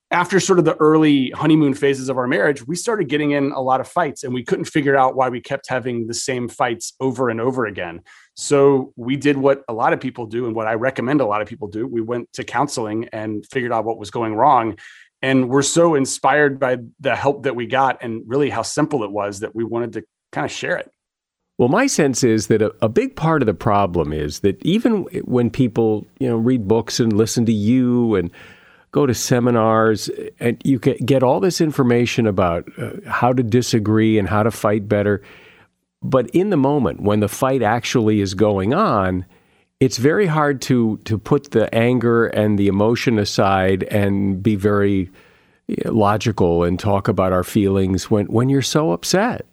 After 0.09 0.39
sort 0.39 0.57
of 0.57 0.65
the 0.65 0.75
early 0.77 1.29
honeymoon 1.29 1.75
phases 1.75 2.09
of 2.09 2.17
our 2.17 2.27
marriage, 2.27 2.65
we 2.65 2.75
started 2.75 3.09
getting 3.09 3.31
in 3.31 3.51
a 3.51 3.61
lot 3.61 3.79
of 3.79 3.87
fights 3.87 4.23
and 4.23 4.33
we 4.33 4.43
couldn't 4.43 4.65
figure 4.65 4.97
out 4.97 5.15
why 5.15 5.29
we 5.29 5.39
kept 5.39 5.69
having 5.69 6.07
the 6.07 6.15
same 6.15 6.49
fights 6.49 6.93
over 6.99 7.29
and 7.29 7.39
over 7.39 7.67
again. 7.67 8.01
So 8.35 8.91
we 8.95 9.15
did 9.15 9.37
what 9.37 9.63
a 9.69 9.73
lot 9.73 9.93
of 9.93 10.01
people 10.01 10.25
do 10.25 10.47
and 10.47 10.55
what 10.55 10.65
I 10.65 10.73
recommend 10.73 11.21
a 11.21 11.27
lot 11.27 11.43
of 11.43 11.47
people 11.47 11.67
do. 11.67 11.85
We 11.85 12.01
went 12.01 12.33
to 12.33 12.43
counseling 12.43 13.07
and 13.13 13.45
figured 13.51 13.71
out 13.71 13.85
what 13.85 13.99
was 13.99 14.09
going 14.09 14.33
wrong. 14.33 14.79
And 15.21 15.47
we're 15.47 15.61
so 15.61 15.93
inspired 15.93 16.59
by 16.59 16.77
the 16.99 17.15
help 17.15 17.43
that 17.43 17.55
we 17.55 17.67
got 17.67 17.99
and 18.01 18.23
really 18.25 18.49
how 18.49 18.63
simple 18.63 19.03
it 19.03 19.11
was 19.11 19.41
that 19.41 19.53
we 19.55 19.63
wanted 19.63 19.93
to 19.93 20.03
kind 20.31 20.43
of 20.43 20.51
share 20.51 20.77
it. 20.77 20.91
Well, 21.61 21.69
my 21.69 21.85
sense 21.85 22.23
is 22.23 22.47
that 22.47 22.63
a, 22.63 22.73
a, 22.81 22.89
big 22.89 23.15
part 23.15 23.43
of 23.43 23.45
the 23.45 23.53
problem 23.53 24.13
is 24.13 24.39
that 24.39 24.59
even 24.65 25.03
when 25.25 25.51
people, 25.51 26.07
you 26.17 26.27
know, 26.27 26.35
read 26.35 26.67
books 26.67 26.99
and 26.99 27.13
listen 27.13 27.45
to 27.45 27.53
you 27.53 28.15
and 28.15 28.31
go 28.91 29.05
to 29.05 29.13
seminars, 29.13 30.09
and 30.39 30.59
you 30.63 30.79
get 30.79 31.21
all 31.21 31.39
this 31.39 31.61
information 31.61 32.25
about 32.25 32.67
uh, 32.79 32.93
how 33.05 33.31
to 33.31 33.43
disagree 33.43 34.17
and 34.17 34.27
how 34.27 34.41
to 34.41 34.49
fight 34.49 34.89
better, 34.89 35.21
but 36.01 36.31
in 36.31 36.49
the 36.49 36.57
moment 36.57 37.03
when 37.03 37.19
the 37.19 37.29
fight 37.29 37.61
actually 37.61 38.21
is 38.21 38.33
going 38.33 38.73
on, 38.73 39.23
it's 39.79 39.97
very 39.97 40.25
hard 40.25 40.63
to 40.63 40.97
to 41.05 41.19
put 41.19 41.51
the 41.51 41.71
anger 41.75 42.25
and 42.25 42.57
the 42.57 42.69
emotion 42.69 43.19
aside 43.19 43.83
and 43.83 44.41
be 44.41 44.55
very 44.55 45.11
logical 45.85 46.63
and 46.63 46.79
talk 46.79 47.07
about 47.07 47.31
our 47.31 47.43
feelings 47.43 48.09
when 48.09 48.25
when 48.25 48.49
you're 48.49 48.63
so 48.63 48.93
upset. 48.93 49.45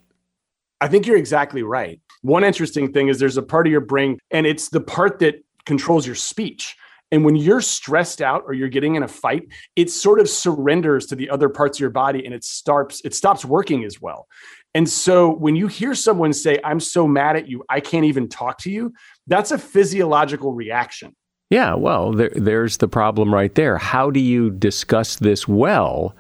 I 0.81 0.89
think 0.89 1.07
you're 1.07 1.17
exactly 1.17 1.63
right. 1.63 2.01
One 2.23 2.45
interesting 2.45 2.93
thing 2.93 3.09
is 3.09 3.19
there's 3.19 3.37
a 3.37 3.43
part 3.43 3.67
of 3.67 3.71
your 3.71 3.81
brain, 3.81 4.19
and 4.31 4.47
it's 4.47 4.69
the 4.69 4.81
part 4.81 5.19
that 5.21 5.45
controls 5.65 6.07
your 6.07 6.17
speech. 6.17 6.77
And 7.11 7.25
when 7.25 7.37
you're 7.37 7.63
stressed 7.63 8.21
out 8.21 8.43
or 8.47 8.53
you're 8.53 8.69
getting 8.69 8.95
in 8.95 9.03
a 9.03 9.09
fight, 9.09 9.49
it 9.77 9.91
sort 9.91 10.21
of 10.21 10.29
surrenders 10.29 11.07
to 11.07 11.17
the 11.17 11.31
other 11.31 11.49
parts 11.49 11.79
of 11.79 11.81
your 11.81 11.91
body 11.91 12.25
and 12.25 12.35
it 12.35 12.45
stops 12.45 13.01
it 13.03 13.15
stops 13.15 13.45
working 13.45 13.85
as 13.85 14.01
well. 14.01 14.29
And 14.75 14.87
so 14.89 15.35
when 15.35 15.57
you 15.57 15.69
hear 15.69 15.95
someone 15.95 16.35
say 16.35 16.59
I'm 16.65 16.81
so 16.81 17.09
mad 17.09 17.37
at 17.37 17.49
you, 17.49 17.65
I 17.71 17.81
can't 17.81 18.05
even 18.05 18.29
talk 18.29 18.59
to 18.59 18.71
you, 18.71 18.93
that's 19.27 19.51
a 19.51 19.59
physiological 19.59 20.53
reaction. 20.53 21.17
Yeah, 21.51 21.75
well, 21.75 22.13
there, 22.13 22.33
there's 22.35 22.77
the 22.77 22.89
problem 22.89 23.33
right 23.33 23.55
there. 23.55 23.79
How 23.79 24.11
do 24.11 24.21
you 24.21 24.51
discuss 24.51 25.17
this 25.17 25.49
well 25.49 26.15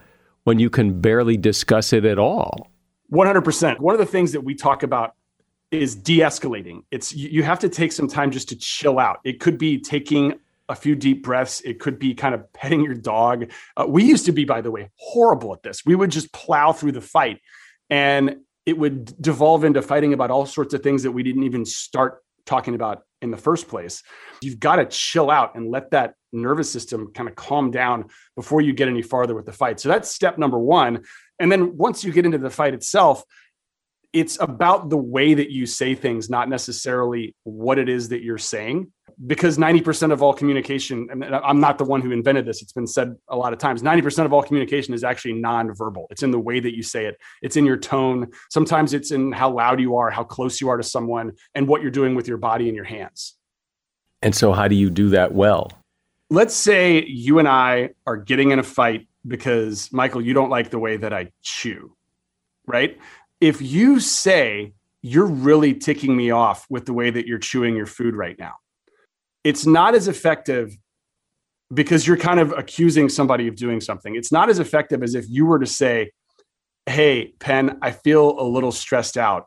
when 0.44 0.58
you 0.58 0.70
can 0.70 1.02
barely 1.02 1.36
discuss 1.36 1.92
it 1.92 2.06
at 2.06 2.18
all? 2.18 2.70
100%. 3.12 3.80
One 3.80 3.94
of 3.94 3.98
the 3.98 4.06
things 4.06 4.32
that 4.32 4.42
we 4.42 4.54
talk 4.54 4.82
about 4.82 5.14
is 5.70 5.94
de-escalating. 5.94 6.82
It's 6.90 7.14
you 7.14 7.42
have 7.42 7.58
to 7.60 7.68
take 7.68 7.92
some 7.92 8.08
time 8.08 8.30
just 8.30 8.48
to 8.50 8.56
chill 8.56 8.98
out. 8.98 9.20
It 9.24 9.40
could 9.40 9.58
be 9.58 9.78
taking 9.78 10.34
a 10.68 10.74
few 10.74 10.94
deep 10.94 11.22
breaths. 11.22 11.60
It 11.62 11.80
could 11.80 11.98
be 11.98 12.14
kind 12.14 12.34
of 12.34 12.52
petting 12.52 12.82
your 12.82 12.94
dog. 12.94 13.50
Uh, 13.76 13.86
we 13.88 14.04
used 14.04 14.26
to 14.26 14.32
be, 14.32 14.44
by 14.44 14.60
the 14.60 14.70
way, 14.70 14.90
horrible 14.96 15.52
at 15.54 15.62
this. 15.62 15.84
We 15.84 15.94
would 15.94 16.10
just 16.10 16.32
plow 16.32 16.72
through 16.72 16.92
the 16.92 17.00
fight, 17.00 17.40
and 17.90 18.36
it 18.66 18.76
would 18.76 19.20
devolve 19.20 19.64
into 19.64 19.80
fighting 19.80 20.12
about 20.12 20.30
all 20.30 20.46
sorts 20.46 20.74
of 20.74 20.82
things 20.82 21.02
that 21.02 21.12
we 21.12 21.22
didn't 21.22 21.44
even 21.44 21.64
start 21.64 22.22
talking 22.44 22.74
about 22.74 23.02
in 23.22 23.30
the 23.30 23.36
first 23.36 23.68
place. 23.68 24.02
You've 24.40 24.60
got 24.60 24.76
to 24.76 24.86
chill 24.86 25.30
out 25.30 25.54
and 25.56 25.70
let 25.70 25.90
that 25.90 26.14
nervous 26.32 26.70
system 26.70 27.12
kind 27.14 27.28
of 27.28 27.34
calm 27.34 27.70
down 27.70 28.06
before 28.36 28.60
you 28.60 28.72
get 28.72 28.88
any 28.88 29.02
farther 29.02 29.34
with 29.34 29.46
the 29.46 29.52
fight. 29.52 29.80
So 29.80 29.88
that's 29.88 30.10
step 30.10 30.38
number 30.38 30.58
one. 30.58 31.04
And 31.38 31.50
then 31.50 31.76
once 31.76 32.04
you 32.04 32.12
get 32.12 32.26
into 32.26 32.38
the 32.38 32.50
fight 32.50 32.74
itself, 32.74 33.22
it's 34.12 34.38
about 34.40 34.88
the 34.88 34.96
way 34.96 35.34
that 35.34 35.50
you 35.50 35.66
say 35.66 35.94
things, 35.94 36.30
not 36.30 36.48
necessarily 36.48 37.34
what 37.44 37.78
it 37.78 37.88
is 37.88 38.08
that 38.08 38.22
you're 38.22 38.38
saying. 38.38 38.92
Because 39.26 39.58
90% 39.58 40.12
of 40.12 40.22
all 40.22 40.32
communication, 40.32 41.08
and 41.10 41.24
I'm 41.24 41.60
not 41.60 41.76
the 41.78 41.84
one 41.84 42.00
who 42.00 42.12
invented 42.12 42.46
this, 42.46 42.62
it's 42.62 42.72
been 42.72 42.86
said 42.86 43.16
a 43.28 43.36
lot 43.36 43.52
of 43.52 43.58
times 43.58 43.82
90% 43.82 44.24
of 44.24 44.32
all 44.32 44.42
communication 44.42 44.94
is 44.94 45.02
actually 45.02 45.34
nonverbal. 45.34 46.06
It's 46.10 46.22
in 46.22 46.30
the 46.30 46.38
way 46.38 46.60
that 46.60 46.76
you 46.76 46.82
say 46.82 47.06
it, 47.06 47.18
it's 47.42 47.56
in 47.56 47.66
your 47.66 47.76
tone. 47.76 48.28
Sometimes 48.50 48.94
it's 48.94 49.10
in 49.10 49.32
how 49.32 49.50
loud 49.50 49.80
you 49.80 49.96
are, 49.96 50.10
how 50.10 50.22
close 50.22 50.60
you 50.60 50.68
are 50.68 50.76
to 50.76 50.84
someone, 50.84 51.32
and 51.54 51.66
what 51.66 51.82
you're 51.82 51.90
doing 51.90 52.14
with 52.14 52.28
your 52.28 52.38
body 52.38 52.68
and 52.68 52.76
your 52.76 52.84
hands. 52.84 53.34
And 54.22 54.34
so, 54.34 54.52
how 54.52 54.68
do 54.68 54.74
you 54.74 54.90
do 54.90 55.10
that 55.10 55.32
well? 55.32 55.72
Let's 56.30 56.54
say 56.54 57.04
you 57.04 57.38
and 57.38 57.48
I 57.48 57.90
are 58.06 58.16
getting 58.16 58.50
in 58.50 58.58
a 58.58 58.62
fight 58.62 59.08
because, 59.26 59.92
Michael, 59.92 60.20
you 60.20 60.34
don't 60.34 60.50
like 60.50 60.70
the 60.70 60.78
way 60.78 60.96
that 60.96 61.12
I 61.12 61.32
chew, 61.42 61.96
right? 62.66 62.98
if 63.40 63.62
you 63.62 64.00
say 64.00 64.72
you're 65.02 65.26
really 65.26 65.74
ticking 65.74 66.16
me 66.16 66.30
off 66.30 66.66
with 66.68 66.86
the 66.86 66.92
way 66.92 67.10
that 67.10 67.26
you're 67.26 67.38
chewing 67.38 67.76
your 67.76 67.86
food 67.86 68.16
right 68.16 68.38
now, 68.38 68.54
it's 69.48 69.64
not 69.64 69.94
as 69.94 70.08
effective 70.08 70.76
because 71.72 72.06
you're 72.06 72.18
kind 72.18 72.38
of 72.38 72.52
accusing 72.52 73.08
somebody 73.08 73.48
of 73.48 73.56
doing 73.56 73.80
something. 73.80 74.14
It's 74.14 74.30
not 74.30 74.50
as 74.50 74.58
effective 74.58 75.02
as 75.02 75.14
if 75.14 75.24
you 75.26 75.46
were 75.46 75.58
to 75.58 75.66
say, 75.66 76.10
Hey, 76.84 77.32
Penn, 77.38 77.78
I 77.80 77.92
feel 77.92 78.38
a 78.38 78.44
little 78.44 78.72
stressed 78.72 79.16
out. 79.16 79.46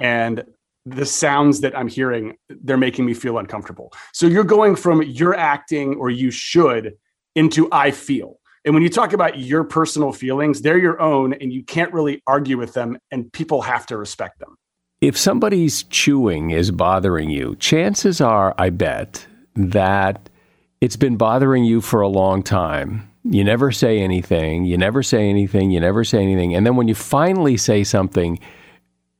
And 0.00 0.42
the 0.84 1.06
sounds 1.06 1.60
that 1.60 1.78
I'm 1.78 1.86
hearing, 1.86 2.34
they're 2.48 2.76
making 2.76 3.06
me 3.06 3.14
feel 3.14 3.38
uncomfortable. 3.38 3.92
So 4.12 4.26
you're 4.26 4.44
going 4.44 4.74
from 4.74 5.02
you're 5.02 5.36
acting 5.36 5.94
or 5.94 6.10
you 6.10 6.32
should 6.32 6.94
into 7.36 7.68
I 7.70 7.92
feel. 7.92 8.40
And 8.64 8.74
when 8.74 8.82
you 8.82 8.88
talk 8.88 9.12
about 9.12 9.38
your 9.38 9.62
personal 9.62 10.12
feelings, 10.12 10.62
they're 10.62 10.78
your 10.78 11.00
own 11.00 11.34
and 11.34 11.52
you 11.52 11.62
can't 11.62 11.92
really 11.92 12.20
argue 12.26 12.58
with 12.58 12.72
them, 12.72 12.98
and 13.12 13.32
people 13.32 13.62
have 13.62 13.86
to 13.86 13.96
respect 13.96 14.40
them. 14.40 14.56
If 15.00 15.16
somebody's 15.16 15.82
chewing 15.84 16.50
is 16.50 16.70
bothering 16.70 17.30
you, 17.30 17.54
chances 17.56 18.20
are, 18.20 18.54
I 18.56 18.70
bet, 18.70 19.26
that 19.56 20.28
it's 20.80 20.96
been 20.96 21.16
bothering 21.16 21.64
you 21.64 21.80
for 21.80 22.00
a 22.00 22.08
long 22.08 22.42
time. 22.42 23.10
You 23.24 23.42
never 23.42 23.72
say 23.72 23.98
anything, 23.98 24.64
you 24.64 24.76
never 24.76 25.02
say 25.02 25.28
anything, 25.28 25.70
you 25.70 25.80
never 25.80 26.04
say 26.04 26.22
anything. 26.22 26.54
And 26.54 26.64
then 26.64 26.76
when 26.76 26.86
you 26.86 26.94
finally 26.94 27.56
say 27.56 27.82
something, 27.82 28.38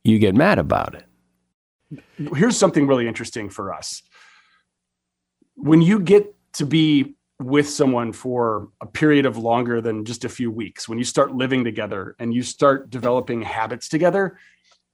you 0.03 0.19
get 0.19 0.33
mad 0.33 0.59
about 0.59 0.95
it. 0.95 1.03
Here's 2.35 2.57
something 2.57 2.87
really 2.87 3.07
interesting 3.07 3.49
for 3.49 3.73
us. 3.73 4.01
When 5.55 5.81
you 5.81 5.99
get 5.99 6.33
to 6.53 6.65
be 6.65 7.15
with 7.39 7.69
someone 7.69 8.13
for 8.13 8.69
a 8.81 8.85
period 8.85 9.25
of 9.25 9.37
longer 9.37 9.81
than 9.81 10.05
just 10.05 10.23
a 10.23 10.29
few 10.29 10.49
weeks, 10.51 10.87
when 10.87 10.97
you 10.97 11.03
start 11.03 11.35
living 11.35 11.63
together 11.63 12.15
and 12.19 12.33
you 12.33 12.43
start 12.43 12.89
developing 12.89 13.41
habits 13.41 13.89
together, 13.89 14.37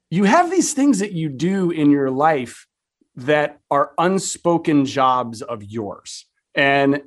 you 0.10 0.24
have 0.24 0.50
these 0.50 0.74
things 0.74 1.00
that 1.00 1.12
you 1.12 1.30
do 1.30 1.72
in 1.72 1.92
your 1.92 2.10
life 2.10 2.68
that 3.16 3.60
are 3.70 3.92
unspoken 3.98 4.86
jobs 4.86 5.42
of 5.42 5.64
yours. 5.64 6.26
And 6.56 7.02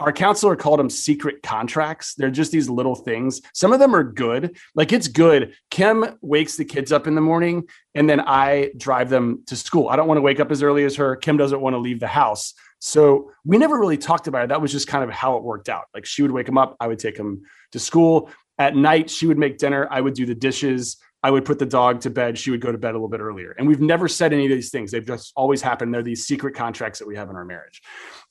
our 0.00 0.12
counselor 0.12 0.56
called 0.56 0.78
them 0.78 0.90
secret 0.90 1.42
contracts. 1.42 2.14
They're 2.14 2.30
just 2.30 2.52
these 2.52 2.68
little 2.68 2.94
things. 2.94 3.40
Some 3.54 3.72
of 3.72 3.78
them 3.78 3.94
are 3.94 4.04
good. 4.04 4.56
Like 4.74 4.92
it's 4.92 5.08
good. 5.08 5.54
Kim 5.70 6.04
wakes 6.20 6.56
the 6.56 6.64
kids 6.64 6.92
up 6.92 7.06
in 7.06 7.14
the 7.14 7.20
morning 7.20 7.68
and 7.94 8.08
then 8.08 8.20
I 8.20 8.72
drive 8.76 9.08
them 9.08 9.42
to 9.46 9.56
school. 9.56 9.88
I 9.88 9.96
don't 9.96 10.08
want 10.08 10.18
to 10.18 10.22
wake 10.22 10.40
up 10.40 10.50
as 10.50 10.62
early 10.62 10.84
as 10.84 10.96
her. 10.96 11.16
Kim 11.16 11.36
doesn't 11.36 11.60
want 11.60 11.74
to 11.74 11.78
leave 11.78 12.00
the 12.00 12.06
house. 12.06 12.54
So 12.78 13.32
we 13.44 13.56
never 13.56 13.78
really 13.78 13.96
talked 13.96 14.26
about 14.26 14.44
it. 14.44 14.48
That 14.48 14.60
was 14.60 14.70
just 14.70 14.86
kind 14.86 15.02
of 15.02 15.10
how 15.10 15.36
it 15.38 15.42
worked 15.42 15.68
out. 15.68 15.84
Like 15.94 16.04
she 16.04 16.22
would 16.22 16.30
wake 16.30 16.48
him 16.48 16.58
up, 16.58 16.76
I 16.78 16.86
would 16.86 16.98
take 16.98 17.16
him 17.16 17.42
to 17.72 17.78
school. 17.78 18.30
At 18.58 18.76
night, 18.76 19.10
she 19.10 19.26
would 19.26 19.38
make 19.38 19.58
dinner, 19.58 19.86
I 19.90 20.00
would 20.00 20.14
do 20.14 20.24
the 20.24 20.34
dishes, 20.34 20.96
I 21.22 21.30
would 21.30 21.44
put 21.44 21.58
the 21.58 21.66
dog 21.66 22.00
to 22.02 22.10
bed, 22.10 22.38
she 22.38 22.50
would 22.50 22.60
go 22.60 22.70
to 22.70 22.78
bed 22.78 22.90
a 22.90 22.92
little 22.92 23.08
bit 23.08 23.20
earlier. 23.20 23.54
And 23.58 23.66
we've 23.66 23.80
never 23.80 24.06
said 24.06 24.32
any 24.32 24.44
of 24.44 24.50
these 24.50 24.70
things. 24.70 24.90
They've 24.90 25.04
just 25.04 25.32
always 25.34 25.62
happened. 25.62 25.92
They're 25.92 26.02
these 26.02 26.26
secret 26.26 26.54
contracts 26.54 26.98
that 26.98 27.08
we 27.08 27.16
have 27.16 27.30
in 27.30 27.36
our 27.36 27.44
marriage. 27.44 27.82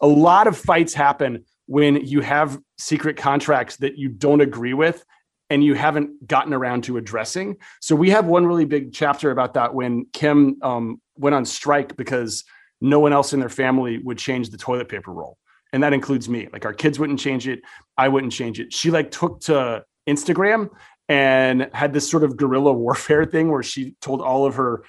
A 0.01 0.07
lot 0.07 0.47
of 0.47 0.57
fights 0.57 0.93
happen 0.93 1.43
when 1.65 2.05
you 2.05 2.21
have 2.21 2.59
secret 2.77 3.17
contracts 3.17 3.77
that 3.77 3.97
you 3.97 4.09
don't 4.09 4.41
agree 4.41 4.73
with 4.73 5.03
and 5.49 5.63
you 5.63 5.73
haven't 5.73 6.27
gotten 6.27 6.53
around 6.53 6.83
to 6.85 6.97
addressing. 6.97 7.57
So 7.81 7.95
we 7.95 8.09
have 8.11 8.25
one 8.25 8.45
really 8.45 8.65
big 8.65 8.93
chapter 8.93 9.31
about 9.31 9.53
that 9.55 9.73
when 9.73 10.05
Kim 10.13 10.57
um, 10.61 11.01
went 11.17 11.35
on 11.35 11.45
strike 11.45 11.95
because 11.95 12.43
no 12.81 12.99
one 12.99 13.13
else 13.13 13.33
in 13.33 13.39
their 13.39 13.49
family 13.49 13.97
would 13.99 14.17
change 14.17 14.49
the 14.49 14.57
toilet 14.57 14.89
paper 14.89 15.11
roll. 15.11 15.37
And 15.73 15.83
that 15.83 15.93
includes 15.93 16.29
me. 16.29 16.47
Like 16.51 16.65
our 16.65 16.73
kids 16.73 16.99
wouldn't 16.99 17.19
change 17.19 17.47
it. 17.47 17.61
I 17.97 18.07
wouldn't 18.07 18.31
change 18.31 18.59
it. 18.59 18.73
She 18.73 18.91
like 18.91 19.11
took 19.11 19.41
to 19.41 19.83
Instagram 20.07 20.69
and 21.07 21.69
had 21.73 21.93
this 21.93 22.09
sort 22.09 22.23
of 22.23 22.37
guerrilla 22.37 22.73
warfare 22.73 23.25
thing 23.33 23.51
where 23.51 23.63
she 23.63 23.95
told 24.01 24.21
all 24.21 24.45
of 24.45 24.55
her 24.55 24.83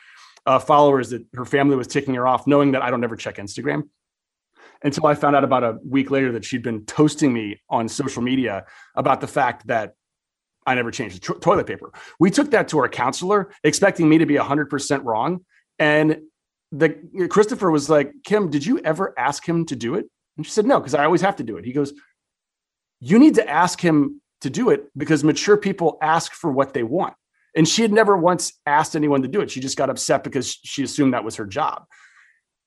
uh, 0.46 0.58
followers 0.58 1.10
that 1.10 1.24
her 1.34 1.44
family 1.44 1.76
was 1.76 1.86
ticking 1.86 2.14
her 2.14 2.26
off, 2.26 2.46
knowing 2.46 2.72
that 2.72 2.82
I 2.82 2.90
don't 2.90 3.02
ever 3.04 3.16
check 3.16 3.36
Instagram. 3.36 3.88
Until 4.82 5.06
I 5.06 5.14
found 5.14 5.34
out 5.34 5.42
about 5.42 5.64
a 5.64 5.78
week 5.88 6.10
later 6.10 6.32
that 6.32 6.44
she'd 6.44 6.62
been 6.62 6.84
toasting 6.84 7.32
me 7.32 7.60
on 7.68 7.88
social 7.88 8.22
media 8.22 8.66
about 8.94 9.22
the 9.22 9.26
fact 9.26 9.66
that 9.68 9.94
I 10.66 10.74
never 10.74 10.90
changed 10.90 11.22
the 11.22 11.34
toilet 11.34 11.66
paper. 11.66 11.92
We 12.20 12.30
took 12.30 12.50
that 12.50 12.68
to 12.68 12.78
our 12.78 12.88
counselor, 12.88 13.52
expecting 13.64 14.08
me 14.08 14.18
to 14.18 14.26
be 14.26 14.34
100% 14.34 15.04
wrong. 15.04 15.44
And 15.78 16.22
the 16.72 16.90
Christopher 17.30 17.70
was 17.70 17.88
like, 17.88 18.12
Kim, 18.24 18.50
did 18.50 18.66
you 18.66 18.78
ever 18.80 19.14
ask 19.16 19.48
him 19.48 19.64
to 19.66 19.76
do 19.76 19.94
it? 19.94 20.06
And 20.36 20.44
she 20.44 20.52
said, 20.52 20.66
No, 20.66 20.78
because 20.78 20.94
I 20.94 21.04
always 21.04 21.20
have 21.20 21.36
to 21.36 21.44
do 21.44 21.56
it. 21.56 21.64
He 21.64 21.72
goes, 21.72 21.92
You 23.00 23.18
need 23.18 23.36
to 23.36 23.48
ask 23.48 23.80
him 23.80 24.20
to 24.46 24.50
do 24.50 24.70
it 24.70 24.90
because 24.96 25.24
mature 25.24 25.56
people 25.56 25.98
ask 26.00 26.32
for 26.32 26.50
what 26.50 26.72
they 26.72 26.82
want. 26.82 27.14
And 27.56 27.66
she 27.66 27.82
had 27.82 27.92
never 27.92 28.16
once 28.16 28.52
asked 28.66 28.94
anyone 28.94 29.22
to 29.22 29.28
do 29.28 29.40
it. 29.40 29.50
She 29.50 29.60
just 29.60 29.76
got 29.76 29.90
upset 29.90 30.22
because 30.22 30.58
she 30.62 30.82
assumed 30.82 31.14
that 31.14 31.24
was 31.24 31.36
her 31.36 31.46
job. 31.46 31.84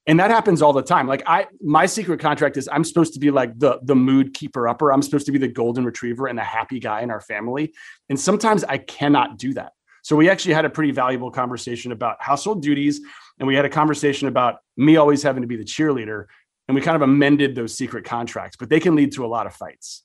And 0.08 0.20
that 0.20 0.32
happens 0.32 0.62
all 0.62 0.74
the 0.74 0.82
time. 0.82 1.08
Like 1.08 1.22
I 1.28 1.48
my 1.62 1.86
secret 1.86 2.20
contract 2.20 2.58
is 2.58 2.68
I'm 2.72 2.84
supposed 2.84 3.14
to 3.14 3.20
be 3.20 3.30
like 3.30 3.58
the 3.60 3.80
the 3.84 3.96
mood 3.96 4.34
keeper 4.34 4.68
upper. 4.68 4.92
I'm 4.92 5.04
supposed 5.04 5.28
to 5.28 5.32
be 5.32 5.38
the 5.38 5.48
golden 5.48 5.86
retriever 5.86 6.28
and 6.28 6.38
the 6.38 6.44
happy 6.44 6.80
guy 6.80 7.02
in 7.02 7.12
our 7.12 7.22
family. 7.22 7.74
And 8.10 8.20
sometimes 8.20 8.64
I 8.64 8.80
cannot 8.80 9.38
do 9.38 9.54
that. 9.54 9.74
So 10.02 10.16
we 10.16 10.30
actually 10.30 10.56
had 10.56 10.66
a 10.66 10.70
pretty 10.70 10.92
valuable 10.92 11.30
conversation 11.30 11.92
about 11.92 12.18
household 12.20 12.64
duties 12.64 13.02
and 13.38 13.48
we 13.48 13.56
had 13.56 13.66
a 13.66 13.70
conversation 13.70 14.28
about 14.28 14.58
me 14.78 14.98
always 14.98 15.22
having 15.22 15.42
to 15.44 15.48
be 15.48 15.58
the 15.58 15.64
cheerleader 15.64 16.26
and 16.68 16.74
we 16.74 16.82
kind 16.82 16.96
of 16.96 17.04
amended 17.04 17.54
those 17.54 17.78
secret 17.78 18.06
contracts 18.06 18.58
but 18.58 18.70
they 18.70 18.80
can 18.80 18.96
lead 18.96 19.12
to 19.12 19.26
a 19.26 19.28
lot 19.28 19.46
of 19.46 19.54
fights 19.54 20.04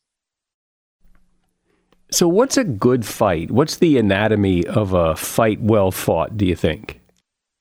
so 2.15 2.29
what's 2.29 2.57
a 2.57 2.65
good 2.65 3.05
fight 3.05 3.51
what's 3.51 3.77
the 3.77 3.99
anatomy 3.99 4.67
of 4.67 4.93
a 4.93 5.15
fight 5.17 5.61
well 5.61 5.91
fought 5.91 6.37
do 6.37 6.47
you 6.47 6.57
think 6.57 7.01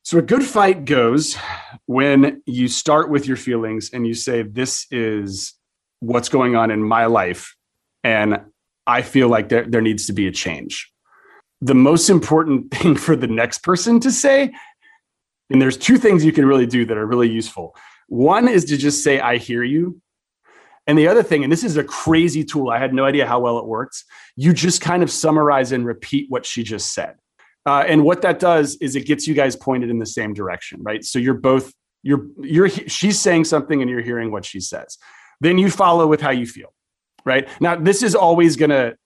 so 0.04 0.18
a 0.18 0.22
good 0.22 0.44
fight 0.44 0.86
goes 0.86 1.38
when 1.86 2.42
you 2.46 2.68
start 2.68 3.10
with 3.10 3.28
your 3.28 3.38
feelings 3.38 3.90
and 3.94 4.06
you 4.06 4.14
say 4.14 4.42
this 4.42 4.86
is 4.92 5.54
what's 6.00 6.30
going 6.30 6.56
on 6.56 6.72
in 6.72 6.84
my 6.84 7.06
life 7.06 7.56
and 8.04 8.40
i 8.88 9.02
feel 9.02 9.28
like 9.28 9.50
there, 9.50 9.66
there 9.66 9.82
needs 9.82 10.06
to 10.06 10.14
be 10.14 10.28
a 10.28 10.32
change 10.32 10.92
the 11.62 11.76
most 11.76 12.10
important 12.10 12.72
thing 12.76 12.96
for 12.96 13.16
the 13.16 13.28
next 13.28 13.60
person 13.60 14.00
to 14.00 14.12
say 14.12 14.52
and 15.50 15.62
there's 15.62 15.78
two 15.78 15.98
things 15.98 16.26
you 16.26 16.32
can 16.32 16.46
really 16.46 16.66
do 16.66 16.84
that 16.86 16.98
are 16.98 17.06
really 17.06 17.30
useful. 17.30 17.76
One 18.08 18.48
is 18.48 18.66
to 18.66 18.78
just 18.78 19.04
say, 19.04 19.20
I 19.20 19.38
hear 19.38 19.64
you. 19.64 20.02
And 20.86 20.98
the 20.98 21.08
other 21.08 21.24
thing, 21.24 21.44
and 21.44 21.52
this 21.52 21.64
is 21.64 21.78
a 21.78 21.84
crazy 21.84 22.44
tool, 22.44 22.70
I 22.70 22.78
had 22.78 22.94
no 22.94 23.06
idea 23.06 23.26
how 23.26 23.40
well 23.40 23.58
it 23.58 23.66
works. 23.66 24.04
You 24.36 24.54
just 24.54 24.82
kind 24.82 25.02
of 25.02 25.10
summarize 25.10 25.72
and 25.72 25.86
repeat 25.86 26.26
what 26.30 26.46
she 26.46 26.64
just 26.64 26.94
said. 26.94 27.16
Uh, 27.66 27.86
and 27.88 28.04
what 28.04 28.22
that 28.24 28.40
does 28.40 28.76
is 28.82 28.96
it 28.96 29.06
gets 29.06 29.26
you 29.26 29.34
guys 29.34 29.56
pointed 29.56 29.90
in 29.90 30.00
the 30.00 30.06
same 30.06 30.34
direction, 30.34 30.82
right? 30.84 31.04
So 31.04 31.20
you're 31.20 31.34
both 31.36 31.72
you're 32.06 32.28
you're 32.42 32.70
she's 32.70 33.18
saying 33.20 33.46
something 33.46 33.82
and 33.82 33.90
you're 33.90 34.02
hearing 34.02 34.32
what 34.32 34.44
she 34.44 34.60
says. 34.60 34.98
Then 35.40 35.58
you 35.58 35.72
follow 35.72 36.06
with 36.06 36.20
how 36.20 36.32
you 36.32 36.46
feel, 36.46 36.74
right? 37.26 37.48
Now 37.62 37.78
this 37.78 38.04
is 38.04 38.16
always 38.16 38.58
to 38.58 38.98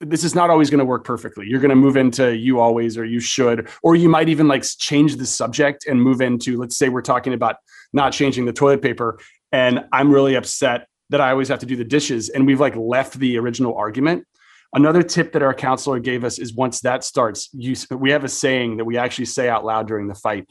this 0.00 0.22
is 0.22 0.34
not 0.34 0.48
always 0.48 0.70
going 0.70 0.78
to 0.78 0.84
work 0.84 1.04
perfectly. 1.04 1.46
You're 1.48 1.60
going 1.60 1.70
to 1.70 1.76
move 1.76 1.96
into 1.96 2.36
you 2.36 2.60
always 2.60 2.96
or 2.96 3.04
you 3.04 3.18
should, 3.18 3.68
or 3.82 3.96
you 3.96 4.08
might 4.08 4.28
even 4.28 4.46
like 4.46 4.64
change 4.78 5.16
the 5.16 5.26
subject 5.26 5.86
and 5.86 6.00
move 6.00 6.20
into, 6.20 6.56
let's 6.56 6.76
say 6.76 6.88
we're 6.88 7.02
talking 7.02 7.32
about 7.32 7.56
not 7.92 8.12
changing 8.12 8.44
the 8.44 8.52
toilet 8.52 8.80
paper. 8.80 9.18
And 9.50 9.86
I'm 9.92 10.12
really 10.12 10.36
upset 10.36 10.86
that 11.10 11.20
I 11.20 11.30
always 11.30 11.48
have 11.48 11.60
to 11.60 11.66
do 11.66 11.76
the 11.76 11.84
dishes. 11.84 12.28
And 12.28 12.46
we've 12.46 12.60
like 12.60 12.76
left 12.76 13.18
the 13.18 13.38
original 13.38 13.74
argument. 13.74 14.26
Another 14.74 15.02
tip 15.02 15.32
that 15.32 15.42
our 15.42 15.54
counselor 15.54 15.98
gave 15.98 16.24
us 16.24 16.38
is 16.38 16.54
once 16.54 16.80
that 16.80 17.02
starts, 17.02 17.48
you, 17.52 17.74
we 17.90 18.10
have 18.10 18.24
a 18.24 18.28
saying 18.28 18.76
that 18.76 18.84
we 18.84 18.98
actually 18.98 19.24
say 19.24 19.48
out 19.48 19.64
loud 19.64 19.88
during 19.88 20.08
the 20.08 20.14
fight 20.14 20.46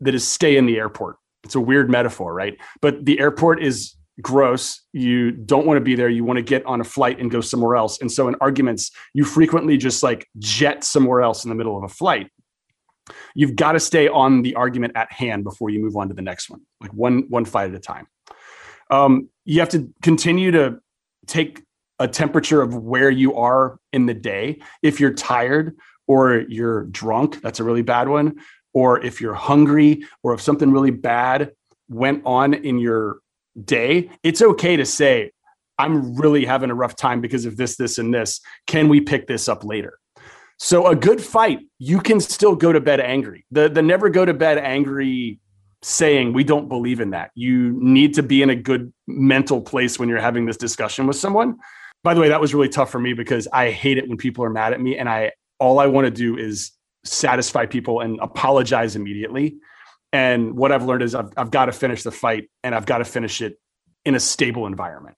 that 0.00 0.14
is 0.14 0.26
stay 0.26 0.56
in 0.56 0.66
the 0.66 0.76
airport. 0.76 1.16
It's 1.42 1.56
a 1.56 1.60
weird 1.60 1.90
metaphor, 1.90 2.32
right? 2.32 2.56
But 2.80 3.04
the 3.04 3.18
airport 3.18 3.62
is 3.62 3.96
gross. 4.20 4.82
You 4.92 5.32
don't 5.32 5.66
want 5.66 5.78
to 5.78 5.80
be 5.80 5.96
there. 5.96 6.08
You 6.08 6.24
want 6.24 6.36
to 6.36 6.42
get 6.42 6.64
on 6.66 6.80
a 6.80 6.84
flight 6.84 7.18
and 7.18 7.30
go 7.30 7.40
somewhere 7.40 7.74
else. 7.74 8.00
And 8.00 8.10
so 8.10 8.28
in 8.28 8.36
arguments, 8.40 8.92
you 9.12 9.24
frequently 9.24 9.76
just 9.76 10.02
like 10.02 10.28
jet 10.38 10.84
somewhere 10.84 11.22
else 11.22 11.44
in 11.44 11.48
the 11.48 11.56
middle 11.56 11.76
of 11.76 11.82
a 11.82 11.88
flight. 11.88 12.30
You've 13.34 13.56
got 13.56 13.72
to 13.72 13.80
stay 13.80 14.06
on 14.08 14.42
the 14.42 14.54
argument 14.54 14.92
at 14.94 15.10
hand 15.10 15.42
before 15.42 15.70
you 15.70 15.82
move 15.82 15.96
on 15.96 16.08
to 16.08 16.14
the 16.14 16.22
next 16.22 16.48
one, 16.48 16.60
like 16.80 16.92
one 16.92 17.24
one 17.28 17.44
fight 17.44 17.70
at 17.70 17.74
a 17.74 17.80
time. 17.80 18.06
Um, 18.92 19.30
you 19.46 19.58
have 19.60 19.70
to 19.70 19.90
continue 20.02 20.50
to 20.50 20.78
take 21.26 21.62
a 21.98 22.06
temperature 22.06 22.60
of 22.60 22.74
where 22.74 23.10
you 23.10 23.34
are 23.36 23.78
in 23.92 24.06
the 24.06 24.14
day. 24.14 24.60
If 24.82 25.00
you're 25.00 25.14
tired 25.14 25.76
or 26.06 26.44
you're 26.48 26.84
drunk, 26.84 27.40
that's 27.40 27.58
a 27.58 27.64
really 27.64 27.82
bad 27.82 28.08
one. 28.08 28.40
Or 28.74 29.02
if 29.04 29.20
you're 29.20 29.34
hungry 29.34 30.04
or 30.22 30.34
if 30.34 30.42
something 30.42 30.70
really 30.70 30.90
bad 30.90 31.52
went 31.88 32.22
on 32.26 32.52
in 32.52 32.78
your 32.78 33.20
day, 33.64 34.10
it's 34.22 34.42
okay 34.42 34.76
to 34.76 34.84
say, 34.84 35.32
I'm 35.78 36.14
really 36.16 36.44
having 36.44 36.70
a 36.70 36.74
rough 36.74 36.94
time 36.94 37.22
because 37.22 37.46
of 37.46 37.56
this, 37.56 37.76
this, 37.76 37.98
and 37.98 38.12
this. 38.12 38.40
Can 38.66 38.88
we 38.88 39.00
pick 39.00 39.26
this 39.26 39.48
up 39.48 39.64
later? 39.64 39.98
So 40.58 40.86
a 40.86 40.94
good 40.94 41.20
fight, 41.20 41.60
you 41.78 42.00
can 42.00 42.20
still 42.20 42.54
go 42.54 42.72
to 42.72 42.80
bed 42.80 43.00
angry. 43.00 43.46
The 43.50 43.68
the 43.68 43.82
never 43.82 44.10
go 44.10 44.24
to 44.24 44.34
bed 44.34 44.58
angry 44.58 45.40
saying 45.82 46.32
we 46.32 46.44
don't 46.44 46.68
believe 46.68 47.00
in 47.00 47.10
that. 47.10 47.30
You 47.34 47.76
need 47.80 48.14
to 48.14 48.22
be 48.22 48.42
in 48.42 48.50
a 48.50 48.54
good 48.54 48.92
mental 49.06 49.60
place 49.60 49.98
when 49.98 50.08
you're 50.08 50.20
having 50.20 50.46
this 50.46 50.56
discussion 50.56 51.06
with 51.06 51.16
someone. 51.16 51.56
By 52.04 52.14
the 52.14 52.20
way, 52.20 52.28
that 52.28 52.40
was 52.40 52.54
really 52.54 52.68
tough 52.68 52.90
for 52.90 52.98
me 52.98 53.12
because 53.12 53.48
I 53.52 53.70
hate 53.70 53.98
it 53.98 54.08
when 54.08 54.16
people 54.16 54.44
are 54.44 54.50
mad 54.50 54.72
at 54.72 54.80
me 54.80 54.96
and 54.96 55.08
I 55.08 55.32
all 55.58 55.78
I 55.78 55.86
want 55.86 56.06
to 56.06 56.10
do 56.10 56.36
is 56.36 56.72
satisfy 57.04 57.66
people 57.66 58.00
and 58.00 58.18
apologize 58.20 58.96
immediately. 58.96 59.56
And 60.12 60.56
what 60.56 60.72
I've 60.72 60.84
learned 60.84 61.02
is 61.02 61.14
I've, 61.14 61.32
I've 61.36 61.50
got 61.50 61.66
to 61.66 61.72
finish 61.72 62.02
the 62.02 62.10
fight 62.10 62.50
and 62.62 62.74
I've 62.74 62.86
got 62.86 62.98
to 62.98 63.04
finish 63.04 63.40
it 63.40 63.58
in 64.04 64.14
a 64.14 64.20
stable 64.20 64.66
environment. 64.66 65.16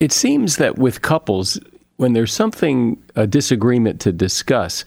It 0.00 0.12
seems 0.12 0.56
that 0.56 0.78
with 0.78 1.02
couples, 1.02 1.58
when 1.96 2.12
there's 2.12 2.32
something, 2.32 3.02
a 3.16 3.26
disagreement 3.26 4.00
to 4.02 4.12
discuss, 4.12 4.84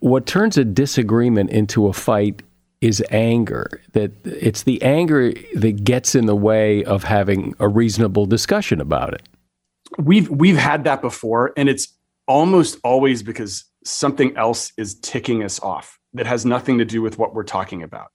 what 0.00 0.26
turns 0.26 0.56
a 0.56 0.64
disagreement 0.64 1.50
into 1.50 1.88
a 1.88 1.92
fight 1.92 2.42
is 2.84 3.02
anger. 3.10 3.80
That 3.92 4.12
it's 4.26 4.64
the 4.64 4.80
anger 4.82 5.32
that 5.54 5.84
gets 5.84 6.14
in 6.14 6.26
the 6.26 6.36
way 6.36 6.84
of 6.84 7.02
having 7.02 7.54
a 7.58 7.66
reasonable 7.66 8.26
discussion 8.26 8.78
about 8.80 9.14
it. 9.14 9.22
We've 9.98 10.28
we've 10.28 10.58
had 10.58 10.84
that 10.84 11.00
before, 11.00 11.54
and 11.56 11.68
it's 11.68 11.88
almost 12.28 12.78
always 12.84 13.22
because 13.22 13.64
something 13.84 14.36
else 14.36 14.72
is 14.76 14.96
ticking 14.96 15.42
us 15.42 15.60
off 15.60 15.98
that 16.12 16.26
has 16.26 16.44
nothing 16.44 16.78
to 16.78 16.84
do 16.84 17.00
with 17.00 17.18
what 17.18 17.34
we're 17.34 17.42
talking 17.42 17.82
about. 17.82 18.08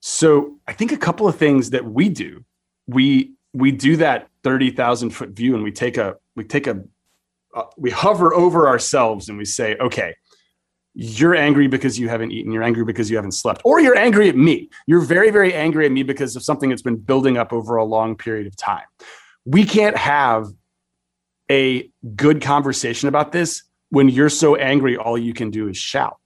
So 0.00 0.58
I 0.66 0.72
think 0.72 0.90
a 0.90 0.96
couple 0.96 1.28
of 1.28 1.36
things 1.36 1.70
that 1.70 1.84
we 1.84 2.08
do, 2.08 2.44
we 2.86 3.34
we 3.52 3.70
do 3.70 3.96
that 3.96 4.28
30,000 4.44 5.10
foot 5.10 5.30
view 5.30 5.54
and 5.54 5.62
we 5.62 5.72
take 5.72 5.98
a 5.98 6.16
we 6.36 6.44
take 6.44 6.66
a 6.66 6.82
uh, 7.54 7.64
we 7.76 7.90
hover 7.90 8.32
over 8.32 8.66
ourselves 8.66 9.28
and 9.28 9.36
we 9.36 9.44
say, 9.44 9.76
okay, 9.76 10.14
you're 10.94 11.34
angry 11.34 11.66
because 11.66 11.98
you 11.98 12.08
haven't 12.08 12.32
eaten, 12.32 12.52
you're 12.52 12.62
angry 12.62 12.84
because 12.84 13.10
you 13.10 13.16
haven't 13.16 13.32
slept, 13.32 13.62
or 13.64 13.80
you're 13.80 13.96
angry 13.96 14.28
at 14.28 14.36
me. 14.36 14.68
You're 14.86 15.00
very, 15.00 15.30
very 15.30 15.54
angry 15.54 15.86
at 15.86 15.92
me 15.92 16.02
because 16.02 16.36
of 16.36 16.42
something 16.42 16.70
that's 16.70 16.82
been 16.82 16.96
building 16.96 17.36
up 17.36 17.52
over 17.52 17.76
a 17.76 17.84
long 17.84 18.16
period 18.16 18.46
of 18.46 18.56
time. 18.56 18.84
We 19.44 19.64
can't 19.64 19.96
have 19.96 20.48
a 21.50 21.90
good 22.16 22.42
conversation 22.42 23.08
about 23.08 23.32
this 23.32 23.62
when 23.90 24.08
you're 24.08 24.28
so 24.28 24.56
angry, 24.56 24.96
all 24.96 25.18
you 25.18 25.34
can 25.34 25.50
do 25.50 25.68
is 25.68 25.76
shout. 25.76 26.16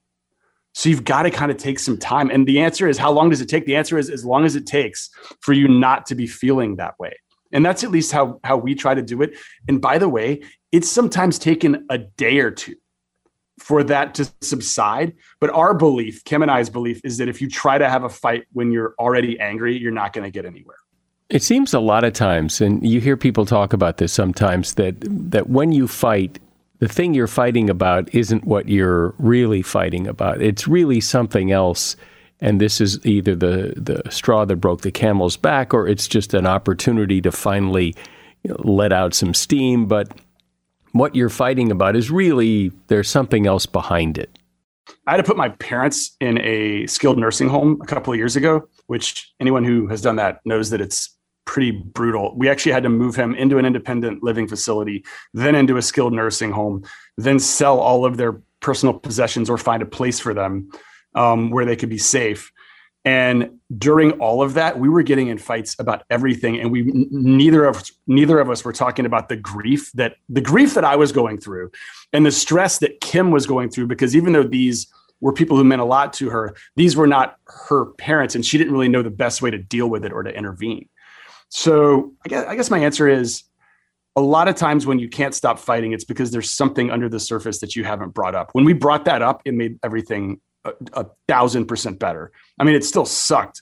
So 0.73 0.89
you've 0.89 1.03
got 1.03 1.23
to 1.23 1.31
kind 1.31 1.51
of 1.51 1.57
take 1.57 1.79
some 1.79 1.97
time. 1.97 2.29
And 2.29 2.47
the 2.47 2.59
answer 2.59 2.87
is 2.87 2.97
how 2.97 3.11
long 3.11 3.29
does 3.29 3.41
it 3.41 3.49
take? 3.49 3.65
The 3.65 3.75
answer 3.75 3.97
is 3.97 4.09
as 4.09 4.25
long 4.25 4.45
as 4.45 4.55
it 4.55 4.67
takes 4.67 5.09
for 5.41 5.53
you 5.53 5.67
not 5.67 6.05
to 6.07 6.15
be 6.15 6.27
feeling 6.27 6.75
that 6.75 6.99
way. 6.99 7.13
And 7.51 7.65
that's 7.65 7.83
at 7.83 7.91
least 7.91 8.11
how, 8.11 8.39
how 8.43 8.57
we 8.57 8.75
try 8.75 8.93
to 8.93 9.01
do 9.01 9.21
it. 9.21 9.37
And 9.67 9.81
by 9.81 9.97
the 9.97 10.09
way, 10.09 10.41
it's 10.71 10.89
sometimes 10.89 11.39
taken 11.39 11.85
a 11.89 11.97
day 11.97 12.39
or 12.39 12.51
two 12.51 12.75
for 13.59 13.83
that 13.83 14.13
to 14.15 14.29
subside. 14.41 15.13
But 15.39 15.49
our 15.51 15.73
belief, 15.73 16.23
Kim 16.23 16.41
and 16.41 16.51
I's 16.51 16.69
belief, 16.69 17.01
is 17.03 17.17
that 17.17 17.27
if 17.27 17.41
you 17.41 17.49
try 17.49 17.77
to 17.77 17.89
have 17.89 18.03
a 18.03 18.09
fight 18.09 18.45
when 18.53 18.71
you're 18.71 18.95
already 18.99 19.39
angry, 19.39 19.77
you're 19.77 19.91
not 19.91 20.13
going 20.13 20.23
to 20.23 20.31
get 20.31 20.45
anywhere. 20.45 20.77
It 21.29 21.41
seems 21.41 21.73
a 21.73 21.79
lot 21.79 22.03
of 22.03 22.13
times, 22.13 22.61
and 22.61 22.85
you 22.87 23.01
hear 23.01 23.17
people 23.17 23.45
talk 23.45 23.73
about 23.73 23.97
this 23.97 24.13
sometimes, 24.13 24.75
that 24.75 24.95
that 25.31 25.49
when 25.49 25.71
you 25.71 25.87
fight, 25.87 26.39
the 26.79 26.87
thing 26.87 27.13
you're 27.13 27.27
fighting 27.27 27.69
about 27.69 28.13
isn't 28.13 28.45
what 28.45 28.69
you're 28.69 29.15
really 29.17 29.61
fighting 29.61 30.07
about. 30.07 30.41
It's 30.41 30.67
really 30.67 31.01
something 31.01 31.51
else. 31.51 31.95
And 32.41 32.59
this 32.59 32.81
is 32.81 33.03
either 33.05 33.33
the, 33.33 33.73
the 33.77 34.11
straw 34.11 34.45
that 34.45 34.57
broke 34.57 34.81
the 34.81 34.91
camel's 34.91 35.37
back 35.37 35.73
or 35.73 35.87
it's 35.87 36.07
just 36.07 36.33
an 36.33 36.45
opportunity 36.45 37.21
to 37.21 37.31
finally 37.31 37.95
you 38.43 38.51
know, 38.51 38.57
let 38.59 38.91
out 38.91 39.13
some 39.13 39.33
steam. 39.33 39.85
But 39.85 40.11
what 40.95 41.13
you're 41.13 41.27
fighting 41.27 41.71
about 41.71 41.93
is 41.93 42.09
really 42.09 42.71
there's 42.87 43.09
something 43.09 43.45
else 43.45 43.65
behind 43.65 44.17
it. 44.17 44.39
I 45.07 45.11
had 45.11 45.17
to 45.17 45.23
put 45.23 45.35
my 45.35 45.49
parents 45.49 46.15
in 46.21 46.39
a 46.39 46.87
skilled 46.87 47.17
nursing 47.17 47.49
home 47.49 47.81
a 47.81 47.85
couple 47.85 48.13
of 48.13 48.17
years 48.17 48.37
ago, 48.37 48.69
which 48.87 49.33
anyone 49.41 49.65
who 49.65 49.87
has 49.87 49.99
done 49.99 50.15
that 50.15 50.39
knows 50.45 50.69
that 50.69 50.79
it's 50.79 51.13
pretty 51.43 51.71
brutal. 51.71 52.33
We 52.37 52.47
actually 52.47 52.71
had 52.71 52.83
to 52.83 52.89
move 52.89 53.13
him 53.13 53.35
into 53.35 53.57
an 53.57 53.65
independent 53.65 54.23
living 54.23 54.47
facility, 54.47 55.03
then 55.33 55.53
into 55.53 55.75
a 55.75 55.81
skilled 55.81 56.13
nursing 56.13 56.51
home, 56.51 56.85
then 57.17 57.39
sell 57.39 57.77
all 57.77 58.05
of 58.05 58.15
their 58.15 58.41
personal 58.61 58.97
possessions 58.97 59.49
or 59.49 59.57
find 59.57 59.83
a 59.83 59.85
place 59.85 60.21
for 60.21 60.33
them 60.33 60.71
um, 61.13 61.49
where 61.49 61.65
they 61.65 61.75
could 61.75 61.89
be 61.89 61.97
safe. 61.97 62.53
And 63.05 63.59
during 63.77 64.13
all 64.13 64.41
of 64.41 64.55
that, 64.55 64.79
we 64.79 64.89
were 64.89 65.03
getting 65.03 65.27
in 65.27 65.37
fights 65.37 65.75
about 65.77 66.03
everything, 66.09 66.59
and 66.59 66.71
we 66.71 66.81
neither 67.11 67.63
of 67.65 67.83
neither 68.07 68.39
of 68.39 68.49
us 68.49 68.65
were 68.65 68.73
talking 68.73 69.05
about 69.05 69.29
the 69.29 69.35
grief 69.35 69.91
that 69.93 70.15
the 70.27 70.41
grief 70.41 70.73
that 70.73 70.83
I 70.83 70.95
was 70.95 71.11
going 71.11 71.39
through, 71.39 71.71
and 72.13 72.25
the 72.25 72.31
stress 72.31 72.79
that 72.79 72.99
Kim 73.01 73.29
was 73.29 73.45
going 73.45 73.69
through. 73.69 73.87
Because 73.87 74.15
even 74.15 74.33
though 74.33 74.43
these 74.43 74.87
were 75.21 75.31
people 75.31 75.55
who 75.55 75.63
meant 75.63 75.81
a 75.81 75.85
lot 75.85 76.13
to 76.13 76.29
her, 76.31 76.55
these 76.75 76.95
were 76.95 77.05
not 77.05 77.37
her 77.45 77.85
parents, 77.93 78.33
and 78.33 78.43
she 78.43 78.57
didn't 78.57 78.73
really 78.73 78.89
know 78.89 79.03
the 79.03 79.11
best 79.11 79.41
way 79.41 79.51
to 79.51 79.57
deal 79.57 79.87
with 79.87 80.03
it 80.03 80.11
or 80.11 80.23
to 80.23 80.35
intervene. 80.35 80.89
So 81.49 82.13
I 82.25 82.29
guess, 82.29 82.45
I 82.47 82.55
guess 82.55 82.71
my 82.71 82.79
answer 82.79 83.07
is 83.07 83.43
a 84.15 84.21
lot 84.21 84.47
of 84.47 84.55
times 84.55 84.85
when 84.85 84.97
you 84.97 85.09
can't 85.09 85.35
stop 85.35 85.59
fighting, 85.59 85.91
it's 85.91 86.05
because 86.05 86.31
there's 86.31 86.49
something 86.49 86.89
under 86.89 87.07
the 87.07 87.19
surface 87.19 87.59
that 87.59 87.75
you 87.75 87.83
haven't 87.83 88.13
brought 88.13 88.33
up. 88.33 88.49
When 88.53 88.65
we 88.65 88.73
brought 88.73 89.05
that 89.05 89.21
up, 89.21 89.41
it 89.45 89.53
made 89.53 89.77
everything 89.83 90.39
a, 90.65 90.73
a 90.93 91.05
thousand 91.27 91.65
percent 91.67 91.99
better. 91.99 92.31
I 92.59 92.63
mean, 92.63 92.75
it 92.75 92.83
still 92.83 93.05
sucked 93.05 93.61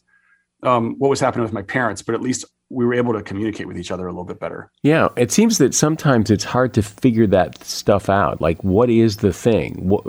um, 0.64 0.96
what 0.98 1.10
was 1.10 1.20
happening 1.20 1.44
with 1.44 1.54
my 1.54 1.62
parents, 1.62 2.02
but 2.02 2.16
at 2.16 2.22
least 2.22 2.46
we 2.70 2.86
were 2.86 2.94
able 2.94 3.14
to 3.14 3.22
communicate 3.22 3.68
with 3.68 3.78
each 3.78 3.92
other 3.92 4.08
a 4.08 4.12
little 4.12 4.24
bit 4.24 4.40
better. 4.40 4.72
Yeah, 4.82 5.10
it 5.16 5.32
seems 5.32 5.60
that 5.60 5.76
sometimes 5.76 6.32
it's 6.32 6.44
hard 6.44 6.74
to 6.74 6.82
figure 6.82 7.28
that 7.28 7.64
stuff 7.64 8.10
out. 8.10 8.42
Like, 8.42 8.64
what 8.64 8.90
is 8.90 9.18
the 9.18 9.32
thing? 9.32 9.76
What, 9.88 10.04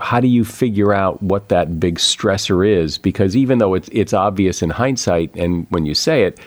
how 0.00 0.20
do 0.20 0.28
you 0.28 0.44
figure 0.44 0.94
out 0.94 1.22
what 1.22 1.50
that 1.50 1.78
big 1.78 1.98
stressor 1.98 2.66
is? 2.66 2.96
Because 2.96 3.36
even 3.36 3.58
though 3.58 3.74
it's 3.74 3.88
it's 3.92 4.14
obvious 4.14 4.62
in 4.62 4.70
hindsight, 4.70 5.34
and 5.36 5.66
when 5.68 5.84
you 5.84 5.94
say 5.94 6.22
it, 6.22 6.40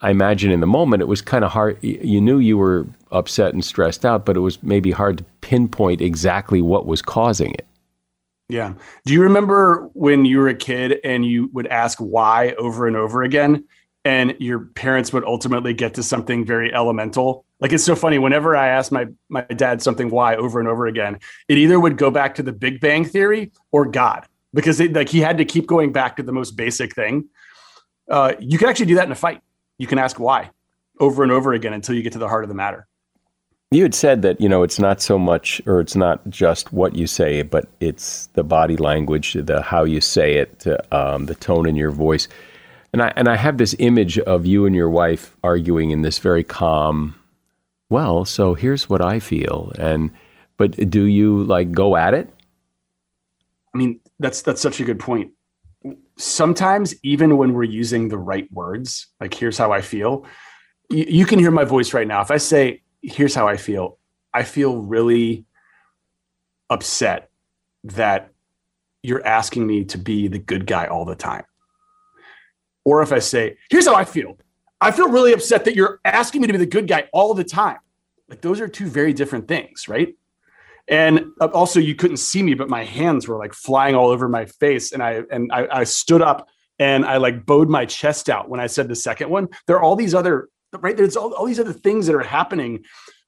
I 0.00 0.10
imagine 0.10 0.50
in 0.50 0.60
the 0.60 0.66
moment 0.66 1.02
it 1.02 1.06
was 1.06 1.20
kind 1.20 1.44
of 1.44 1.50
hard. 1.50 1.76
You 1.82 2.20
knew 2.20 2.38
you 2.38 2.56
were 2.56 2.86
upset 3.10 3.52
and 3.52 3.64
stressed 3.64 4.06
out, 4.06 4.24
but 4.24 4.36
it 4.36 4.40
was 4.40 4.62
maybe 4.62 4.90
hard 4.90 5.18
to 5.18 5.24
pinpoint 5.42 6.00
exactly 6.00 6.62
what 6.62 6.86
was 6.86 7.02
causing 7.02 7.52
it. 7.52 7.66
Yeah. 8.52 8.74
Do 9.06 9.14
you 9.14 9.22
remember 9.22 9.88
when 9.94 10.26
you 10.26 10.38
were 10.38 10.48
a 10.48 10.54
kid 10.54 11.00
and 11.04 11.24
you 11.24 11.48
would 11.54 11.66
ask 11.68 11.98
why 11.98 12.52
over 12.58 12.86
and 12.86 12.96
over 12.96 13.22
again? 13.22 13.64
And 14.04 14.34
your 14.40 14.66
parents 14.66 15.10
would 15.12 15.24
ultimately 15.24 15.72
get 15.72 15.94
to 15.94 16.02
something 16.02 16.44
very 16.44 16.74
elemental. 16.74 17.46
Like 17.60 17.72
it's 17.72 17.84
so 17.84 17.94
funny. 17.96 18.18
Whenever 18.18 18.54
I 18.54 18.68
asked 18.68 18.92
my 18.92 19.06
my 19.30 19.42
dad 19.42 19.80
something 19.80 20.10
why 20.10 20.36
over 20.36 20.60
and 20.60 20.68
over 20.68 20.86
again, 20.86 21.18
it 21.48 21.56
either 21.56 21.80
would 21.80 21.96
go 21.96 22.10
back 22.10 22.34
to 22.34 22.42
the 22.42 22.52
Big 22.52 22.80
Bang 22.80 23.06
Theory 23.06 23.52
or 23.70 23.86
God, 23.86 24.26
because 24.52 24.80
it, 24.80 24.92
like 24.92 25.08
he 25.08 25.20
had 25.20 25.38
to 25.38 25.46
keep 25.46 25.66
going 25.66 25.92
back 25.92 26.16
to 26.16 26.22
the 26.22 26.32
most 26.32 26.50
basic 26.56 26.94
thing. 26.94 27.28
Uh, 28.10 28.34
you 28.38 28.58
can 28.58 28.68
actually 28.68 28.86
do 28.86 28.96
that 28.96 29.06
in 29.06 29.12
a 29.12 29.14
fight 29.14 29.40
you 29.78 29.86
can 29.86 29.98
ask 29.98 30.20
why 30.20 30.50
over 31.00 31.22
and 31.22 31.32
over 31.32 31.54
again 31.54 31.72
until 31.72 31.94
you 31.94 32.02
get 32.02 32.12
to 32.12 32.18
the 32.18 32.28
heart 32.28 32.44
of 32.44 32.48
the 32.48 32.54
matter. 32.54 32.86
You 33.72 33.82
had 33.82 33.94
said 33.94 34.22
that, 34.22 34.40
you 34.40 34.48
know, 34.48 34.62
it's 34.62 34.78
not 34.78 35.00
so 35.00 35.18
much 35.18 35.62
or 35.66 35.80
it's 35.80 35.96
not 35.96 36.28
just 36.28 36.72
what 36.72 36.94
you 36.94 37.06
say, 37.06 37.42
but 37.42 37.68
it's 37.80 38.26
the 38.34 38.44
body 38.44 38.76
language, 38.76 39.32
the 39.32 39.62
how 39.62 39.84
you 39.84 40.00
say 40.00 40.34
it, 40.34 40.66
um, 40.92 41.26
the 41.26 41.34
tone 41.34 41.66
in 41.66 41.76
your 41.76 41.90
voice. 41.90 42.28
And 42.92 43.02
I 43.02 43.12
and 43.16 43.28
I 43.28 43.36
have 43.36 43.56
this 43.56 43.74
image 43.78 44.18
of 44.18 44.44
you 44.44 44.66
and 44.66 44.76
your 44.76 44.90
wife 44.90 45.36
arguing 45.42 45.90
in 45.90 46.02
this 46.02 46.18
very 46.18 46.44
calm, 46.44 47.14
well, 47.88 48.24
so 48.24 48.54
here's 48.54 48.90
what 48.90 49.00
I 49.00 49.18
feel. 49.18 49.72
And 49.78 50.10
but 50.58 50.90
do 50.90 51.04
you 51.04 51.42
like 51.44 51.72
go 51.72 51.96
at 51.96 52.12
it? 52.12 52.28
I 53.74 53.78
mean, 53.78 54.00
that's 54.18 54.42
that's 54.42 54.60
such 54.60 54.80
a 54.80 54.84
good 54.84 55.00
point 55.00 55.32
sometimes 56.16 56.94
even 57.02 57.36
when 57.36 57.52
we're 57.52 57.64
using 57.64 58.08
the 58.08 58.18
right 58.18 58.50
words, 58.52 59.08
like 59.20 59.34
here's 59.34 59.58
how 59.58 59.72
I 59.72 59.80
feel, 59.80 60.24
you, 60.90 61.04
you 61.08 61.26
can 61.26 61.38
hear 61.38 61.50
my 61.50 61.64
voice 61.64 61.92
right 61.92 62.06
now. 62.06 62.20
If 62.20 62.30
I 62.30 62.36
say, 62.36 62.82
here's 63.02 63.34
how 63.34 63.48
I 63.48 63.56
feel, 63.56 63.98
I 64.32 64.44
feel 64.44 64.76
really 64.76 65.44
upset 66.70 67.30
that 67.84 68.30
you're 69.02 69.26
asking 69.26 69.66
me 69.66 69.84
to 69.86 69.98
be 69.98 70.28
the 70.28 70.38
good 70.38 70.66
guy 70.66 70.86
all 70.86 71.04
the 71.04 71.14
time. 71.14 71.44
Or 72.84 73.02
if 73.02 73.12
I 73.12 73.18
say, 73.18 73.56
here's 73.70 73.86
how 73.86 73.94
I 73.94 74.04
feel. 74.04 74.38
I 74.80 74.90
feel 74.90 75.08
really 75.08 75.32
upset 75.32 75.64
that 75.66 75.76
you're 75.76 76.00
asking 76.04 76.40
me 76.40 76.46
to 76.48 76.52
be 76.52 76.58
the 76.58 76.66
good 76.66 76.88
guy 76.88 77.08
all 77.12 77.34
the 77.34 77.44
time. 77.44 77.78
Like 78.28 78.40
those 78.40 78.60
are 78.60 78.68
two 78.68 78.86
very 78.86 79.12
different 79.12 79.46
things, 79.46 79.88
right? 79.88 80.16
And 80.88 81.26
uh, 81.40 81.46
also 81.46 81.78
you 81.78 81.94
couldn't 81.94 82.16
see 82.16 82.42
me, 82.42 82.54
but 82.54 82.68
my 82.68 82.84
hands 82.84 83.28
were 83.28 83.38
like 83.38 83.54
flying 83.54 83.94
all 83.94 84.08
over 84.08 84.28
my 84.28 84.46
face. 84.46 84.92
And 84.92 85.02
I 85.02 85.22
and 85.30 85.52
I, 85.52 85.68
I 85.70 85.84
stood 85.84 86.22
up 86.22 86.48
and 86.78 87.04
I 87.04 87.18
like 87.18 87.46
bowed 87.46 87.68
my 87.68 87.86
chest 87.86 88.28
out 88.28 88.48
when 88.48 88.58
I 88.58 88.66
said 88.66 88.88
the 88.88 88.96
second 88.96 89.30
one. 89.30 89.48
There 89.66 89.76
are 89.76 89.82
all 89.82 89.94
these 89.94 90.14
other 90.14 90.48
right. 90.80 90.96
There's 90.96 91.16
all, 91.16 91.32
all 91.34 91.46
these 91.46 91.60
other 91.60 91.72
things 91.72 92.06
that 92.06 92.14
are 92.14 92.20
happening 92.20 92.84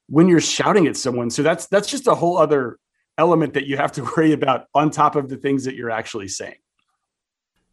when 0.09 0.29
you're 0.29 0.41
shouting 0.41 0.87
at 0.87 0.97
someone. 0.97 1.31
So 1.31 1.43
that's 1.43 1.67
that's 1.67 1.89
just 1.89 2.07
a 2.07 2.15
whole 2.15 2.39
other 2.39 2.79
element 3.19 3.55
that 3.55 3.67
you 3.67 3.77
have 3.77 3.93
to 3.93 4.05
worry 4.17 4.33
about 4.33 4.67
on 4.75 4.91
top 4.91 5.17
of 5.17 5.29
the 5.29 5.37
things 5.37 5.65
that 5.65 5.75
you're 5.75 5.91
actually 5.91 6.29
saying. 6.29 6.57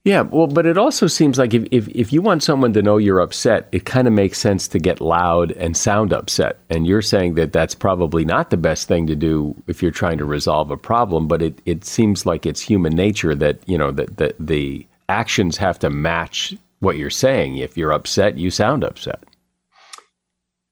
Yeah, 0.04 0.22
well, 0.22 0.48
but 0.48 0.66
it 0.66 0.80
also 0.80 1.06
seems 1.06 1.38
like 1.38 1.54
if, 1.54 1.68
if, 1.70 1.88
if 1.90 2.12
you 2.12 2.24
want 2.24 2.42
someone 2.42 2.74
to 2.74 2.82
know 2.82 2.98
you're 2.98 3.20
upset, 3.20 3.70
it 3.72 3.86
kind 3.86 4.08
of 4.08 4.14
makes 4.14 4.40
sense 4.40 4.68
to 4.70 4.80
get 4.80 5.00
loud 5.00 5.52
and 5.52 5.78
sound 5.78 6.12
upset. 6.12 6.58
And 6.72 6.88
you're 6.88 7.04
saying 7.04 7.36
that 7.36 7.54
that's 7.54 7.76
probably 7.76 8.26
not 8.26 8.50
the 8.50 8.58
best 8.58 8.88
thing 8.88 9.06
to 9.08 9.16
do 9.16 9.56
if 9.68 9.84
you're 9.84 9.92
trying 9.92 10.18
to 10.18 10.26
resolve 10.26 10.72
a 10.72 10.78
problem, 10.78 11.28
but 11.28 11.44
it, 11.44 11.62
it 11.68 11.86
seems 11.86 12.26
like 12.26 12.48
it's 12.48 12.62
human 12.62 12.96
nature 12.96 13.36
that, 13.36 13.60
you 13.68 13.78
know, 13.78 13.92
that, 13.92 14.18
that 14.18 14.36
the 14.40 14.88
actions 15.08 15.58
have 15.58 15.78
to 15.80 15.92
match 15.92 16.56
what 16.80 16.98
you're 16.98 17.12
saying. 17.12 17.58
If 17.58 17.78
you're 17.78 17.94
upset, 17.94 18.40
you 18.40 18.50
sound 18.50 18.84
upset. 18.84 19.24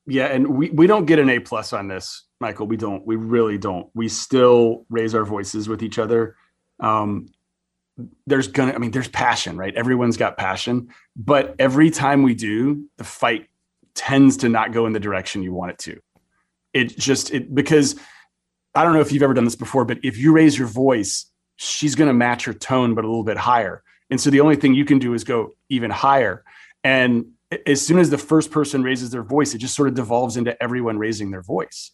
Yeah, 0.10 0.26
and 0.26 0.47
we, 0.47 0.70
we 0.72 0.88
don't 0.88 1.05
get 1.05 1.20
an 1.20 1.30
A 1.30 1.39
plus 1.39 1.72
on 1.72 1.88
this, 1.88 2.24
Michael. 2.39 2.68
We 2.68 2.78
don't. 2.78 3.05
We 3.05 3.16
really 3.16 3.57
don't. 3.57 3.89
We 3.93 4.10
still 4.10 4.86
raise 4.89 5.14
our 5.14 5.26
voices 5.26 5.70
with 5.70 5.84
each 5.84 5.99
other. 5.99 6.36
Um, 6.80 7.28
there's 8.28 8.47
gonna 8.47 8.74
i 8.74 8.78
mean 8.78 8.91
there's 8.91 9.07
passion 9.07 9.57
right 9.57 9.76
everyone's 9.76 10.18
got 10.18 10.38
passion 10.38 10.89
but 11.16 11.55
every 11.60 11.89
time 11.89 12.24
we 12.24 12.34
do 12.34 12.86
the 12.97 13.03
fight 13.03 13.47
tends 13.95 14.38
to 14.38 14.49
not 14.49 14.72
go 14.72 14.86
in 14.86 14.93
the 14.93 14.99
direction 14.99 15.43
you 15.43 15.53
want 15.53 15.72
it 15.72 15.78
to 15.78 15.99
it 16.74 16.97
just 16.97 17.34
it 17.34 17.53
because 17.53 17.95
i 18.76 18.84
don't 18.84 18.93
know 18.93 19.01
if 19.01 19.12
you've 19.12 19.24
ever 19.24 19.34
done 19.34 19.43
this 19.43 19.55
before 19.55 19.86
but 19.86 19.97
if 20.03 20.18
you 20.18 20.32
raise 20.32 20.57
your 20.57 20.68
voice 20.68 21.26
she's 21.57 21.95
to 21.95 22.14
match 22.14 22.45
her 22.45 22.53
tone 22.53 22.95
but 22.95 23.03
a 23.03 23.07
little 23.07 23.24
bit 23.24 23.38
higher 23.38 23.84
and 24.10 24.22
so 24.22 24.30
the 24.30 24.39
only 24.39 24.55
thing 24.55 24.74
you 24.74 24.86
can 24.86 24.99
do 24.99 25.14
is 25.14 25.24
go 25.24 25.51
even 25.70 25.91
higher 25.91 26.43
and 26.84 27.26
as 27.65 27.85
soon 27.85 27.99
as 27.99 28.09
the 28.09 28.17
first 28.17 28.51
person 28.51 28.83
raises 28.83 29.11
their 29.11 29.23
voice 29.23 29.53
it 29.53 29.59
just 29.59 29.75
sort 29.75 29.87
of 29.87 29.95
devolves 29.95 30.37
into 30.37 30.61
everyone 30.61 30.97
raising 30.97 31.31
their 31.31 31.41
voice 31.41 31.91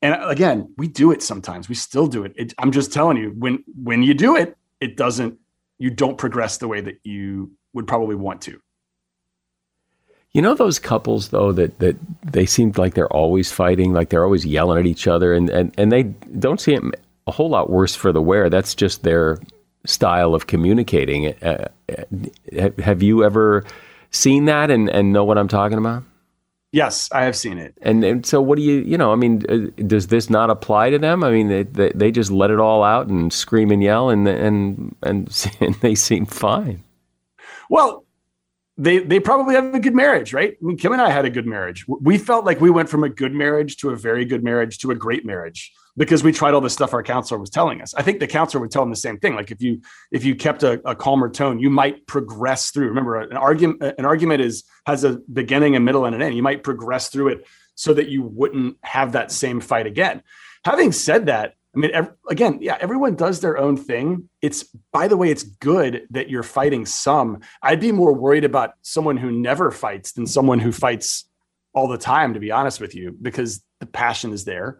and 0.00 0.16
again 0.22 0.72
we 0.76 0.88
do 0.88 1.10
it 1.10 1.22
sometimes 1.22 1.68
we 1.68 1.74
still 1.74 2.06
do 2.06 2.24
it. 2.24 2.32
it 2.36 2.52
i'm 2.58 2.72
just 2.72 2.92
telling 2.92 3.16
you 3.16 3.32
when 3.38 3.62
when 3.82 4.02
you 4.02 4.14
do 4.14 4.36
it 4.36 4.56
it 4.80 4.96
doesn't 4.96 5.38
you 5.82 5.90
don't 5.90 6.16
progress 6.16 6.58
the 6.58 6.68
way 6.68 6.80
that 6.80 7.00
you 7.02 7.50
would 7.72 7.88
probably 7.88 8.14
want 8.14 8.40
to. 8.42 8.60
You 10.30 10.40
know 10.40 10.54
those 10.54 10.78
couples 10.78 11.30
though 11.30 11.50
that 11.52 11.78
that 11.80 11.96
they 12.22 12.46
seem 12.46 12.72
like 12.76 12.94
they're 12.94 13.12
always 13.12 13.50
fighting, 13.50 13.92
like 13.92 14.08
they're 14.08 14.24
always 14.24 14.46
yelling 14.46 14.78
at 14.78 14.86
each 14.86 15.08
other, 15.08 15.34
and 15.34 15.50
and, 15.50 15.74
and 15.76 15.90
they 15.90 16.04
don't 16.38 16.60
seem 16.60 16.92
a 17.26 17.32
whole 17.32 17.50
lot 17.50 17.68
worse 17.68 17.96
for 17.96 18.12
the 18.12 18.22
wear. 18.22 18.48
That's 18.48 18.76
just 18.76 19.02
their 19.02 19.38
style 19.84 20.34
of 20.36 20.46
communicating. 20.46 21.34
Uh, 21.42 21.68
uh 21.88 22.70
have 22.78 23.02
you 23.02 23.24
ever 23.24 23.64
seen 24.12 24.44
that 24.46 24.70
and 24.70 24.88
and 24.88 25.12
know 25.12 25.24
what 25.24 25.38
I'm 25.38 25.48
talking 25.48 25.78
about? 25.78 26.04
Yes, 26.72 27.10
I 27.12 27.24
have 27.24 27.36
seen 27.36 27.58
it. 27.58 27.74
And, 27.82 28.02
and 28.02 28.24
so, 28.24 28.40
what 28.40 28.56
do 28.56 28.62
you, 28.62 28.80
you 28.80 28.96
know, 28.96 29.12
I 29.12 29.16
mean, 29.16 29.44
uh, 29.46 29.82
does 29.86 30.06
this 30.06 30.30
not 30.30 30.48
apply 30.48 30.88
to 30.88 30.98
them? 30.98 31.22
I 31.22 31.30
mean, 31.30 31.48
they, 31.48 31.64
they, 31.64 31.92
they 31.94 32.10
just 32.10 32.30
let 32.30 32.50
it 32.50 32.58
all 32.58 32.82
out 32.82 33.08
and 33.08 33.30
scream 33.30 33.70
and 33.70 33.82
yell, 33.82 34.08
and 34.08 34.26
and 34.26 34.96
and, 35.02 35.50
and 35.60 35.74
they 35.76 35.94
seem 35.94 36.24
fine. 36.24 36.82
Well, 37.68 38.06
they 38.78 38.98
they 38.98 39.20
probably 39.20 39.54
have 39.54 39.74
a 39.74 39.80
good 39.80 39.94
marriage, 39.94 40.32
right? 40.32 40.56
I 40.60 40.64
mean, 40.64 40.78
Kim 40.78 40.92
and 40.92 41.02
I 41.02 41.10
had 41.10 41.26
a 41.26 41.30
good 41.30 41.46
marriage. 41.46 41.84
We 41.86 42.16
felt 42.16 42.46
like 42.46 42.60
we 42.62 42.70
went 42.70 42.88
from 42.88 43.04
a 43.04 43.10
good 43.10 43.34
marriage 43.34 43.76
to 43.78 43.90
a 43.90 43.96
very 43.96 44.24
good 44.24 44.42
marriage 44.42 44.78
to 44.78 44.90
a 44.90 44.94
great 44.94 45.26
marriage 45.26 45.74
because 45.96 46.24
we 46.24 46.32
tried 46.32 46.54
all 46.54 46.60
the 46.60 46.70
stuff 46.70 46.94
our 46.94 47.02
counselor 47.02 47.38
was 47.38 47.50
telling 47.50 47.82
us. 47.82 47.94
I 47.94 48.02
think 48.02 48.20
the 48.20 48.26
counselor 48.26 48.60
would 48.60 48.70
tell 48.70 48.82
them 48.82 48.90
the 48.90 48.96
same 48.96 49.18
thing. 49.18 49.34
Like 49.34 49.50
if 49.50 49.60
you 49.60 49.82
if 50.10 50.24
you 50.24 50.34
kept 50.34 50.62
a, 50.62 50.80
a 50.88 50.94
calmer 50.94 51.28
tone, 51.28 51.58
you 51.58 51.70
might 51.70 52.06
progress 52.06 52.70
through. 52.70 52.88
Remember, 52.88 53.20
an 53.20 53.36
argument 53.36 53.82
an 53.98 54.04
argument 54.04 54.40
is 54.40 54.64
has 54.86 55.04
a 55.04 55.18
beginning, 55.32 55.76
a 55.76 55.80
middle, 55.80 56.04
and 56.04 56.14
an 56.14 56.22
end. 56.22 56.34
You 56.34 56.42
might 56.42 56.62
progress 56.62 57.08
through 57.08 57.28
it 57.28 57.46
so 57.74 57.94
that 57.94 58.08
you 58.08 58.22
wouldn't 58.22 58.76
have 58.82 59.12
that 59.12 59.32
same 59.32 59.60
fight 59.60 59.86
again. 59.86 60.22
Having 60.64 60.92
said 60.92 61.26
that, 61.26 61.54
I 61.74 61.78
mean, 61.78 61.90
ev- 61.92 62.12
again, 62.28 62.58
yeah, 62.60 62.76
everyone 62.80 63.16
does 63.16 63.40
their 63.40 63.56
own 63.58 63.76
thing. 63.76 64.28
It's, 64.42 64.64
by 64.92 65.08
the 65.08 65.16
way, 65.16 65.30
it's 65.30 65.42
good 65.42 66.06
that 66.10 66.28
you're 66.28 66.42
fighting 66.42 66.84
some. 66.84 67.40
I'd 67.62 67.80
be 67.80 67.92
more 67.92 68.12
worried 68.12 68.44
about 68.44 68.74
someone 68.82 69.16
who 69.16 69.32
never 69.32 69.70
fights 69.70 70.12
than 70.12 70.26
someone 70.26 70.58
who 70.58 70.70
fights 70.70 71.28
all 71.74 71.88
the 71.88 71.98
time, 71.98 72.34
to 72.34 72.40
be 72.40 72.50
honest 72.50 72.80
with 72.80 72.94
you, 72.94 73.16
because 73.20 73.64
the 73.80 73.86
passion 73.86 74.32
is 74.32 74.44
there. 74.44 74.78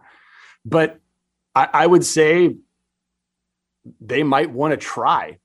But 0.63 0.99
I, 1.55 1.69
I 1.73 1.87
would 1.87 2.05
say 2.05 2.55
they 3.99 4.23
might 4.23 4.51
want 4.51 4.71
to 4.71 4.77
try 4.77 5.39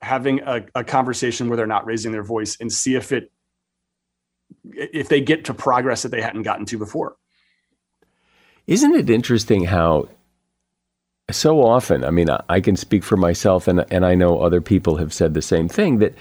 having 0.00 0.40
a, 0.40 0.64
a 0.74 0.84
conversation 0.84 1.48
where 1.48 1.56
they're 1.56 1.66
not 1.66 1.86
raising 1.86 2.12
their 2.12 2.22
voice 2.22 2.56
and 2.60 2.72
see 2.72 2.94
if 2.94 3.12
it 3.12 3.30
if 4.72 5.08
they 5.08 5.20
get 5.20 5.44
to 5.46 5.54
progress 5.54 6.02
that 6.02 6.10
they 6.10 6.20
hadn't 6.20 6.42
gotten 6.42 6.66
to 6.66 6.78
before. 6.78 7.16
Isn't 8.66 8.94
it 8.94 9.10
interesting 9.10 9.64
how 9.64 10.08
so 11.30 11.62
often, 11.62 12.04
I 12.04 12.10
mean, 12.10 12.28
I 12.48 12.60
can 12.60 12.76
speak 12.76 13.02
for 13.04 13.16
myself 13.16 13.66
and 13.68 13.84
and 13.90 14.04
I 14.04 14.14
know 14.14 14.40
other 14.40 14.60
people 14.60 14.96
have 14.96 15.12
said 15.12 15.34
the 15.34 15.42
same 15.42 15.68
thing 15.68 15.98
that 15.98 16.14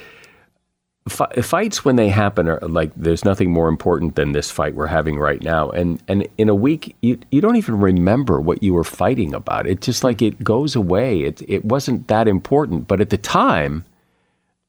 fights 1.10 1.84
when 1.84 1.98
they 1.98 2.08
happen 2.08 2.48
are 2.48 2.60
like 2.62 2.92
there's 2.96 3.26
nothing 3.26 3.52
more 3.52 3.68
important 3.68 4.16
than 4.16 4.32
this 4.32 4.50
fight 4.50 4.74
we're 4.74 4.88
having 4.88 5.20
right 5.20 5.42
now 5.42 5.70
and 5.72 6.02
and 6.08 6.26
in 6.38 6.48
a 6.48 6.56
week 6.56 6.96
you 7.02 7.20
you 7.30 7.42
don't 7.42 7.58
even 7.58 7.78
remember 7.78 8.40
what 8.40 8.64
you 8.64 8.74
were 8.74 8.86
fighting 8.86 9.34
about 9.34 9.68
it 9.68 9.82
just 9.82 10.02
like 10.04 10.22
it 10.22 10.42
goes 10.46 10.78
away 10.78 11.24
it 11.24 11.42
it 11.50 11.66
wasn't 11.66 12.08
that 12.08 12.26
important 12.26 12.88
but 12.88 13.02
at 13.02 13.10
the 13.10 13.18
time 13.18 13.84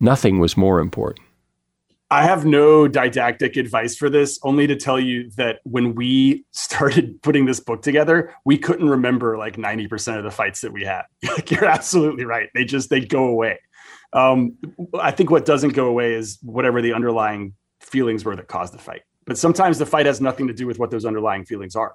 nothing 0.00 0.40
was 0.40 0.56
more 0.56 0.80
important 0.80 1.24
I 2.10 2.22
have 2.22 2.44
no 2.44 2.86
didactic 2.86 3.56
advice 3.56 3.96
for 3.96 4.08
this, 4.08 4.38
only 4.44 4.68
to 4.68 4.76
tell 4.76 5.00
you 5.00 5.30
that 5.30 5.58
when 5.64 5.96
we 5.96 6.44
started 6.52 7.20
putting 7.22 7.46
this 7.46 7.58
book 7.58 7.82
together, 7.82 8.32
we 8.44 8.56
couldn't 8.56 8.88
remember 8.88 9.36
like 9.36 9.56
90% 9.56 10.18
of 10.18 10.22
the 10.22 10.30
fights 10.30 10.60
that 10.60 10.72
we 10.72 10.84
had. 10.84 11.02
like 11.24 11.50
you're 11.50 11.64
absolutely 11.64 12.24
right. 12.24 12.50
They 12.54 12.64
just 12.64 12.88
they 12.88 13.00
go 13.00 13.24
away. 13.24 13.58
Um, 14.14 14.56
I 14.98 15.10
think 15.10 15.30
what 15.30 15.44
doesn't 15.44 15.74
go 15.74 15.86
away 15.86 16.14
is 16.14 16.38
whatever 16.42 16.80
the 16.80 16.92
underlying 16.94 17.54
feelings 17.80 18.24
were 18.24 18.36
that 18.36 18.48
caused 18.48 18.72
the 18.72 18.78
fight. 18.78 19.02
But 19.26 19.36
sometimes 19.36 19.78
the 19.78 19.86
fight 19.86 20.06
has 20.06 20.20
nothing 20.20 20.46
to 20.46 20.54
do 20.54 20.66
with 20.66 20.78
what 20.78 20.90
those 20.90 21.04
underlying 21.04 21.44
feelings 21.44 21.74
are. 21.74 21.94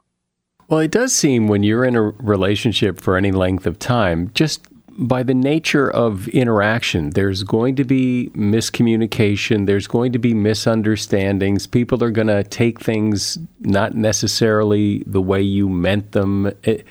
Well, 0.68 0.80
it 0.80 0.92
does 0.92 1.16
seem 1.16 1.48
when 1.48 1.64
you're 1.64 1.86
in 1.86 1.96
a 1.96 2.02
relationship 2.02 3.02
for 3.02 3.18
any 3.18 3.32
length 3.32 3.66
of 3.66 3.80
time, 3.80 4.30
just 4.36 4.68
by 5.00 5.24
the 5.24 5.34
nature 5.34 5.90
of 5.90 6.28
interaction, 6.28 7.12
there's 7.12 7.44
going 7.44 7.76
to 7.78 7.86
be 7.86 8.30
miscommunication, 8.36 9.66
there's 9.66 9.88
going 9.88 10.12
to 10.12 10.20
be 10.20 10.34
misunderstandings. 10.34 11.66
People 11.66 12.04
are 12.04 12.12
going 12.12 12.28
to 12.28 12.44
take 12.44 12.82
things 12.82 13.38
not 13.62 13.96
necessarily 13.96 15.04
the 15.08 15.22
way 15.22 15.42
you 15.42 15.70
meant 15.70 16.12
them. 16.12 16.52
It, 16.64 16.86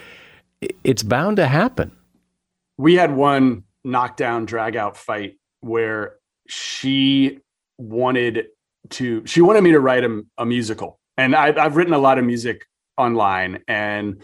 it's 0.83 1.03
bound 1.03 1.37
to 1.37 1.47
happen. 1.47 1.93
We 2.79 2.95
had 2.95 3.15
one 3.15 3.65
knockdown 3.85 4.45
drag 4.45 4.77
out 4.77 4.97
fight 4.97 5.39
where 5.61 6.17
she 6.49 7.39
wanted 7.79 8.47
to 8.91 9.25
she 9.27 9.41
wanted 9.41 9.63
me 9.63 9.73
to 9.73 9.81
write 9.81 10.05
a, 10.05 10.23
a 10.39 10.47
musical. 10.47 10.99
And 11.17 11.35
I, 11.35 11.49
i've 11.63 11.77
written 11.77 11.95
a 11.95 11.99
lot 11.99 12.19
of 12.19 12.25
music 12.25 12.65
online 12.97 13.63
and 13.69 14.23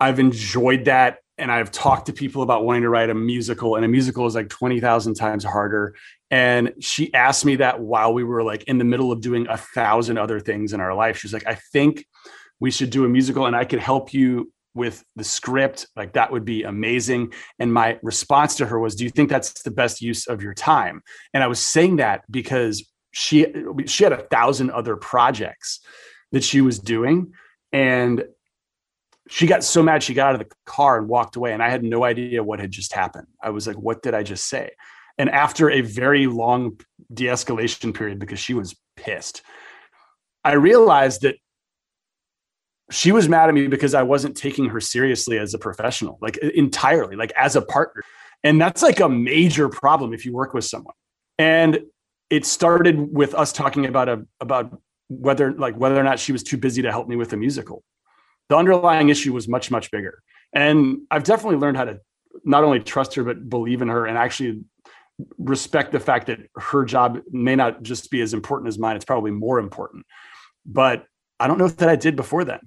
i've 0.00 0.18
enjoyed 0.18 0.86
that. 0.86 1.18
And 1.36 1.52
i've 1.52 1.70
talked 1.70 2.06
to 2.06 2.12
people 2.12 2.42
about 2.42 2.64
wanting 2.64 2.82
to 2.82 2.88
write 2.88 3.10
a 3.10 3.14
musical 3.14 3.76
and 3.76 3.84
a 3.84 3.88
musical 3.88 4.26
is 4.26 4.34
like 4.34 4.48
20000 4.48 5.14
times 5.14 5.44
harder. 5.44 5.94
And 6.30 6.74
she 6.80 7.12
asked 7.14 7.44
me 7.44 7.56
that 7.56 7.80
while 7.80 8.12
we 8.12 8.22
were 8.22 8.42
like 8.42 8.64
in 8.64 8.78
the 8.78 8.84
middle 8.84 9.12
of 9.12 9.20
doing 9.20 9.46
a 9.48 9.56
thousand 9.56 10.18
other 10.18 10.40
things 10.40 10.72
in 10.72 10.80
our 10.80 10.94
life. 10.94 11.18
She's 11.18 11.32
like 11.32 11.46
i 11.46 11.54
think 11.54 12.06
we 12.60 12.70
should 12.70 12.90
do 12.90 13.04
a 13.04 13.08
musical 13.08 13.46
and 13.46 13.56
i 13.56 13.64
could 13.64 13.80
help 13.80 14.12
you 14.12 14.52
with 14.78 15.04
the 15.16 15.24
script. 15.24 15.86
Like 15.96 16.14
that 16.14 16.32
would 16.32 16.46
be 16.46 16.62
amazing. 16.62 17.34
And 17.58 17.74
my 17.74 17.98
response 18.02 18.54
to 18.56 18.66
her 18.66 18.78
was 18.78 18.94
do 18.94 19.04
you 19.04 19.10
think 19.10 19.28
that's 19.28 19.62
the 19.62 19.70
best 19.70 20.00
use 20.00 20.26
of 20.26 20.42
your 20.42 20.54
time? 20.54 21.02
And 21.34 21.42
i 21.42 21.46
was 21.46 21.60
saying 21.60 21.96
that 21.96 22.22
because 22.30 22.90
she 23.10 23.46
she 23.86 24.04
had 24.04 24.12
a 24.12 24.22
thousand 24.28 24.70
other 24.70 24.96
projects 24.96 25.80
that 26.32 26.44
she 26.44 26.60
was 26.60 26.78
doing 26.78 27.32
and 27.72 28.24
she 29.28 29.46
got 29.46 29.64
so 29.64 29.82
mad 29.82 30.02
she 30.02 30.14
got 30.14 30.28
out 30.28 30.40
of 30.40 30.48
the 30.48 30.54
car 30.64 30.98
and 30.98 31.08
walked 31.08 31.36
away 31.36 31.52
and 31.52 31.62
i 31.62 31.68
had 31.68 31.82
no 31.82 32.04
idea 32.04 32.42
what 32.42 32.60
had 32.60 32.70
just 32.70 32.92
happened. 32.92 33.26
I 33.42 33.50
was 33.50 33.66
like 33.66 33.76
what 33.76 34.02
did 34.02 34.14
i 34.14 34.22
just 34.22 34.46
say? 34.48 34.70
And 35.20 35.28
after 35.30 35.68
a 35.68 35.80
very 35.80 36.28
long 36.28 36.78
de-escalation 37.12 37.92
period 37.92 38.18
because 38.18 38.38
she 38.38 38.54
was 38.54 38.76
pissed 38.96 39.42
i 40.44 40.52
realized 40.52 41.22
that 41.22 41.36
she 42.90 43.12
was 43.12 43.28
mad 43.28 43.48
at 43.48 43.54
me 43.54 43.66
because 43.66 43.94
I 43.94 44.02
wasn't 44.02 44.36
taking 44.36 44.66
her 44.66 44.80
seriously 44.80 45.38
as 45.38 45.54
a 45.54 45.58
professional, 45.58 46.18
like 46.20 46.38
entirely, 46.38 47.16
like 47.16 47.32
as 47.36 47.56
a 47.56 47.62
partner. 47.62 48.02
And 48.44 48.60
that's 48.60 48.82
like 48.82 49.00
a 49.00 49.08
major 49.08 49.68
problem 49.68 50.14
if 50.14 50.24
you 50.24 50.32
work 50.32 50.54
with 50.54 50.64
someone. 50.64 50.94
And 51.38 51.80
it 52.30 52.46
started 52.46 53.12
with 53.12 53.34
us 53.34 53.52
talking 53.52 53.86
about 53.86 54.08
a 54.08 54.26
about 54.40 54.80
whether 55.08 55.52
like 55.52 55.76
whether 55.76 55.98
or 55.98 56.02
not 56.02 56.18
she 56.18 56.32
was 56.32 56.42
too 56.42 56.56
busy 56.56 56.82
to 56.82 56.90
help 56.90 57.08
me 57.08 57.16
with 57.16 57.32
a 57.32 57.36
musical. 57.36 57.82
The 58.48 58.56
underlying 58.56 59.08
issue 59.08 59.32
was 59.32 59.48
much 59.48 59.70
much 59.70 59.90
bigger. 59.90 60.22
And 60.52 61.00
I've 61.10 61.24
definitely 61.24 61.58
learned 61.58 61.76
how 61.76 61.84
to 61.84 62.00
not 62.44 62.64
only 62.64 62.80
trust 62.80 63.14
her 63.14 63.24
but 63.24 63.48
believe 63.48 63.82
in 63.82 63.88
her 63.88 64.06
and 64.06 64.16
actually 64.16 64.62
respect 65.38 65.92
the 65.92 66.00
fact 66.00 66.28
that 66.28 66.38
her 66.56 66.84
job 66.84 67.20
may 67.30 67.56
not 67.56 67.82
just 67.82 68.10
be 68.10 68.20
as 68.20 68.32
important 68.32 68.68
as 68.68 68.78
mine 68.78 68.94
it's 68.94 69.04
probably 69.04 69.32
more 69.32 69.58
important 69.58 70.06
but 70.64 71.04
i 71.40 71.48
don't 71.48 71.58
know 71.58 71.66
that 71.66 71.88
i 71.88 71.96
did 71.96 72.14
before 72.14 72.44
then 72.44 72.60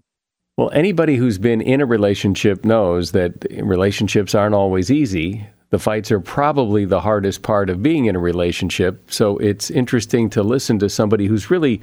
well 0.62 0.72
anybody 0.74 1.16
who's 1.16 1.40
been 1.40 1.60
in 1.60 1.82
a 1.82 1.86
relationship 1.86 2.64
knows 2.64 3.14
that 3.14 3.48
relationships 3.64 4.36
aren't 4.36 4.54
always 4.54 4.92
easy 4.92 5.48
the 5.72 5.80
fights 5.80 6.12
are 6.12 6.20
probably 6.20 6.86
the 6.86 7.00
hardest 7.00 7.42
part 7.42 7.70
of 7.70 7.82
being 7.82 8.06
in 8.06 8.16
a 8.16 8.20
relationship 8.20 9.12
so 9.12 9.38
it's 9.40 9.72
interesting 9.72 10.30
to 10.30 10.44
listen 10.44 10.78
to 10.78 10.88
somebody 10.88 11.26
who's 11.26 11.50
really 11.50 11.82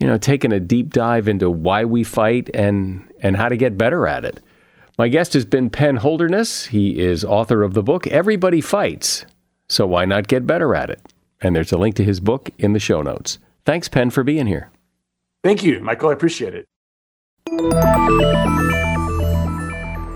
you 0.00 0.06
know 0.06 0.18
taken 0.18 0.52
a 0.52 0.60
deep 0.60 0.92
dive 0.92 1.28
into 1.28 1.50
why 1.50 1.84
we 1.84 2.04
fight 2.04 2.50
and 2.52 3.10
and 3.20 3.38
how 3.38 3.48
to 3.48 3.56
get 3.56 3.78
better 3.78 4.06
at 4.06 4.24
it 4.24 4.38
my 4.98 5.08
guest 5.08 5.32
has 5.32 5.44
been 5.44 5.70
Penn 5.70 5.96
Holderness. 5.96 6.66
He 6.66 7.00
is 7.00 7.24
author 7.24 7.64
of 7.64 7.74
the 7.74 7.82
book 7.82 8.06
Everybody 8.06 8.60
Fights, 8.60 9.26
so 9.68 9.88
why 9.88 10.04
not 10.04 10.28
get 10.28 10.46
better 10.46 10.76
at 10.76 10.88
it? 10.88 11.00
And 11.40 11.56
there's 11.56 11.72
a 11.72 11.78
link 11.78 11.96
to 11.96 12.04
his 12.04 12.20
book 12.20 12.50
in 12.58 12.74
the 12.74 12.78
show 12.78 13.02
notes. 13.02 13.40
Thanks, 13.64 13.88
Penn, 13.88 14.10
for 14.10 14.22
being 14.22 14.46
here. 14.46 14.70
Thank 15.42 15.64
you, 15.64 15.80
Michael. 15.80 16.10
I 16.10 16.12
appreciate 16.12 16.54
it. 16.54 16.64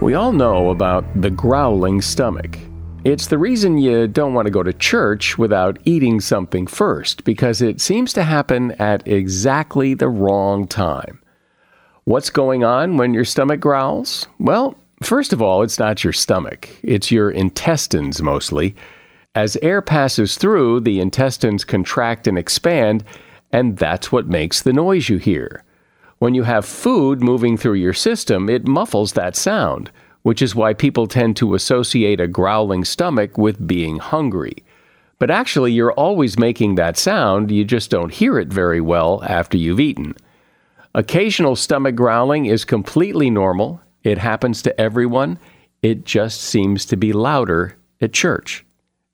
We 0.00 0.14
all 0.14 0.32
know 0.32 0.70
about 0.70 1.04
the 1.20 1.30
growling 1.30 2.00
stomach. 2.00 2.58
It's 3.04 3.26
the 3.26 3.36
reason 3.36 3.76
you 3.76 4.08
don't 4.08 4.32
want 4.32 4.46
to 4.46 4.50
go 4.50 4.62
to 4.62 4.72
church 4.72 5.36
without 5.36 5.78
eating 5.84 6.20
something 6.20 6.66
first, 6.66 7.24
because 7.24 7.60
it 7.60 7.80
seems 7.82 8.14
to 8.14 8.24
happen 8.24 8.72
at 8.78 9.06
exactly 9.06 9.92
the 9.92 10.08
wrong 10.08 10.66
time. 10.66 11.20
What's 12.04 12.30
going 12.30 12.64
on 12.64 12.96
when 12.96 13.12
your 13.12 13.26
stomach 13.26 13.60
growls? 13.60 14.26
Well, 14.38 14.78
first 15.02 15.34
of 15.34 15.42
all, 15.42 15.62
it's 15.62 15.78
not 15.78 16.02
your 16.02 16.14
stomach, 16.14 16.70
it's 16.82 17.10
your 17.10 17.30
intestines 17.30 18.22
mostly. 18.22 18.74
As 19.34 19.58
air 19.62 19.82
passes 19.82 20.38
through, 20.38 20.80
the 20.80 21.00
intestines 21.00 21.64
contract 21.64 22.26
and 22.26 22.38
expand, 22.38 23.04
and 23.52 23.76
that's 23.76 24.10
what 24.10 24.28
makes 24.28 24.62
the 24.62 24.72
noise 24.72 25.10
you 25.10 25.18
hear. 25.18 25.62
When 26.18 26.34
you 26.34 26.42
have 26.42 26.64
food 26.64 27.22
moving 27.22 27.56
through 27.56 27.74
your 27.74 27.92
system, 27.92 28.48
it 28.48 28.66
muffles 28.66 29.12
that 29.12 29.36
sound, 29.36 29.90
which 30.22 30.42
is 30.42 30.54
why 30.54 30.74
people 30.74 31.06
tend 31.06 31.36
to 31.36 31.54
associate 31.54 32.20
a 32.20 32.26
growling 32.26 32.84
stomach 32.84 33.38
with 33.38 33.66
being 33.66 33.98
hungry. 33.98 34.64
But 35.20 35.30
actually, 35.30 35.72
you're 35.72 35.92
always 35.92 36.38
making 36.38 36.74
that 36.74 36.96
sound, 36.96 37.52
you 37.52 37.64
just 37.64 37.90
don't 37.90 38.12
hear 38.12 38.38
it 38.38 38.48
very 38.48 38.80
well 38.80 39.22
after 39.24 39.56
you've 39.56 39.80
eaten. 39.80 40.16
Occasional 40.94 41.54
stomach 41.54 41.94
growling 41.94 42.46
is 42.46 42.64
completely 42.64 43.30
normal. 43.30 43.80
It 44.02 44.18
happens 44.18 44.62
to 44.62 44.80
everyone. 44.80 45.38
It 45.82 46.04
just 46.04 46.40
seems 46.40 46.84
to 46.86 46.96
be 46.96 47.12
louder 47.12 47.76
at 48.00 48.12
church. 48.12 48.64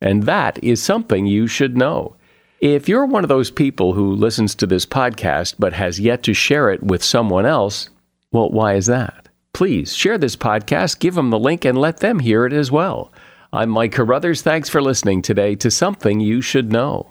And 0.00 0.22
that 0.22 0.62
is 0.62 0.82
something 0.82 1.26
you 1.26 1.46
should 1.46 1.76
know. 1.76 2.16
If 2.64 2.88
you're 2.88 3.04
one 3.04 3.24
of 3.24 3.28
those 3.28 3.50
people 3.50 3.92
who 3.92 4.14
listens 4.14 4.54
to 4.54 4.66
this 4.66 4.86
podcast 4.86 5.56
but 5.58 5.74
has 5.74 6.00
yet 6.00 6.22
to 6.22 6.32
share 6.32 6.70
it 6.70 6.82
with 6.82 7.04
someone 7.04 7.44
else, 7.44 7.90
well, 8.32 8.48
why 8.48 8.72
is 8.72 8.86
that? 8.86 9.28
Please 9.52 9.94
share 9.94 10.16
this 10.16 10.34
podcast, 10.34 10.98
give 10.98 11.14
them 11.14 11.28
the 11.28 11.38
link, 11.38 11.66
and 11.66 11.76
let 11.76 11.98
them 11.98 12.20
hear 12.20 12.46
it 12.46 12.54
as 12.54 12.72
well. 12.72 13.12
I'm 13.52 13.68
Mike 13.68 13.92
Carruthers. 13.92 14.40
Thanks 14.40 14.70
for 14.70 14.80
listening 14.80 15.20
today 15.20 15.54
to 15.56 15.70
Something 15.70 16.20
You 16.20 16.40
Should 16.40 16.72
Know. 16.72 17.10